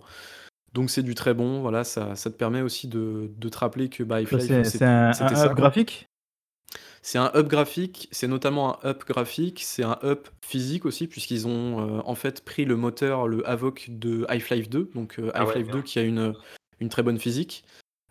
[0.75, 3.89] Donc c'est du très bon, voilà, ça, ça te permet aussi de, de te rappeler
[3.89, 5.47] que bah, Half-Life, C'est c'est- c'est un, c'était un ça.
[5.47, 5.55] hub quoi.
[5.63, 6.07] graphique?
[7.03, 11.47] C'est un up graphique, c'est notamment un up graphique, c'est un up physique aussi, puisqu'ils
[11.49, 15.45] ont euh, en fait pris le moteur, le Avoc de Half-Life 2, donc euh, Ah
[15.45, 16.35] ouais, Half-Life 2 qui a une,
[16.81, 17.65] une très bonne physique.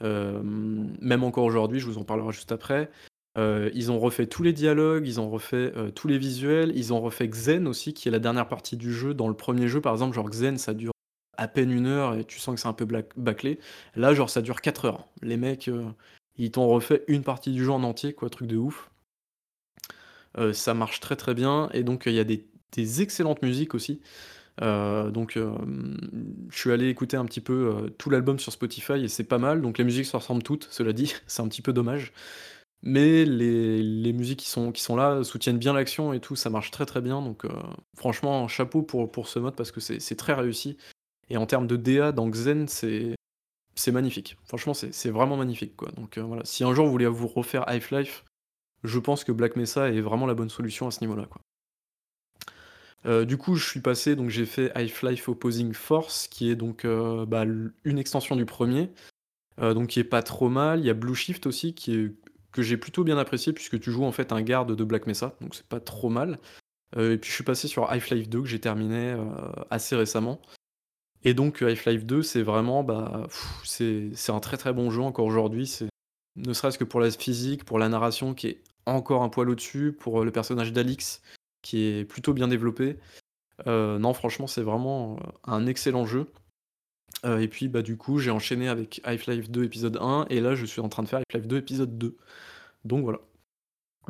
[0.04, 2.90] Euh, même encore aujourd'hui, je vous en parlerai juste après.
[3.38, 6.94] Euh, ils ont refait tous les dialogues, ils ont refait euh, tous les visuels, ils
[6.94, 9.14] ont refait Xen aussi, qui est la dernière partie du jeu.
[9.14, 10.92] Dans le premier jeu, par exemple, genre Xen, ça dure
[11.38, 13.60] à peine une heure et tu sens que c'est un peu bâclé.
[13.96, 15.08] Là, genre, ça dure 4 heures.
[15.22, 15.70] Les mecs,
[16.38, 18.92] ils t'ont refait une partie du jeu en entier, quoi, truc de ouf.
[20.54, 24.00] Ça marche très très bien et donc il y a des excellentes musiques aussi.
[24.62, 25.54] Euh, donc euh,
[26.50, 29.38] je suis allé écouter un petit peu euh, tout l'album sur Spotify et c'est pas
[29.38, 29.62] mal.
[29.62, 32.14] Donc les musiques se ressemblent toutes, cela dit, c'est un petit peu dommage.
[32.82, 36.72] Mais les, musiques qui sont, qui sont là soutiennent bien l'action et tout, ça marche
[36.72, 37.22] très très bien.
[37.22, 37.46] Donc
[37.98, 40.78] franchement, chapeau pour, pour ce mode parce que c'est très réussi.
[41.30, 44.38] Et en termes de DA dans Xen, c'est magnifique.
[44.46, 45.76] Franchement, c'est vraiment magnifique.
[45.76, 45.90] Quoi.
[45.98, 48.24] Donc voilà, si un jour vous voulez vous refaire Half-Life,
[48.86, 51.26] je pense que Black Mesa est vraiment la bonne solution à ce niveau-là.
[51.26, 51.42] quoi.
[53.06, 56.86] Euh, du coup, je suis passé, donc j'ai fait Half-Life Opposing Force, qui est donc
[56.86, 58.90] euh, bah, une extension du premier,
[59.62, 60.80] euh, donc qui est pas trop mal.
[60.80, 62.16] Il y a Blue Shift aussi, qui
[62.52, 65.36] que j'ai plutôt bien apprécié, puisque tu joues en fait un garde de Black Mesa,
[65.40, 66.40] donc c'est pas trop mal.
[66.98, 69.16] Et puis je suis passé sur Half-Life 2, que j'ai terminé
[69.70, 70.42] assez récemment.
[71.24, 73.28] Et donc Half-Life 2, c'est vraiment, bah,
[73.64, 75.78] c'est un très très bon jeu encore aujourd'hui.
[76.38, 79.92] Ne serait-ce que pour la physique, pour la narration qui est encore un poil au-dessus,
[79.94, 81.22] pour le personnage d'Alix
[81.62, 82.98] qui est plutôt bien développé.
[83.68, 86.32] Euh, non, franchement, c'est vraiment euh, un excellent jeu.
[87.26, 90.56] Euh, et puis, bah, du coup, j'ai enchaîné avec Half-Life 2 épisode 1, et là,
[90.56, 92.18] je suis en train de faire Half-Life 2 épisode 2.
[92.86, 93.20] Donc voilà.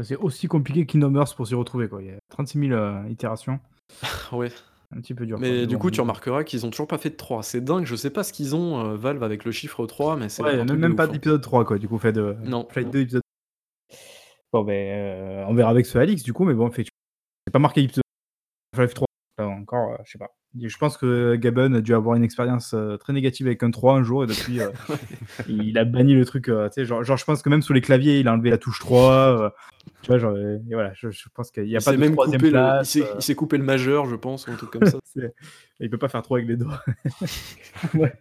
[0.04, 1.90] C'est aussi compliqué que Kingdom Hearts pour s'y retrouver.
[1.90, 2.02] Quoi.
[2.02, 3.60] Il y a 36 000 euh, itérations.
[4.32, 4.52] Ouais.
[4.96, 5.38] Un petit peu dur.
[5.40, 7.44] Mais du coup, tu remarqueras qu'ils ont toujours pas fait de 3.
[7.44, 10.30] C'est dingue, je sais pas ce qu'ils ont, euh, Valve, avec le chiffre 3, mais
[10.30, 11.08] c'est Ouais, même, pas hein.
[11.10, 11.78] d'épisode 3, quoi.
[11.78, 12.94] Du coup, fait de Non, Flight non.
[12.94, 13.22] 2, épisode.
[14.52, 16.86] Bon, ben, euh, on verra avec ce Alix, du coup, mais bon, fait,
[17.50, 17.88] c'est pas marqué
[18.74, 19.08] Half-Life 3.
[19.40, 20.30] Là, encore, euh, je sais pas.
[20.62, 23.96] Je pense que Gaben a dû avoir une expérience euh, très négative avec un 3
[23.96, 24.70] un jour, et depuis, euh,
[25.48, 26.48] il a banni le truc.
[26.50, 28.52] euh, tu sais, genre, genre, je pense que même sous les claviers, il a enlevé
[28.52, 29.42] la touche 3.
[29.42, 29.50] euh,
[30.04, 32.02] tu vois, genre, et voilà, je, je pense qu'il n'y a Il pas s'est de
[32.02, 32.90] même troisième coupé le, il place.
[32.90, 35.00] s'est- euh, il s'est coupé le majeur, je pense, ou un truc comme ça.
[35.80, 36.84] Il peut pas faire trop avec les doigts.
[37.96, 38.14] ouais.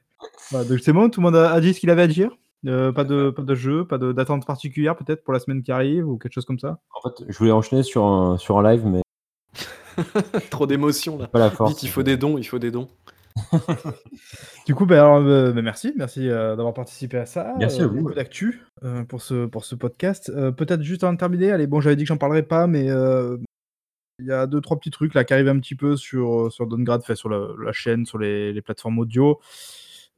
[0.51, 2.31] Voilà, donc c'est bon, tout le monde a, a dit ce qu'il avait à dire?
[2.67, 5.71] Euh, pas, de, pas de jeu, pas de- d'attente particulière peut-être pour la semaine qui
[5.71, 6.81] arrive ou quelque chose comme ça?
[6.95, 9.03] En fait, je voulais enchaîner sur un, sur un live, mais
[10.51, 11.27] Trop d'émotions, là.
[11.29, 11.71] pas la force.
[11.73, 12.89] Vite, il faut des dons, il faut des dons.
[14.67, 17.55] Du coup, ben, alors, euh, ben, merci, merci euh, d'avoir participé à ça.
[17.59, 18.15] Merci à Euh, vous, beaucoup ouais.
[18.15, 20.31] d'actu euh, pour, ce, pour ce podcast.
[20.35, 22.91] Euh, peut-être juste avant de terminer, allez, bon, j'avais dit que j'en parlerais pas, mais
[22.91, 23.37] euh,
[24.19, 26.67] il y a deux, trois petits trucs là qui arrivent un petit peu sur, sur
[26.67, 29.39] Downgrade, fait sur la, la chaîne, sur les, les plateformes audio,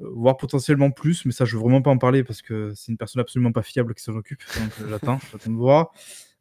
[0.01, 2.99] voire potentiellement plus, mais ça, je veux vraiment pas en parler parce que c'est une
[2.99, 4.41] personne absolument pas fiable qui s'en occupe.
[4.59, 5.93] Donc, j'attends, j'attends de voir.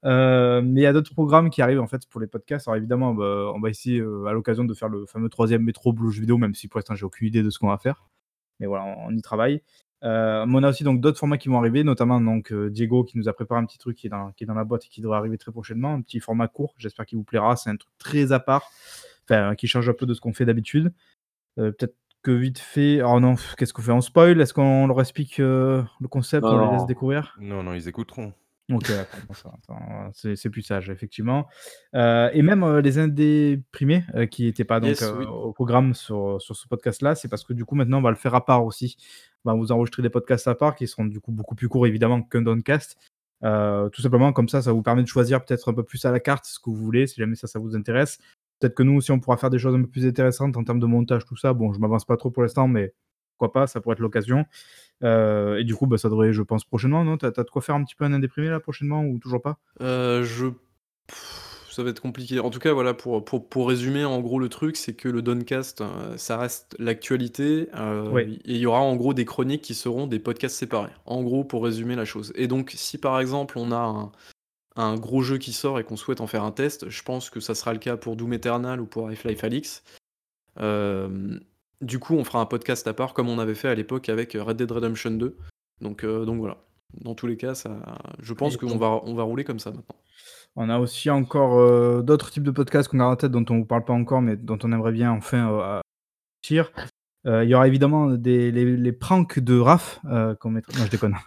[0.06, 2.68] Euh, mais il y a d'autres programmes qui arrivent en fait pour les podcasts.
[2.68, 5.92] Alors évidemment, bah, on va essayer euh, à l'occasion de faire le fameux troisième métro
[5.92, 8.06] blue vidéo, même si pour l'instant j'ai aucune idée de ce qu'on va faire.
[8.60, 9.62] Mais voilà, on, on y travaille.
[10.06, 13.18] Euh, mais on a aussi donc d'autres formats qui vont arriver, notamment donc Diego qui
[13.18, 14.88] nous a préparé un petit truc qui est, dans, qui est dans la boîte et
[14.88, 16.74] qui devrait arriver très prochainement, un petit format court.
[16.78, 17.58] J'espère qu'il vous plaira.
[17.58, 18.72] C'est un truc très à part,
[19.26, 20.94] enfin qui change un peu de ce qu'on fait d'habitude.
[21.58, 23.02] Peut-être que vite fait.
[23.04, 23.92] Oh non, qu'est-ce qu'on fait?
[23.92, 24.40] On spoil?
[24.40, 26.46] Est-ce qu'on leur explique le concept?
[26.46, 27.36] Non, On les laisse découvrir?
[27.42, 28.32] Non, non, ils écouteront.
[28.72, 31.48] Ok, va, c'est plus sage, effectivement.
[31.96, 35.26] Euh, et même euh, les indéprimés euh, qui n'étaient pas donc, Yes, euh, oui.
[35.26, 38.16] au programme sur, sur ce podcast-là, c'est parce que du coup, maintenant, on va le
[38.16, 38.96] faire à part aussi.
[39.44, 41.88] On va vous enregistrer des podcasts à part qui seront du coup beaucoup plus courts,
[41.88, 42.98] évidemment, qu'un downcast.
[43.44, 46.12] Euh, tout simplement, comme ça, ça vous permet de choisir peut-être un peu plus à
[46.12, 48.20] la carte ce que vous voulez, si jamais ça, ça vous intéresse.
[48.60, 50.80] Peut-être que nous aussi, on pourra faire des choses un peu plus intéressantes en termes
[50.82, 51.54] de montage, tout ça.
[51.54, 52.94] Bon, je m'avance pas trop pour l'instant, mais
[53.38, 54.46] pourquoi pas, ça pourrait être l'occasion.
[55.04, 57.18] Euh, et du coup, bah, ça devrait, je pense, prochainement, non?
[57.18, 59.58] T'as de quoi faire un petit peu un indéprimé là, prochainement, ou toujours pas?
[59.82, 60.48] Euh, je...
[61.08, 62.40] Pff, ça va être compliqué.
[62.40, 65.22] En tout cas, voilà, pour, pour, pour résumer, en gros, le truc, c'est que le
[65.22, 67.70] Doncast, euh, ça reste l'actualité.
[67.74, 70.92] Et il y aura en gros des chroniques qui seront des podcasts séparés.
[71.06, 72.34] En gros, pour résumer la chose.
[72.36, 74.12] Et donc, si par exemple, on a un,
[74.76, 77.40] un gros jeu qui sort et qu'on souhaite en faire un test, je pense que
[77.40, 79.84] ça sera le cas pour Doom Eternal ou pour Half-Life.
[80.60, 81.40] Euh,
[81.82, 84.34] du coup, on fera un podcast à part, comme on avait fait à l'époque avec
[84.34, 85.38] Red Dead Redemption 2.
[85.82, 86.58] Donc, euh, donc voilà.
[87.02, 87.78] Dans tous les cas, ça,
[88.20, 89.96] je pense qu'on va, on va rouler comme ça maintenant.
[90.56, 93.60] On a aussi encore euh, d'autres types de podcasts qu'on garde en tête dont on
[93.60, 95.82] vous parle pas encore, mais dont on aimerait bien enfin euh,
[96.44, 96.72] sortir.
[97.28, 100.78] Euh, Il y aura évidemment des, les, les pranks de Raph euh, qu'on mettra.
[100.78, 101.16] Non, je déconne.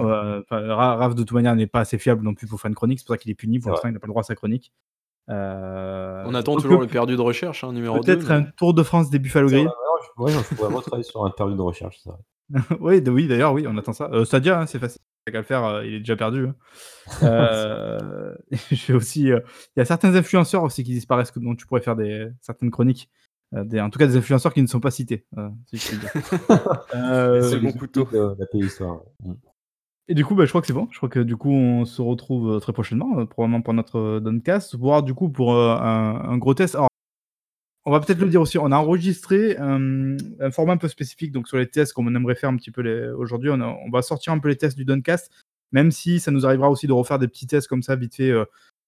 [0.00, 2.98] Euh, Raph, de toute manière, n'est pas assez fiable non plus pour faire une chronique.
[2.98, 3.58] C'est pour ça qu'il est puni.
[3.58, 4.72] Pour l'instant, il n'a pas le droit à sa chronique.
[5.30, 8.02] Euh, On attend toujours le perdu de recherche, hein, numéro 2.
[8.02, 9.68] Peut-être un tour de France des Buffalo Grill.
[10.18, 11.98] ouais, je pourrais retravailler sur un perdu de recherche.
[12.00, 12.18] Ça.
[12.80, 14.10] oui, oui d'ailleurs, oui, on attend ça.
[14.12, 15.00] Euh, Stadia, hein, c'est facile.
[15.24, 16.46] T'as qu'à le faire, euh, il est déjà perdu.
[16.46, 16.54] hein.
[17.22, 18.34] Euh,
[18.70, 19.30] je fais aussi.
[19.32, 19.40] euh,
[19.76, 23.08] Il y a certains influenceurs aussi qui disparaissent, dont tu pourrais faire des, certaines chroniques.
[23.54, 25.24] Euh, des, en tout cas, des influenceurs qui ne sont pas cités.
[25.38, 26.10] euh, si je puis dire.
[26.94, 28.06] Euh, Les couteau.
[28.12, 29.00] de La.
[30.08, 30.88] Et du coup, bah, je crois que c'est bon.
[30.90, 33.98] Je crois que du coup, on se retrouve euh, très prochainement, euh, probablement pour notre
[33.98, 36.74] euh, Doncast, voire du coup pour un, gros test.
[36.74, 36.88] Alors,
[37.86, 40.16] on va peut-être le dire aussi, on a enregistré un
[40.52, 43.12] format un peu spécifique donc sur les tests comme on aimerait faire un petit peu
[43.12, 43.50] aujourd'hui.
[43.50, 45.30] On, va sortir un peu les tests du Doncast,
[45.70, 48.32] même si ça nous arrivera aussi de refaire des petits tests comme ça vite fait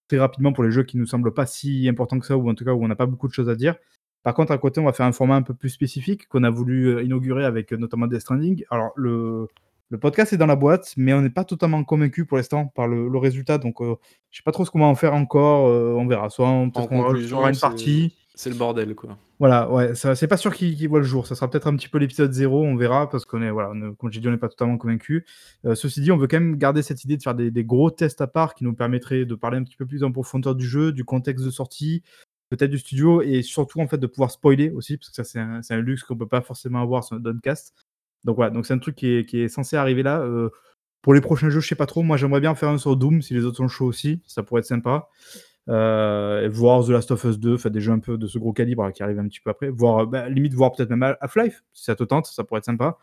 [0.08, 2.54] très rapidement pour les jeux qui nous semblent pas si importants que ça ou en
[2.54, 3.74] tout cas où on n'a pas beaucoup de choses à dire.
[4.22, 6.50] Par contre, à côté, on va faire un format un peu plus spécifique qu'on a
[6.50, 8.64] voulu inaugurer avec notamment Death Stranding.
[8.70, 9.46] Alors, le,
[9.88, 12.88] le podcast est dans la boîte, mais on n'est pas totalement convaincu pour l'instant par
[12.88, 13.58] le, le résultat.
[13.58, 13.94] Donc, euh,
[14.30, 15.68] je sais pas trop ce qu'on va en faire encore.
[15.68, 16.28] euh, on verra.
[16.30, 18.14] Soit on, conclusion, aura une c'est- partie.
[18.38, 19.16] C'est le bordel, quoi.
[19.38, 21.26] Voilà, ouais, c'est pas sûr qu'il voit le jour.
[21.26, 23.94] Ça sera peut-être un petit peu l'épisode 0, on verra, parce qu'on est, voilà, on
[23.94, 25.24] comme j'ai dit, on n'est pas totalement convaincu.
[25.64, 27.90] Euh, ceci dit, on veut quand même garder cette idée de faire des, des gros
[27.90, 30.66] tests à part qui nous permettraient de parler un petit peu plus en profondeur du
[30.66, 32.02] jeu, du contexte de sortie,
[32.50, 35.74] peut-être du studio, et surtout en fait de pouvoir spoiler aussi, parce que ça c'est
[35.74, 37.74] un, luxe qu'on peut pas forcément avoir sur un Doncast.
[38.26, 40.20] Donc voilà, donc c'est un truc qui est, qui est censé arriver là.
[40.20, 40.50] Euh,
[41.00, 42.02] pour les prochains jeux, je sais pas trop.
[42.02, 44.20] Moi, j'aimerais bien faire un sur Doom si les autres sont chauds aussi.
[44.26, 45.08] Ça pourrait être sympa.
[45.68, 48.52] Euh, voir The Last of Us 2, enfin des jeux un peu de ce gros
[48.52, 49.68] calibre là, qui arrivent un petit peu après.
[49.70, 52.98] Voir, bah, limite, voir peut-être même Half-Life, si ça te tente, ça pourrait être sympa.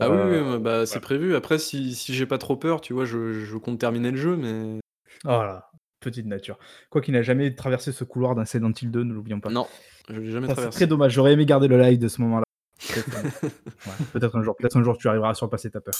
[0.00, 1.34] Ah oui, Euh, oui, bah, c'est prévu.
[1.36, 4.36] Après, si, si j'ai pas trop peur, tu vois, je, je compte terminer le jeu,
[4.36, 4.78] mais
[5.24, 6.58] Voilà, petite nature.
[6.90, 9.50] Quoi qu'il n'a jamais traversé ce couloir d'un Silent Hill 2, ne l'oublions pas.
[9.50, 9.66] non,
[10.08, 10.76] je l'ai jamais Ça, c'est traversé.
[10.76, 11.12] très dommage.
[11.12, 12.44] J'aurais aimé garder le live de ce moment-là.
[12.78, 13.22] Peut-être un...
[13.24, 14.56] ouais, peut-être un jour.
[14.56, 15.94] Peut-être un jour tu arriveras à surpasser ta peur.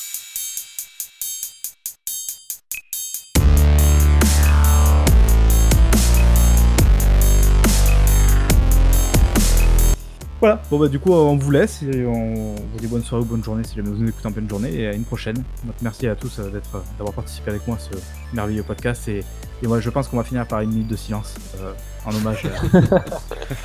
[10.41, 13.27] Voilà, bon bah du coup on vous laisse et on vous dit bonne soirée ou
[13.27, 15.35] bonne journée si jamais vous nous écoutez en pleine journée et à une prochaine.
[15.35, 17.91] Donc merci à tous euh, d'être, d'avoir participé avec moi à ce
[18.33, 19.25] merveilleux podcast et,
[19.63, 21.73] et moi je pense qu'on va finir par une minute de silence euh,
[22.05, 22.97] en hommage à,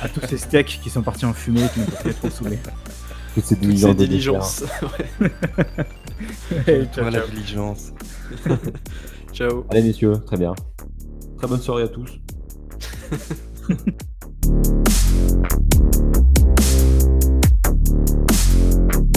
[0.04, 2.20] à tous ces steaks qui sont partis en fumée et qui n'ont pas pu être
[2.20, 2.58] consommés.
[3.34, 4.62] Toutes ces diligences.
[5.20, 5.28] ouais.
[6.68, 6.88] ouais,
[7.30, 7.92] diligence.
[9.32, 9.64] ciao.
[9.70, 10.54] Allez messieurs, très bien.
[11.38, 12.20] Très bonne soirée à tous.